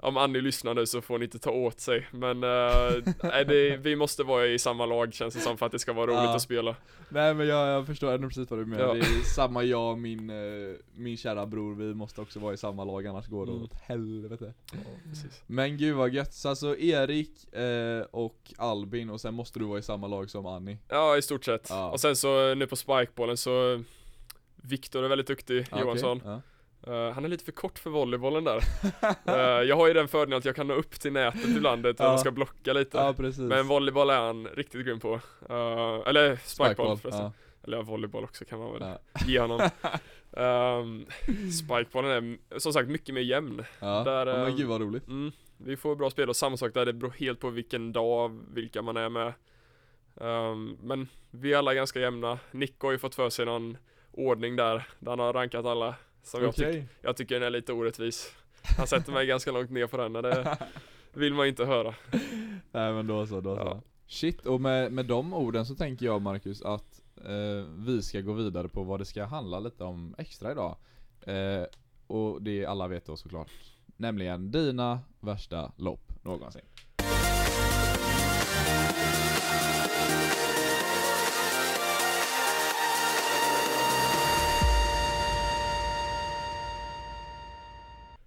om 0.00 0.16
Annie 0.16 0.40
lyssnar 0.40 0.74
nu 0.74 0.86
så 0.86 1.00
får 1.00 1.18
ni 1.18 1.24
inte 1.24 1.38
ta 1.38 1.50
åt 1.50 1.80
sig 1.80 2.06
Men 2.10 2.44
eh, 2.44 3.12
nej, 3.22 3.44
det, 3.44 3.76
vi 3.76 3.96
måste 3.96 4.22
vara 4.22 4.46
i 4.46 4.58
samma 4.58 4.86
lag 4.86 5.14
känns 5.14 5.34
det 5.34 5.40
som 5.40 5.58
för 5.58 5.66
att 5.66 5.72
det 5.72 5.78
ska 5.78 5.92
vara 5.92 6.06
roligt 6.06 6.18
Ja. 6.22 6.34
att 6.36 6.42
spela 6.42 6.76
Nej 7.08 7.34
men 7.34 7.46
jag, 7.46 7.68
jag 7.68 7.86
förstår 7.86 8.12
ändå 8.12 8.28
precis 8.28 8.50
vad 8.50 8.58
du 8.60 8.66
menar. 8.66 8.84
Ja. 8.86 8.92
Det 8.94 9.00
är 9.00 9.22
samma 9.34 9.62
jag 9.64 9.90
och 9.92 9.98
min, 9.98 10.30
eh, 10.30 10.76
min 10.96 11.16
kära 11.16 11.46
bror, 11.46 11.74
vi 11.74 11.94
måste 11.94 12.20
också 12.20 12.40
vara 12.40 12.54
i 12.54 12.56
samma 12.56 12.84
lag 12.84 13.06
annars 13.06 13.26
går 13.26 13.46
det 13.46 13.52
Mm. 13.52 13.64
åt 13.64 13.74
helvete. 13.74 14.54
Precis. 15.08 15.42
Men 15.46 15.76
gud 15.76 15.96
vad 15.96 16.10
gött, 16.14 16.34
så 16.34 16.48
alltså 16.48 16.76
Erik 16.78 17.54
eh, 17.54 18.00
och 18.10 18.52
Albin 18.56 19.10
och 19.10 19.20
sen 19.20 19.34
måste 19.34 19.58
du 19.58 19.64
vara 19.64 19.78
i 19.78 19.82
samma 19.82 20.06
lag 20.06 20.30
som 20.30 20.46
Annie. 20.46 20.78
Ja 20.88 21.16
i 21.16 21.22
stort 21.22 21.44
sett 21.44 21.66
Ja. 21.70 21.90
Och 21.90 22.00
sen 22.00 22.16
så 22.16 22.54
nu 22.54 22.66
på 22.66 22.76
spikebollen 22.76 23.36
så 23.36 23.82
Viktor 24.62 25.04
är 25.04 25.08
väldigt 25.08 25.26
duktig, 25.26 25.66
Ja, 25.70 25.80
Johansson 25.80 26.20
okej. 26.24 26.38
Ja. 26.88 27.08
Eh, 27.08 27.12
Han 27.14 27.24
är 27.24 27.28
lite 27.28 27.44
för 27.44 27.52
kort 27.52 27.78
för 27.78 27.90
volleybollen 27.90 28.44
där 28.44 28.62
Eh, 29.26 29.62
Jag 29.68 29.76
har 29.76 29.86
ju 29.88 29.92
den 29.94 30.08
fördelen 30.08 30.38
att 30.38 30.44
jag 30.44 30.56
kan 30.56 30.66
nå 30.66 30.74
upp 30.74 30.90
till 31.00 31.12
nätet 31.12 31.44
ibland 31.56 31.82
när 31.82 31.94
Ja. 31.98 32.04
man 32.08 32.18
ska 32.18 32.30
blocka 32.30 32.72
lite 32.72 32.96
ja. 32.98 33.14
Men 33.38 33.66
volleyboll 33.66 34.10
är 34.10 34.20
han 34.20 34.46
riktigt 34.46 34.86
grym 34.86 35.00
på 35.00 35.14
Eh, 35.48 36.02
Eller 36.06 36.36
Spikeball, 36.44 36.96
förresten 36.98 37.24
ja. 37.24 37.32
Eller 37.64 37.76
ja, 37.76 37.82
volleyboll 37.82 38.24
också 38.24 38.44
kan 38.44 38.58
man 38.58 38.72
väl 38.72 38.82
Ja. 38.82 38.98
ge 39.26 39.40
honom 39.40 39.60
um, 40.30 41.06
Spikebollen 41.52 42.38
är 42.50 42.58
som 42.58 42.72
sagt 42.72 42.88
mycket 42.88 43.14
mer 43.14 43.22
jämn 43.22 43.64
Ja. 43.80 44.04
Där, 44.04 44.26
ja, 44.26 44.36
men 44.38 44.46
ehm, 44.48 44.56
gud 44.56 44.66
vad 44.66 44.80
roligt. 44.80 45.06
mm, 45.08 45.32
Vi 45.56 45.76
får 45.76 45.96
bra 45.96 46.10
spel 46.10 46.28
och 46.28 46.36
samma 46.36 46.56
sak 46.56 46.74
där, 46.74 46.86
det 46.86 46.92
beror 46.92 47.10
helt 47.10 47.40
på 47.40 47.50
vilken 47.50 47.92
dag, 47.92 48.40
vilka 48.54 48.82
man 48.82 48.96
är 48.96 49.08
med 49.08 49.32
Ehm, 50.20 50.76
Men 50.82 51.08
vi 51.30 51.52
är 51.52 51.58
alla 51.58 51.74
ganska 51.74 52.00
jämna 52.00 52.38
Nick 52.50 52.80
har 52.80 52.92
ju 52.92 52.98
fått 52.98 53.14
för 53.14 53.30
sig 53.30 53.46
någon 53.46 53.76
ordning 54.12 54.56
där, 54.56 54.86
där 54.98 55.10
han 55.12 55.18
har 55.18 55.32
rankat 55.32 55.66
alla 55.66 55.94
Som 56.22 56.42
jag, 56.42 56.54
tyck, 56.54 56.84
jag 57.02 57.16
tycker 57.16 57.34
den 57.34 57.46
är 57.46 57.50
lite 57.50 57.72
orättvis 57.72 58.34
Han 58.76 58.86
sätter 58.86 59.12
mig 59.12 59.26
ganska 59.26 59.52
långt 59.52 59.70
ner 59.70 59.86
på 59.86 59.96
den 59.96 60.16
och 60.16 60.22
det 60.22 60.56
vill 61.12 61.34
man 61.34 61.46
inte 61.46 61.64
höra 61.64 61.94
Nej 62.72 62.92
men 62.92 63.06
då 63.06 63.26
så, 63.26 63.40
då 63.40 63.56
så. 63.56 63.62
Ja. 63.62 63.82
Shit, 64.06 64.46
och 64.46 64.60
med, 64.60 64.92
med 64.92 65.06
de 65.06 65.34
orden 65.34 65.66
så 65.66 65.74
tänker 65.74 66.06
jag 66.06 66.22
Marcus 66.22 66.62
att 66.62 67.02
eh, 67.16 67.66
vi 67.76 68.02
ska 68.02 68.20
gå 68.20 68.32
vidare 68.32 68.68
på 68.68 68.82
vad 68.82 69.00
det 69.00 69.04
ska 69.04 69.24
handla 69.24 69.60
lite 69.60 69.84
om 69.84 70.14
extra 70.18 70.52
idag. 70.52 70.76
Eh, 71.20 71.64
och 72.06 72.42
det 72.42 72.66
alla 72.66 72.88
vet 72.88 73.06
då 73.06 73.16
såklart. 73.16 73.50
Nämligen 73.96 74.50
dina 74.50 75.00
värsta 75.20 75.72
lopp 75.76 76.24
någonsin. 76.24 76.62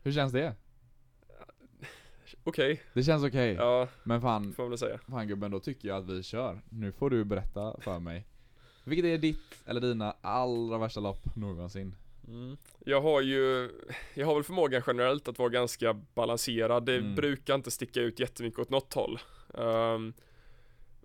Hur 0.04 0.12
känns 0.12 0.34
det? 0.34 0.56
Okej, 2.44 2.82
Det 2.94 3.04
känns 3.04 3.24
okej. 3.24 3.54
ja 3.54 3.88
Men 4.04 4.22
fan, 4.22 4.54
får 4.54 4.64
man 4.64 4.70
väl 4.70 4.78
säga 4.80 5.00
Fan 5.10 5.28
gubben, 5.28 5.52
då 5.52 5.60
tycker 5.60 5.88
jag 5.88 5.98
att 5.98 6.10
vi 6.10 6.24
kör. 6.24 6.62
Nu 6.70 6.92
får 6.92 7.10
du 7.10 7.24
berätta 7.24 7.76
för 7.82 8.00
mig. 8.00 8.26
Vilket 8.84 9.06
är 9.06 9.18
ditt, 9.18 9.64
eller 9.66 9.82
dina, 9.82 10.16
allra 10.22 10.78
värsta 10.78 11.00
lopp 11.00 11.36
någonsin? 11.36 11.96
Mm. 12.28 12.58
Jag 12.80 13.02
har 13.02 13.22
ju, 13.22 13.70
jag 14.14 14.26
har 14.28 14.36
väl 14.36 14.44
förmågan 14.44 14.82
generellt 14.88 15.28
att 15.28 15.40
vara 15.40 15.50
ganska 15.50 15.94
balanserad. 15.94 16.86
Det 16.86 16.96
Mm. 16.98 17.16
brukar 17.16 17.56
inte 17.56 17.72
sticka 17.72 18.02
ut 18.02 18.20
jättemycket 18.20 18.60
åt 18.60 18.70
något 18.70 18.94
håll. 18.94 19.20
Ehm, 19.54 20.14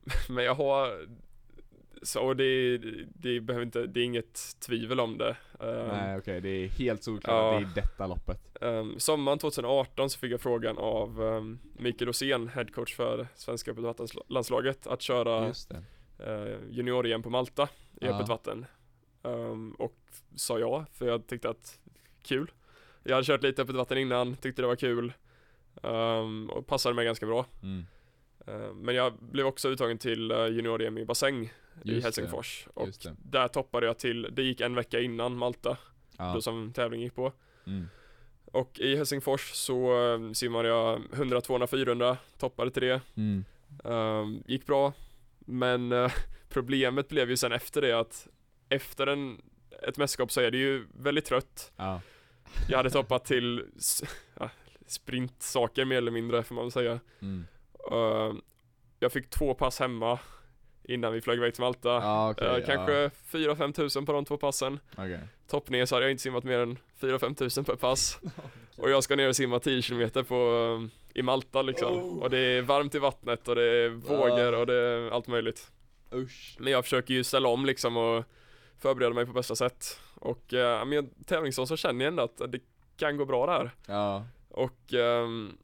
men 0.28 0.44
jag 0.44 0.54
har, 0.54 1.06
så 2.02 2.20
och 2.20 2.36
det, 2.36 2.78
det 3.14 3.40
behöver 3.40 3.66
inte, 3.66 3.86
det 3.86 4.00
är 4.00 4.04
inget 4.04 4.60
tvivel 4.60 5.00
om 5.00 5.18
det. 5.18 5.36
Ehm, 5.60 5.88
Nej 5.88 6.18
okej, 6.18 6.40
det 6.40 6.48
är 6.48 6.68
helt 6.68 7.02
solklart 7.04 7.32
Ja. 7.34 7.56
att 7.56 7.74
det 7.74 7.80
är 7.80 7.82
detta 7.82 8.06
loppet. 8.06 8.62
ehm, 8.62 8.98
sommaren 8.98 9.38
2018 9.38 10.10
så 10.10 10.18
fick 10.18 10.32
jag 10.32 10.40
frågan 10.40 10.78
av 10.78 11.20
um, 11.22 11.58
Mikael 11.78 12.06
Rosén, 12.06 12.48
headcoach 12.48 12.94
för 12.96 13.28
svenska 13.34 13.70
öppet 13.70 13.84
vattenslandslaget, 13.84 14.86
att 14.86 15.02
köra 15.02 15.46
uh, 15.48 16.56
junior-EM 16.70 17.22
på 17.22 17.30
Malta 17.30 17.68
i 18.00 18.06
Ja. 18.06 18.08
öppet 18.14 18.28
vatten. 18.28 18.66
Ehm, 19.22 19.72
och 19.78 19.96
sa 20.36 20.58
ja, 20.58 20.84
för 20.92 21.06
jag 21.08 21.26
tyckte 21.26 21.48
att 21.50 21.78
kul. 22.22 22.50
Jag 23.02 23.14
hade 23.14 23.26
kört 23.26 23.42
lite 23.42 23.62
öppet 23.62 23.76
vatten 23.76 23.98
innan, 23.98 24.36
tyckte 24.36 24.62
det 24.62 24.68
var 24.68 24.76
kul. 24.76 25.12
Ehm, 25.82 26.50
och 26.50 26.66
passade 26.66 26.94
mig 26.94 27.04
ganska 27.04 27.26
bra. 27.26 27.46
Mm. 27.62 27.86
Ehm, 28.46 28.76
men 28.76 28.94
jag 28.94 29.12
blev 29.20 29.46
också 29.46 29.68
uttagen 29.68 29.98
till 29.98 30.32
uh, 30.32 30.46
junior-EM 30.46 30.98
i 30.98 31.04
bassäng 31.04 31.52
i 31.84 32.00
Helsingfors. 32.00 32.66
Och 32.74 32.88
det. 33.02 33.16
där 33.22 33.48
toppade 33.48 33.86
jag 33.86 33.98
till, 33.98 34.28
det 34.32 34.42
gick 34.42 34.60
en 34.60 34.74
vecka 34.74 35.00
innan 35.00 35.36
Malta, 35.36 35.76
Ja. 36.18 36.32
då 36.34 36.42
som 36.42 36.72
tävling 36.72 37.00
gick 37.00 37.14
på. 37.14 37.32
Mm. 37.66 37.88
Och 38.44 38.80
i 38.80 38.96
Helsingfors 38.96 39.50
så 39.50 39.92
um, 39.98 40.34
simmade 40.34 40.68
jag 40.68 41.02
100, 41.12 41.40
200, 41.40 41.66
400, 41.66 42.16
toppade 42.38 42.70
till 42.70 42.82
det. 42.82 43.00
Mm. 43.14 43.44
Ehm, 43.84 44.42
gick 44.46 44.66
bra, 44.66 44.92
men 45.38 45.92
eh, 45.92 46.12
problemet 46.48 47.08
blev 47.08 47.30
ju 47.30 47.36
sen 47.36 47.52
efter 47.52 47.82
det 47.82 47.92
att 47.92 48.28
efter 48.68 49.06
en, 49.06 49.42
ett 49.82 49.96
mästerskap 49.96 50.32
så 50.32 50.40
är 50.40 50.50
det 50.50 50.58
ju 50.58 50.86
väldigt 50.92 51.24
trött. 51.24 51.72
Ja. 51.76 52.00
Jag 52.68 52.76
hade 52.76 52.90
toppat 52.90 53.24
till 53.24 53.64
ja, 54.38 54.50
sprintsaker 54.86 55.84
mer 55.84 55.96
eller 55.96 56.10
mindre 56.10 56.42
får 56.42 56.54
man 56.54 56.64
väl 56.64 56.72
säga. 56.72 57.00
Mm. 57.20 57.46
Ehm, 57.92 58.40
jag 59.00 59.12
fick 59.12 59.30
två 59.30 59.54
pass 59.54 59.78
hemma 59.80 60.18
innan 60.84 61.12
vi 61.12 61.20
flög 61.20 61.38
iväg 61.38 61.54
till 61.54 61.62
Malta. 61.62 61.88
Ja 61.88 62.30
okej. 62.30 62.46
Eh, 62.60 62.66
kanske 62.66 63.10
4-5 63.30 63.72
tusen 63.72 64.06
på 64.06 64.12
de 64.12 64.24
två 64.24 64.36
passen. 64.36 64.80
Ja. 64.96 65.02
Okej. 65.04 65.20
Toppner 65.48 65.84
så 65.86 65.94
hade 65.94 66.04
jag 66.06 66.10
inte 66.10 66.22
simmat 66.22 66.44
mer 66.44 66.58
än 66.58 66.78
4-5 67.00 67.34
tusen 67.34 67.64
per 67.64 67.76
pass. 67.76 68.18
Och 68.76 68.90
jag 68.90 69.04
ska 69.04 69.16
ner 69.16 69.28
och 69.28 69.36
simma 69.36 69.58
10 69.58 69.82
kilometer 69.82 70.22
på, 70.22 70.34
eh, 70.34 71.18
i 71.18 71.22
Malta 71.22 71.62
liksom. 71.62 71.92
Oh. 71.98 72.22
Och 72.22 72.30
det 72.30 72.38
är 72.38 72.62
varmt 72.62 72.94
i 72.94 72.98
vattnet 72.98 73.48
och 73.48 73.54
det 73.54 73.62
är 73.64 73.88
vågor 73.88 74.54
och 74.54 74.66
det 74.66 74.74
är 74.74 75.10
allt 75.10 75.26
möjligt. 75.26 75.70
Usch. 76.14 76.56
Men 76.58 76.72
jag 76.72 76.84
försöker 76.84 77.14
ju 77.14 77.24
ställa 77.24 77.48
om 77.48 77.66
liksom 77.66 77.96
och 77.96 78.24
förbereda 78.78 79.14
mig 79.14 79.26
på 79.26 79.32
bästa 79.32 79.56
sätt. 79.56 80.00
Och 80.14 80.54
eh, 80.54 80.84
men 80.84 80.92
jag- 80.92 81.08
tävlingsdag 81.26 81.66
så 81.68 81.76
känner 81.76 82.04
jag 82.04 82.10
ändå 82.10 82.22
att 82.22 82.52
det 82.52 82.60
kan 82.96 83.16
gå 83.16 83.24
bra 83.24 83.46
där. 83.46 83.70
Ja. 83.86 84.24
Och 84.48 84.94
ehm, 84.94 85.56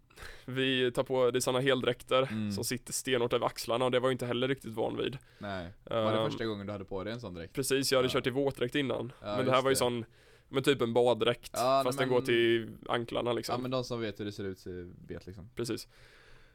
vi 0.44 0.92
tar 0.92 1.02
på, 1.02 1.30
det 1.30 1.40
sådana 1.40 1.60
heldräkter 1.60 2.22
Mm. 2.22 2.52
som 2.52 2.64
sitter 2.64 2.92
stenhårt 2.92 3.32
över 3.32 3.46
axlarna 3.46 3.84
och 3.84 3.90
det 3.90 4.00
var 4.00 4.08
jag 4.08 4.14
inte 4.14 4.26
heller 4.26 4.48
riktigt 4.48 4.72
van 4.74 4.96
vid. 4.96 5.18
Nej. 5.38 5.68
Var 5.84 6.12
det 6.12 6.18
Ehm, 6.18 6.30
första 6.30 6.44
gången 6.44 6.66
du 6.66 6.72
hade 6.72 6.84
på 6.84 7.04
dig 7.04 7.12
en 7.12 7.20
sån 7.20 7.34
dräkt? 7.34 7.52
Precis, 7.54 7.92
jag 7.92 7.98
hade 7.98 8.06
Ja. 8.08 8.12
kört 8.12 8.26
i 8.26 8.30
våtdräkt 8.30 8.74
innan. 8.74 9.12
Ja, 9.20 9.36
men 9.36 9.46
det 9.46 9.52
här 9.52 9.62
var 9.62 9.70
ju 9.70 9.74
det. 9.74 9.78
sån, 9.78 10.04
men 10.48 10.62
typ 10.62 10.82
en 10.82 10.92
baddräkt. 10.92 11.50
Ja, 11.54 11.82
fast 11.84 11.98
nej, 11.98 12.06
den 12.06 12.14
men- 12.14 12.20
går 12.20 12.26
till 12.26 12.70
anklarna 12.88 13.32
liksom. 13.32 13.52
Ja 13.52 13.58
men 13.58 13.70
de 13.70 13.84
som 13.84 14.00
vet 14.00 14.20
hur 14.20 14.24
det 14.24 14.32
ser 14.32 14.44
ut 14.44 14.66
vet 15.08 15.26
liksom. 15.26 15.48
Precis. 15.56 15.88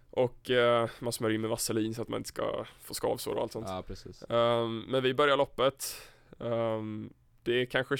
Och 0.09 0.49
eh, 0.49 0.89
man 0.99 1.13
smörjer 1.13 1.35
in 1.35 1.41
med 1.41 1.49
vaselin 1.49 1.93
så 1.93 2.01
att 2.01 2.07
man 2.07 2.17
inte 2.19 2.27
ska 2.29 2.65
få 2.81 2.93
skavsår 2.93 3.35
och 3.35 3.41
allt 3.41 3.51
sånt. 3.51 3.65
Ja 3.69 3.83
precis. 3.87 4.23
Ehm, 4.29 4.79
men 4.87 5.03
vi 5.03 5.13
börjar 5.13 5.37
loppet. 5.37 6.01
Ehm, 6.39 7.09
det 7.43 7.61
är 7.61 7.65
kanske 7.65 7.97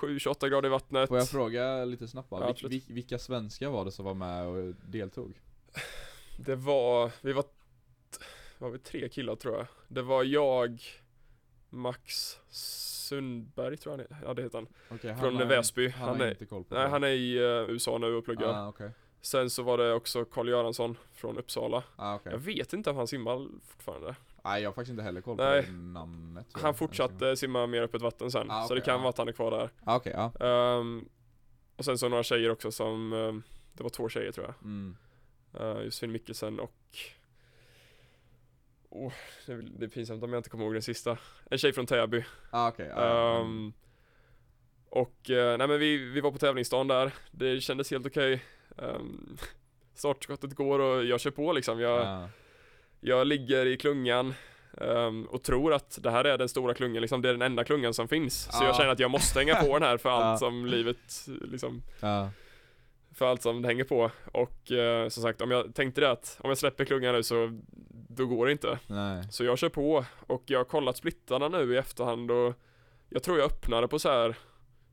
27-28 0.00 0.48
grader 0.48 0.68
i 0.68 0.70
vattnet. 0.70 1.08
Får 1.08 1.18
jag 1.18 1.28
fråga 1.28 1.84
lite 1.84 2.08
snabbt 2.08 2.30
bara, 2.30 2.46
Ja, 2.48 2.52
Vil- 2.68 2.92
vilka 2.92 3.18
svenskar 3.18 3.68
var 3.70 3.84
det 3.84 3.90
som 3.92 4.04
var 4.04 4.14
med 4.14 4.46
och 4.46 4.74
deltog? 4.88 5.40
Det 6.38 6.56
var, 6.56 7.10
vi 7.20 7.32
var, 7.32 7.44
var 8.58 8.70
vi 8.70 8.78
tre 8.78 9.08
killar 9.08 9.36
tror 9.36 9.54
jag. 9.56 9.66
Det 9.88 10.02
var 10.02 10.24
jag, 10.24 10.82
Max 11.70 12.36
Sundberg 12.48 13.76
tror 13.76 13.92
jag 14.00 14.06
han 14.10 14.18
är- 14.22 14.26
ja 14.28 14.34
det 14.34 14.42
heter 14.42 14.58
han. 14.58 14.66
Okej, 14.90 15.10
han 15.12 15.20
Från 15.20 15.36
har- 15.36 15.44
Väsby. 15.44 15.88
Han, 15.88 16.08
Han 16.08 16.20
är, 16.20 16.30
inte 16.30 16.46
koll 16.46 16.64
på 16.64 16.74
nej 16.74 16.84
det. 16.84 16.90
han 16.90 17.04
är 17.04 17.08
i 17.08 17.36
eh, 17.36 17.70
USA 17.70 17.98
nu 17.98 18.14
och 18.14 18.24
pluggar. 18.24 18.48
Ah, 18.48 18.68
okej. 18.68 18.90
Sen 19.20 19.50
så 19.50 19.62
var 19.62 19.78
det 19.78 19.92
också 19.92 20.24
Carl 20.24 20.48
Göransson 20.48 20.96
från 21.12 21.38
Uppsala. 21.38 21.82
Ah, 21.96 22.14
okej. 22.14 22.32
Jag 22.32 22.38
vet 22.38 22.72
inte 22.72 22.90
om 22.90 22.96
han 22.96 23.06
simmar 23.06 23.48
fortfarande. 23.66 24.16
Nej 24.46 24.62
jag 24.62 24.68
har 24.68 24.74
faktiskt 24.74 24.90
inte 24.90 25.02
heller 25.02 25.20
koll 25.20 25.36
på 25.36 25.42
Nej. 25.42 25.72
namnet. 25.72 26.46
Han 26.52 26.74
fortsatte 26.74 27.36
simma 27.36 27.66
mer 27.66 27.82
öppet 27.82 28.02
vatten 28.02 28.30
sen. 28.30 28.50
Ah, 28.50 28.66
så 28.66 28.74
det 28.74 28.80
kan 28.80 28.94
ja. 28.94 28.98
vara 28.98 29.08
att 29.08 29.18
han 29.18 29.28
är 29.28 29.32
kvar 29.32 29.50
där. 29.50 29.70
Ah, 29.84 29.96
okej, 29.96 30.12
ja. 30.16 30.46
Ehm, 30.46 31.08
och 31.76 31.84
sen 31.84 31.98
så 31.98 32.08
några 32.08 32.22
tjejer 32.22 32.50
också 32.50 32.70
som, 32.72 33.12
ehm, 33.12 33.42
det 33.72 33.82
var 33.82 33.90
två 33.90 34.08
tjejer 34.08 34.32
tror 34.32 34.46
jag. 34.46 34.54
Mm. 34.64 34.96
uh, 35.60 35.82
Josefin 35.82 36.12
Mikkelsen 36.12 36.60
och 36.60 36.98
oh, 38.90 39.12
det, 39.46 39.52
är, 39.52 39.56
det 39.78 39.84
är 39.84 39.88
pinsamt 39.88 40.22
om 40.22 40.32
jag 40.32 40.40
inte 40.40 40.50
kommer 40.50 40.64
ihåg 40.64 40.74
den 40.74 40.82
sista. 40.82 41.18
En 41.50 41.58
tjej 41.58 41.72
från 41.72 41.86
Täby. 41.86 42.24
Ah, 42.50 42.68
okej. 42.68 42.92
ja, 42.96 43.40
Um, 43.40 43.72
och 44.88 45.30
eh, 45.30 45.58
nej 45.58 45.68
men 45.68 45.78
vi, 45.78 45.96
vi 45.96 46.20
var 46.20 46.30
på 46.30 46.38
tävlingsdagen 46.38 46.88
där, 46.88 47.14
det 47.30 47.60
kändes 47.60 47.90
helt 47.90 48.06
okej. 48.06 48.42
Um, 48.76 49.36
startskottet 49.94 50.54
går 50.54 50.78
och 50.78 51.04
jag 51.04 51.20
kör 51.20 51.30
på 51.30 51.52
liksom. 51.52 51.80
Jag, 51.80 52.00
ja. 52.00 52.28
Jag 53.06 53.26
ligger 53.26 53.66
i 53.66 53.76
klungan 53.76 54.34
ehm, 54.80 55.24
och 55.24 55.42
tror 55.42 55.74
att 55.74 55.98
det 56.02 56.10
här 56.10 56.24
är 56.24 56.38
den 56.38 56.48
stora 56.48 56.74
klungan, 56.74 57.00
liksom, 57.00 57.22
det 57.22 57.28
är 57.28 57.32
den 57.32 57.42
enda 57.42 57.64
klungan 57.64 57.94
som 57.94 58.08
finns. 58.08 58.42
Så 58.52 58.58
Ja. 58.64 58.66
jag 58.66 58.76
känner 58.76 58.90
att 58.90 58.98
jag 58.98 59.10
måste 59.10 59.38
hänga 59.38 59.54
på 59.54 59.72
den 59.78 59.82
här 59.82 59.96
för 59.98 60.08
allt 60.22 60.38
som 60.38 60.66
livet, 60.66 61.26
liksom, 61.26 61.82
för 63.14 63.26
allt 63.26 63.42
som 63.42 63.62
det 63.62 63.68
hänger 63.68 63.84
på. 63.84 64.10
Och 64.32 64.72
eh, 64.72 65.08
som 65.08 65.22
sagt, 65.22 65.40
om 65.40 65.50
jag 65.50 65.74
tänkte 65.74 66.00
det 66.00 66.10
att 66.10 66.36
om 66.40 66.50
jag 66.50 66.58
släpper 66.58 66.84
klungan 66.84 67.14
nu 67.14 67.22
så 67.22 67.60
då 68.08 68.26
går 68.26 68.46
det 68.46 68.52
inte. 68.52 68.78
Nej. 68.86 69.24
Så 69.30 69.44
jag 69.44 69.58
kör 69.58 69.68
på 69.68 70.04
och 70.26 70.42
jag 70.46 70.58
har 70.58 70.64
kollat 70.64 70.96
splittarna 70.96 71.48
nu 71.48 71.74
i 71.74 71.76
efterhand 71.76 72.30
och 72.30 72.54
jag 73.08 73.22
tror 73.22 73.38
jag 73.38 73.46
öppnade 73.46 73.88
på 73.88 73.98
så 73.98 74.08
här 74.08 74.36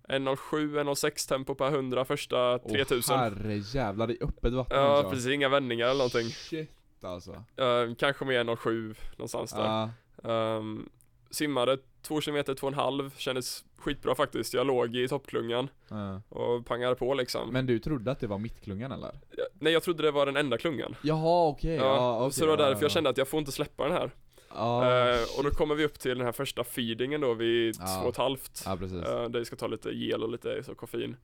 1.07, 0.09 0.35
1.06 0.83 1.29
tempo 1.29 1.55
per 1.55 1.67
100 1.67 2.05
första 2.05 2.59
3000. 2.59 3.15
Åh 3.15 3.21
herre 3.21 3.55
jävlar, 3.55 4.11
i 4.11 4.17
öppet 4.21 4.53
vatten 4.53 4.77
ja 4.77 4.97
också. 4.99 5.09
precis, 5.09 5.27
inga 5.31 5.49
vändningar 5.49 5.85
eller 5.85 5.97
någonting. 5.97 6.29
Shit 6.29 6.69
alltså. 7.09 7.31
Eh, 7.31 7.95
kanske 7.97 8.25
med 8.25 8.45
1.07 8.49 8.95
någonstans 9.17 9.51
där. 9.51 9.89
Ehm, 10.23 10.89
simmade 11.29 11.77
2 12.01 12.21
km, 12.21 12.35
2,5 12.37 13.11
kändes 13.17 13.63
skitbra 13.77 14.15
faktiskt. 14.15 14.53
Jag 14.53 14.67
låg 14.67 14.95
i 14.95 15.07
toppklungan 15.07 15.69
ja. 15.89 16.21
och 16.29 16.65
pangade 16.65 16.95
på 16.95 17.13
liksom. 17.13 17.49
Men 17.49 17.65
du 17.65 17.79
trodde 17.79 18.11
att 18.11 18.19
det 18.19 18.27
var 18.27 18.37
mittklungan 18.37 18.91
eller? 18.91 19.11
Ja, 19.37 19.43
Nej 19.53 19.73
jag 19.73 19.83
trodde 19.83 20.03
det 20.03 20.11
var 20.11 20.25
den 20.25 20.37
enda 20.37 20.57
klungan. 20.57 20.95
Jaha 21.01 21.47
okej, 21.47 21.75
Ja, 21.75 21.83
ja, 21.85 22.19
okej, 22.19 22.33
så 22.33 22.41
det 22.45 22.49
var 22.51 22.57
därför 22.57 22.81
jag 22.81 22.89
ja. 22.89 22.89
kände 22.89 23.09
att 23.09 23.17
jag 23.17 23.27
får 23.27 23.39
inte 23.39 23.51
släppa 23.51 23.83
den 23.83 23.91
här. 23.91 24.11
Eh, 24.55 25.21
och 25.37 25.43
då 25.43 25.49
kommer 25.49 25.75
vi 25.75 25.85
upp 25.85 25.99
till 25.99 26.17
den 26.17 26.25
här 26.25 26.31
första 26.31 26.63
feedingen 26.63 27.21
då 27.21 27.33
vid 27.33 27.75
Ja. 27.79 27.85
två 27.85 28.03
och 28.07 28.09
ett 28.13 28.17
halvt. 28.17 28.63
Ja 28.65 28.77
precis. 28.77 29.03
Eh, 29.03 29.29
där 29.29 29.39
vi 29.39 29.45
ska 29.45 29.55
ta 29.55 29.67
lite 29.67 29.89
gel 29.89 30.23
och 30.23 30.29
lite 30.29 30.63
så 30.63 30.75
koffein. 30.75 31.15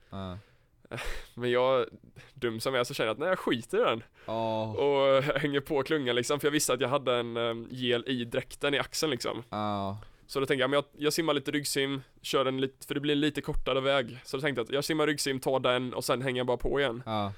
Men 1.33 1.51
jag, 1.51 1.85
dum 2.33 2.59
som 2.59 2.73
jag 2.73 2.79
är, 2.79 2.83
så 2.83 2.93
känner 2.93 3.07
jag 3.07 3.13
att 3.13 3.19
nej 3.19 3.29
jag 3.29 3.39
skiter 3.39 3.77
i 3.77 3.81
den. 3.81 4.03
Ja. 4.25 4.63
Och 4.63 5.23
hänger 5.41 5.59
på 5.59 5.83
klungan 5.83 6.15
liksom, 6.15 6.39
för 6.39 6.47
jag 6.47 6.51
visste 6.51 6.73
att 6.73 6.81
jag 6.81 6.89
hade 6.89 7.15
en 7.15 7.37
um, 7.37 7.67
gel 7.71 8.03
i 8.07 8.25
dräkten 8.25 8.73
i 8.73 8.79
axeln 8.79 9.11
liksom. 9.11 9.43
Ja. 9.49 9.97
Så 10.27 10.39
då 10.39 10.45
tänkte 10.45 10.61
jag, 10.61 10.69
men 10.69 10.77
jag, 10.77 11.03
jag 11.03 11.13
simmar 11.13 11.33
lite 11.33 11.51
ryggsim, 11.51 12.01
kör 12.21 12.45
den 12.45 12.61
lite, 12.61 12.87
för 12.87 12.93
det 12.93 12.99
blir 12.99 13.13
en 13.13 13.19
lite 13.19 13.41
kortare 13.41 13.81
väg. 13.81 14.17
Så 14.23 14.37
då 14.37 14.41
tänkte 14.41 14.59
jag 14.59 14.65
att 14.65 14.73
jag 14.73 14.83
simmar 14.83 15.07
ryggsim, 15.07 15.39
tar 15.39 15.59
den 15.59 15.93
och 15.93 16.05
sen 16.05 16.21
hänger 16.21 16.39
jag 16.39 16.47
bara 16.47 16.57
på 16.57 16.79
igen. 16.79 17.03
Ja. 17.05 17.33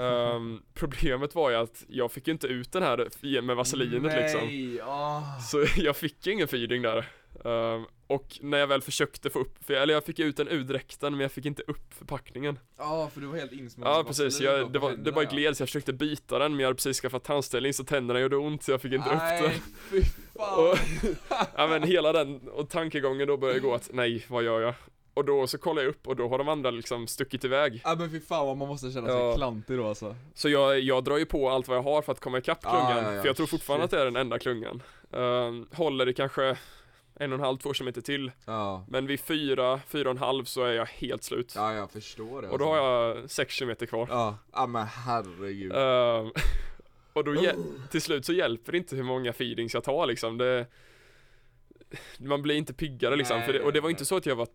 Ehm, 0.00 0.62
problemet 0.74 1.34
var 1.34 1.50
ju 1.50 1.56
att 1.56 1.84
jag 1.88 2.12
fick 2.12 2.26
ju 2.26 2.32
inte 2.32 2.46
ut 2.46 2.72
den 2.72 2.82
här 2.82 3.42
med 3.42 3.56
vaselinet 3.56 4.22
liksom. 4.22 4.40
Nej, 4.40 4.80
ah. 4.82 5.38
Så 5.40 5.64
jag 5.76 5.96
fick 5.96 6.26
ju 6.26 6.32
ingen 6.32 6.48
feeding 6.48 6.82
där. 6.82 7.08
Ehm, 7.44 7.86
och 8.06 8.38
när 8.40 8.58
jag 8.58 8.66
väl 8.66 8.82
försökte 8.82 9.30
få 9.30 9.38
upp, 9.38 9.64
för, 9.64 9.74
eller 9.74 9.94
jag 9.94 10.04
fick 10.04 10.18
ut 10.18 10.36
den 10.36 10.48
ur 10.48 10.64
dräkten 10.64 11.12
men 11.12 11.20
jag 11.20 11.32
fick 11.32 11.46
inte 11.46 11.62
upp 11.66 11.94
förpackningen. 11.94 12.58
Ja, 12.78 13.10
för 13.14 13.20
du 13.20 13.26
var 13.26 13.36
helt 13.36 13.52
insmord 13.52 13.86
Ja 13.88 14.04
precis, 14.06 14.40
jag, 14.40 14.72
det, 14.72 14.78
var, 14.78 14.92
det 14.92 15.12
bara 15.12 15.24
gled 15.24 15.56
så 15.56 15.62
jag 15.62 15.68
försökte 15.68 15.92
byta 15.92 16.38
den 16.38 16.52
men 16.52 16.60
jag 16.60 16.66
hade 16.66 16.76
precis 16.76 17.00
skaffat 17.00 17.24
tandställning 17.24 17.72
så 17.72 17.84
tänderna 17.84 18.20
gjorde 18.20 18.36
ont 18.36 18.62
så 18.62 18.70
jag 18.70 18.80
fick 18.82 18.92
inte 18.92 19.10
upp 19.10 19.18
den. 19.18 19.42
Nej, 19.42 19.62
fy 19.90 20.02
fan. 20.36 20.70
Och, 20.70 20.78
ja 21.56 21.66
men 21.66 21.82
hela 21.82 22.12
den, 22.12 22.48
och 22.48 22.68
tankegången 22.70 23.28
då 23.28 23.36
började 23.36 23.60
gå 23.60 23.74
att 23.74 23.90
nej, 23.92 24.24
vad 24.28 24.44
gör 24.44 24.60
jag? 24.60 24.74
Och 25.14 25.24
då 25.24 25.46
så 25.46 25.58
kollar 25.58 25.82
jag 25.82 25.88
upp 25.88 26.06
och 26.08 26.16
då 26.16 26.28
har 26.28 26.38
de 26.38 26.48
andra 26.48 26.70
liksom 26.70 27.06
stuckit 27.06 27.44
iväg. 27.44 27.80
Ja 27.84 27.94
men 27.98 28.10
fy 28.10 28.20
fan 28.20 28.46
vad 28.46 28.56
man 28.56 28.68
måste 28.68 28.90
känna 28.90 29.06
sig 29.06 29.16
Ja. 29.16 29.34
klantig 29.36 29.78
då 29.78 29.88
alltså. 29.88 30.16
Så 30.34 30.48
jag, 30.48 30.80
jag 30.80 31.04
drar 31.04 31.16
ju 31.16 31.26
på 31.26 31.50
allt 31.50 31.68
vad 31.68 31.76
jag 31.76 31.82
har 31.82 32.02
för 32.02 32.12
att 32.12 32.20
komma 32.20 32.38
ikapp 32.38 32.60
klungan, 32.60 33.04
ja, 33.04 33.12
ja, 33.14 33.20
för 33.20 33.26
jag 33.28 33.36
tror 33.36 33.46
fortfarande 33.46 33.84
shit. 33.84 33.92
att 33.94 33.98
det 33.98 34.00
är 34.00 34.04
den 34.04 34.16
enda 34.16 34.38
klungan. 34.38 34.82
Ehm, 35.12 35.66
håller 35.72 36.06
det 36.06 36.12
kanske 36.12 36.56
en 37.20 37.32
och 37.32 37.38
en 37.38 37.44
halv, 37.44 37.56
två 37.58 37.74
kilometer 37.74 38.00
till, 38.00 38.32
Ja. 38.44 38.84
men 38.88 39.06
vid 39.06 39.20
fyra, 39.20 39.80
fyra 39.88 40.08
och 40.08 40.14
en 40.16 40.22
halv 40.22 40.44
så 40.44 40.64
är 40.64 40.72
jag 40.72 40.86
helt 40.86 41.24
slut. 41.24 41.52
Ja 41.56 41.74
jag 41.74 41.90
förstår 41.90 42.42
det 42.42 42.48
Och 42.48 42.58
då 42.58 42.64
har 42.64 42.76
jag 42.76 43.30
sex 43.30 43.54
kilometer 43.54 43.86
kvar. 43.86 44.06
Ja, 44.10 44.38
ja 44.52 44.66
men 44.66 44.86
herregud. 44.86 45.72
Ehm, 45.72 46.30
och 47.12 47.24
då 47.24 47.34
hjä- 47.34 47.88
till 47.90 48.02
slut 48.02 48.24
så 48.26 48.32
hjälper 48.32 48.72
det 48.72 48.78
inte 48.78 48.96
hur 48.96 49.02
många 49.02 49.32
feedings 49.32 49.74
jag 49.74 49.84
tar 49.84 50.06
liksom. 50.06 50.38
Det, 50.38 50.66
man 52.18 52.42
blir 52.42 52.54
inte 52.54 52.74
piggare 52.74 53.16
liksom. 53.16 53.38
Nej, 53.38 53.52
det, 53.52 53.60
och 53.62 53.72
det 53.72 53.80
var 53.80 53.90
inte 53.90 54.04
så 54.04 54.16
att 54.16 54.26
jag 54.26 54.36
var 54.36 54.48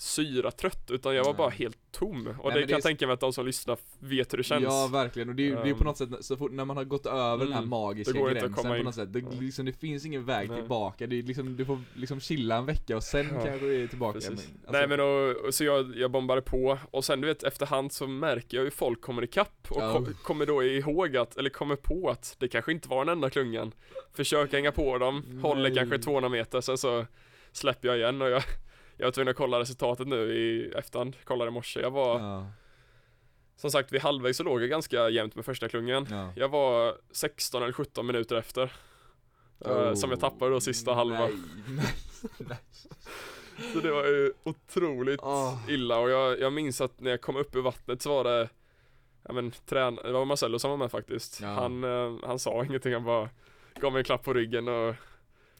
syratrött 0.00 0.90
utan 0.90 1.14
jag 1.14 1.24
var 1.24 1.34
bara 1.34 1.48
helt 1.50 1.78
tom. 1.92 2.34
Och 2.38 2.48
Nej, 2.52 2.60
det 2.60 2.66
kan 2.66 2.70
jag 2.74 2.82
tänka 2.82 3.06
mig 3.06 3.14
att 3.14 3.20
de 3.20 3.32
som 3.32 3.46
lyssnar 3.46 3.78
vet 3.98 4.32
hur 4.32 4.38
det 4.38 4.44
känns. 4.44 4.64
Ja 4.64 4.88
verkligen, 4.92 5.28
och 5.28 5.34
det 5.34 5.42
är 5.42 5.44
ju 5.44 5.54
det 5.54 5.60
är 5.60 5.66
ju 5.66 5.72
på 5.74 5.78
Ehm. 5.80 5.86
något 5.86 5.96
sätt, 5.98 6.08
så 6.20 6.36
fort 6.36 6.52
när 6.52 6.64
man 6.64 6.76
har 6.76 6.84
gått 6.84 7.06
över 7.06 7.38
den 7.44 7.52
här 7.52 7.58
Mm. 7.58 7.70
magiska 7.70 8.18
gränsen 8.18 8.54
på 8.54 8.76
in. 8.76 8.84
något 8.84 8.94
sätt, 8.94 9.12
det, 9.12 9.20
liksom, 9.40 9.64
det 9.64 9.72
finns 9.72 10.06
ingen 10.06 10.24
väg 10.24 10.48
Nej. 10.50 10.58
tillbaka, 10.60 11.06
det 11.06 11.18
är 11.18 11.22
liksom, 11.22 11.56
du 11.56 11.64
får 11.64 11.80
liksom 11.94 12.20
chilla 12.20 12.56
en 12.56 12.66
vecka 12.66 12.96
och 12.96 13.02
sen 13.02 13.26
Ja. 13.34 13.44
kanske 13.44 13.66
du 13.66 13.82
är 13.82 13.86
tillbaka 13.86 14.18
men, 14.22 14.30
alltså, 14.32 14.48
Nej 14.70 14.88
men 14.88 15.00
och, 15.00 15.54
så 15.54 15.64
jag, 15.64 15.96
jag 15.96 16.10
bombade 16.10 16.42
på 16.42 16.78
och 16.90 17.04
sen 17.04 17.20
du 17.20 17.26
vet 17.28 17.42
efterhand 17.42 17.92
så 17.92 18.06
märker 18.06 18.56
jag 18.56 18.64
hur 18.64 18.70
folk 18.70 19.00
kommer 19.00 19.24
ikapp 19.24 19.66
och 19.70 19.82
Ja. 19.82 19.92
ko- 19.92 20.06
kommer 20.22 20.46
då 20.46 20.62
ihåg 20.64 21.16
att, 21.16 21.36
eller 21.36 21.50
kommer 21.50 21.76
på 21.76 22.10
att 22.10 22.36
det 22.38 22.48
kanske 22.48 22.72
inte 22.72 22.88
var 22.88 23.04
den 23.04 23.12
enda 23.12 23.30
klungan. 23.30 23.72
Försöker 24.14 24.56
hänga 24.56 24.72
på 24.72 24.98
dem, 24.98 25.40
håller 25.42 25.62
Nej. 25.62 25.74
kanske 25.74 25.98
200 25.98 26.28
meter 26.28 26.60
sen 26.60 26.78
så 26.78 27.06
släpper 27.52 27.88
jag 27.88 27.96
igen 27.98 28.22
och 28.22 28.28
jag 28.30 28.42
jag 29.00 29.06
var 29.06 29.12
tvungen 29.12 29.30
att 29.30 29.36
kolla 29.36 29.58
resultatet 29.60 30.06
nu 30.06 30.34
i 30.34 30.72
efterhand, 30.76 31.16
kollade 31.24 31.48
i 31.48 31.52
morse. 31.52 31.80
Jag 31.80 31.90
var, 31.90 32.20
Ja, 32.20 32.46
som 33.56 33.70
sagt 33.70 33.92
vid 33.92 34.00
halvvägs 34.00 34.36
så 34.36 34.42
låg 34.44 34.62
jag 34.62 34.68
ganska 34.70 35.08
jämnt 35.08 35.34
med 35.34 35.44
första 35.44 35.68
klungan. 35.68 36.06
ja. 36.10 36.32
Jag 36.36 36.48
var 36.48 36.96
16 37.10 37.62
eller 37.62 37.72
17 37.72 38.06
minuter 38.06 38.36
efter. 38.36 38.62
eh, 39.64 39.70
Oh, 39.70 39.94
som 39.94 40.10
jag 40.10 40.20
tappade 40.20 40.50
då 40.50 40.60
sista 40.60 40.94
halva. 40.94 41.18
Nej, 41.18 41.34
nej, 41.68 41.86
nej. 42.38 42.58
Så 43.72 43.80
det 43.80 43.90
var 43.90 44.04
ju 44.06 44.32
otroligt 44.44 45.20
Åh. 45.22 45.58
illa 45.68 45.98
och 45.98 46.10
jag, 46.10 46.40
jag 46.40 46.52
minns 46.52 46.80
att 46.80 47.00
när 47.00 47.10
jag 47.10 47.20
kom 47.20 47.36
upp 47.36 47.56
ur 47.56 47.60
vattnet 47.62 48.02
så 48.02 48.10
var 48.10 48.24
det 48.24 48.48
Ja 49.22 49.32
men 49.32 49.50
trän, 49.66 49.94
det 49.94 50.12
var 50.12 50.24
Marcello 50.24 50.58
som 50.58 50.70
var 50.70 50.76
med 50.76 50.90
faktiskt 50.90 51.40
Ja. 51.40 51.48
han, 51.48 51.84
eh, 51.84 52.16
han 52.26 52.38
sa 52.38 52.64
ingenting, 52.64 52.92
han 52.92 53.04
bara 53.04 53.28
gav 53.80 53.92
mig 53.92 54.00
en 54.00 54.04
klapp 54.04 54.24
på 54.24 54.34
ryggen 54.34 54.68
och 54.68 54.94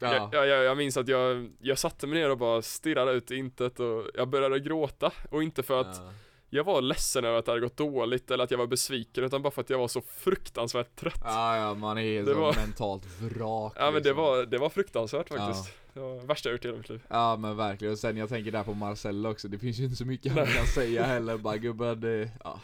Ja. 0.01 0.29
jag, 0.31 0.47
jag, 0.47 0.63
jag, 0.63 0.77
minns 0.77 0.97
att 0.97 1.07
jag, 1.07 1.49
jag 1.59 1.77
satte 1.79 2.07
mig 2.07 2.19
ner 2.21 2.29
och 2.29 2.37
bara 2.37 2.61
stirrade 2.61 3.11
ut 3.11 3.31
i 3.31 3.35
intet 3.35 3.79
och 3.79 4.03
jag 4.13 4.27
började 4.27 4.59
gråta. 4.59 5.11
Och 5.29 5.43
inte 5.43 5.63
för 5.63 5.81
att 5.81 5.97
Ja. 6.03 6.13
jag 6.49 6.63
var 6.63 6.81
ledsen 6.81 7.25
över 7.25 7.39
att 7.39 7.45
det 7.45 7.51
hade 7.51 7.61
gått 7.61 7.77
dåligt 7.77 8.31
eller 8.31 8.43
att 8.43 8.51
jag 8.51 8.57
var 8.57 8.67
besviken 8.67 9.23
utan 9.23 9.41
bara 9.41 9.51
för 9.51 9.61
att 9.61 9.69
jag 9.69 9.77
var 9.77 9.87
så 9.87 10.01
fruktansvärt 10.01 10.95
trött. 10.95 11.21
Ja, 11.23 11.57
ja, 11.57 11.73
man 11.73 11.97
är 11.97 12.23
Det 12.23 12.33
så 12.33 12.39
var- 12.39 12.55
mentalt 12.55 13.05
vrak 13.21 13.73
Ja 13.75 13.83
men 13.85 13.93
det 13.93 13.99
liksom. 14.09 14.15
var, 14.23 14.45
det 14.45 14.57
var 14.57 14.69
fruktansvärt 14.69 15.29
faktiskt. 15.29 15.73
Det 15.93 15.99
var 15.99 16.15
det 16.15 16.25
värsta 16.25 16.49
jag 16.49 16.53
gjort 16.53 16.65
i 16.65 16.67
hela 16.67 16.77
mitt 16.77 16.89
liv. 16.89 17.01
Ja 17.09 17.37
men 17.37 17.57
verkligen, 17.57 17.91
och 17.93 17.99
sen 17.99 18.17
jag 18.17 18.29
tänker 18.29 18.51
där 18.51 18.63
på 18.63 18.73
Marcel 18.73 19.25
också, 19.25 19.47
det 19.47 19.59
finns 19.59 19.79
ju 19.79 19.83
inte 19.83 19.95
så 19.95 20.05
mycket 20.05 20.31
han 20.33 20.45
kan 20.47 20.65
säga 20.65 21.03
heller. 21.03 21.37
Bara 21.37 21.57
gubben 21.57 22.01
det, 22.01 22.29
ja. 22.43 22.59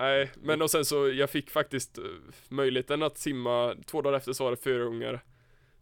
Nej, 0.00 0.30
men 0.42 0.62
och 0.62 0.70
sen 0.70 0.84
så 0.84 1.08
jag 1.08 1.30
fick 1.30 1.50
faktiskt 1.50 1.98
eh, 1.98 2.04
möjligheten 2.48 3.02
att 3.02 3.18
simma, 3.18 3.74
två 3.86 4.02
dagar 4.02 4.16
efter 4.16 4.32
så 4.32 4.44
var 4.44 4.50
det 4.50 4.56
fyra 4.56 4.84
gånger 4.84 5.20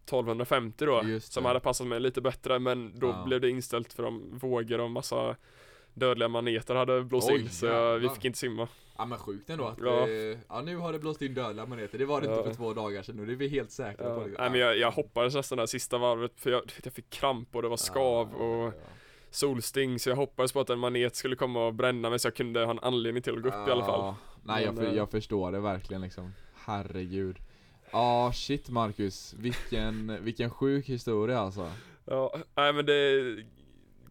1250 0.07 0.85
då, 0.85 1.01
som 1.19 1.43
det. 1.43 1.49
hade 1.49 1.59
passat 1.59 1.87
mig 1.87 1.99
lite 1.99 2.21
bättre 2.21 2.59
men 2.59 2.99
då 2.99 3.07
Ja. 3.07 3.23
blev 3.25 3.41
det 3.41 3.49
inställt 3.49 3.93
för 3.93 4.03
de 4.03 4.37
vågor 4.37 4.79
och 4.79 4.91
massa 4.91 5.35
dödliga 5.93 6.27
maneter 6.29 6.75
hade 6.75 7.03
blåst 7.03 7.29
Oj, 7.31 7.41
in 7.41 7.49
så 7.49 7.65
jag, 7.65 7.85
vi 7.87 7.93
jävlar. 7.93 8.13
fick 8.13 8.25
inte 8.25 8.39
simma. 8.39 8.67
Ja 8.97 9.05
men 9.05 9.17
sjukt 9.19 9.49
ändå 9.49 9.65
att, 9.65 9.77
Ja. 9.81 10.07
ja. 10.09 10.37
ja 10.49 10.61
nu 10.61 10.77
har 10.77 10.93
det 10.93 10.99
blåst 10.99 11.21
in 11.21 11.33
dödliga 11.33 11.65
maneter, 11.65 11.97
det 11.97 12.05
var 12.05 12.21
det 12.21 12.27
Ja. 12.27 12.37
inte 12.37 12.49
för 12.49 12.55
två 12.55 12.73
dagar 12.73 13.03
sedan 13.03 13.15
nu, 13.15 13.25
det 13.25 13.31
är 13.31 13.35
vi 13.35 13.47
helt 13.47 13.71
säkra 13.71 14.15
på 14.15 14.21
Ja. 14.21 14.27
det. 14.27 14.35
Nej 14.39 14.49
men 14.49 14.59
jag, 14.59 14.77
jag 14.77 14.91
hoppades 14.91 15.35
nästan 15.35 15.55
det 15.57 15.61
här 15.61 15.67
sista 15.67 15.97
varvet 15.97 16.31
för 16.35 16.51
jag, 16.51 16.61
jag 16.83 16.93
fick 16.93 17.09
kramp 17.09 17.55
och 17.55 17.61
det 17.61 17.67
var 17.67 17.77
skav 17.77 18.33
och 18.35 18.73
solsting 19.29 19.99
så 19.99 20.09
jag 20.09 20.15
hoppades 20.15 20.51
på 20.53 20.59
att 20.59 20.69
en 20.69 20.79
manet 20.79 21.15
skulle 21.15 21.35
komma 21.35 21.65
och 21.67 21.73
bränna 21.73 22.09
mig 22.09 22.19
så 22.19 22.27
jag 22.27 22.35
kunde 22.35 22.63
ha 22.65 22.71
en 22.71 22.79
anledning 22.79 23.23
till 23.23 23.33
att 23.35 23.41
gå 23.41 23.47
upp 23.49 23.67
i 23.67 23.71
alla 23.71 23.85
fall. 23.85 24.13
Nej 24.43 24.63
jag, 24.63 24.75
för, 24.75 24.85
eh, 24.85 24.93
jag 24.93 25.11
förstår 25.11 25.51
det 25.51 25.59
verkligen 25.59 26.01
liksom, 26.01 26.33
herregud. 26.65 27.37
Ja 27.91 28.31
shit 28.33 28.69
Marcus, 28.69 29.33
vilken, 29.37 30.23
vilken 30.23 30.49
sjuk 30.49 30.89
historia 30.89 31.39
alltså. 31.39 31.71
Ja, 32.05 32.35
nej 32.55 32.73
men 32.73 32.85
det 32.85 33.23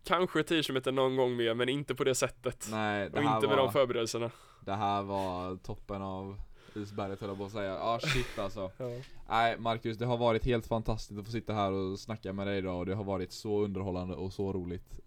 Kanske 0.05 0.43
10 0.43 0.63
km 0.63 0.95
någon 0.95 1.17
gång 1.17 1.37
mer 1.37 1.55
men 1.55 1.69
inte 1.69 1.95
på 1.95 2.05
det 2.05 2.15
sättet. 2.15 2.69
Nej 2.71 3.11
det 3.11 3.19
och 3.19 3.25
inte 3.25 3.49
med 3.49 3.57
var, 3.57 3.65
de 3.65 3.73
förberedelserna. 3.73 4.31
det 4.61 4.75
här 4.75 5.03
var 5.03 5.57
toppen 5.57 6.03
av 6.03 6.41
isberget 6.75 7.21
höll 7.21 7.31
jag 7.31 7.39
på 7.39 7.45
att 7.45 7.53
säga. 7.53 7.73
Ja 7.73 7.99
shit 8.03 8.39
alltså. 8.39 8.71
Ja. 8.79 8.91
Nej 9.29 9.59
Marcus, 9.59 9.99
det 9.99 10.07
har 10.07 10.17
varit 10.17 10.45
helt 10.45 10.67
fantastiskt 10.67 11.21
att 11.21 11.27
få 11.27 11.33
sitta 11.33 11.53
här 11.53 11.73
och 11.73 11.99
snacka 11.99 12.33
med 12.33 12.47
dig 12.47 12.59
idag 12.59 12.79
och 12.79 12.87
det 12.87 12.95
har 12.95 13.05
varit 13.05 13.33
så 13.33 13.65
underhållande 13.65 14.15
och 14.15 14.33
så 14.33 14.53
roligt. 14.53 15.01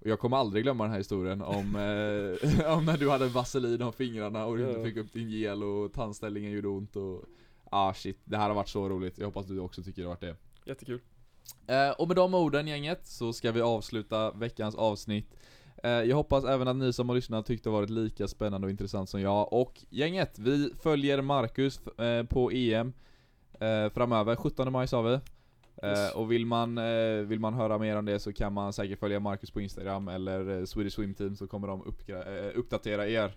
Och 0.00 0.08
jag 0.08 0.18
kommer 0.18 0.36
aldrig 0.36 0.62
glömma 0.62 0.84
den 0.84 0.90
här 0.90 0.98
historien 0.98 1.42
om, 1.42 1.76
eh, 1.76 2.72
om 2.76 2.84
när 2.84 2.96
du 2.96 3.10
hade 3.10 3.26
vaselin 3.26 3.82
om 3.82 3.92
fingrarna 3.92 4.46
och 4.46 4.58
du 4.58 4.68
inte 4.68 4.84
fick 4.84 4.96
upp 4.96 5.12
din 5.12 5.30
gel 5.30 5.62
och 5.62 5.92
tandställningen 5.92 6.50
gjorde 6.50 6.68
ont 6.68 6.96
och 6.96 7.24
Ah 7.72 7.94
shit, 7.94 8.18
det 8.24 8.36
här 8.36 8.48
har 8.48 8.54
varit 8.54 8.68
så 8.68 8.88
roligt. 8.88 9.18
Jag 9.18 9.26
hoppas 9.26 9.46
du 9.46 9.58
också 9.58 9.82
tycker 9.82 10.02
det 10.02 10.08
har 10.08 10.14
varit 10.14 10.20
det. 10.20 10.36
Jättekul. 10.64 11.00
Eh, 11.66 11.90
och 11.90 12.08
med 12.08 12.16
de 12.16 12.34
orden 12.34 12.66
gänget 12.68 13.06
så 13.06 13.32
ska 13.32 13.52
vi 13.52 13.60
avsluta 13.60 14.30
veckans 14.30 14.74
avsnitt. 14.74 15.34
Eh, 15.82 15.90
Jag 15.90 16.16
hoppas 16.16 16.44
även 16.44 16.68
att 16.68 16.76
ni 16.76 16.92
som 16.92 17.08
har 17.08 17.16
lyssnat 17.16 17.46
tyckte 17.46 17.68
det 17.68 17.72
varit 17.72 17.90
lika 17.90 18.28
spännande 18.28 18.64
och 18.66 18.70
intressant 18.70 19.08
som 19.08 19.20
jag. 19.20 19.52
Och 19.52 19.84
gänget, 19.90 20.38
vi 20.38 20.70
följer 20.82 21.22
Marcus 21.22 21.86
eh, 21.86 22.24
på 22.26 22.50
EM 22.50 22.92
eh, 23.60 23.88
framöver, 23.92 24.36
17 24.36 24.72
maj 24.72 24.88
sa 24.88 25.02
vi. 25.02 25.12
Yes. 25.84 26.10
Eh, 26.12 26.16
och 26.18 26.32
vill 26.32 26.46
man, 26.46 26.78
eh, 26.78 27.14
vill 27.14 27.40
man 27.40 27.54
höra 27.54 27.78
mer 27.78 27.96
om 27.96 28.04
det 28.04 28.18
så 28.18 28.32
kan 28.32 28.52
man 28.52 28.72
säkert 28.72 28.98
följa 28.98 29.20
Marcus 29.20 29.50
på 29.50 29.60
Instagram 29.60 30.08
eller 30.08 30.66
Swedish 30.66 30.94
Swim 30.94 31.14
Team 31.14 31.36
så 31.36 31.46
kommer 31.46 31.68
de 31.68 31.82
uppdatera 32.54 33.08
er 33.08 33.36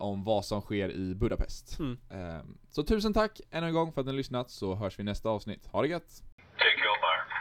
om 0.00 0.24
vad 0.24 0.44
som 0.44 0.60
sker 0.60 0.90
i 0.90 1.14
Budapest. 1.14 1.78
Mm. 1.78 1.98
Eh, 2.10 2.42
så 2.70 2.82
tusen 2.82 3.14
tack 3.14 3.40
än 3.50 3.64
en 3.64 3.72
gång 3.72 3.92
för 3.92 4.00
att 4.00 4.06
ni 4.06 4.12
har 4.12 4.16
lyssnat 4.16 4.50
så 4.50 4.74
hörs 4.74 4.98
vi 4.98 5.00
i 5.00 5.04
nästa 5.04 5.28
avsnitt. 5.28 5.66
Ha 5.66 5.82
det 5.82 5.88
gött! 5.88 6.22
Take 6.58 6.84
your 6.84 7.00
mark. 7.00 7.37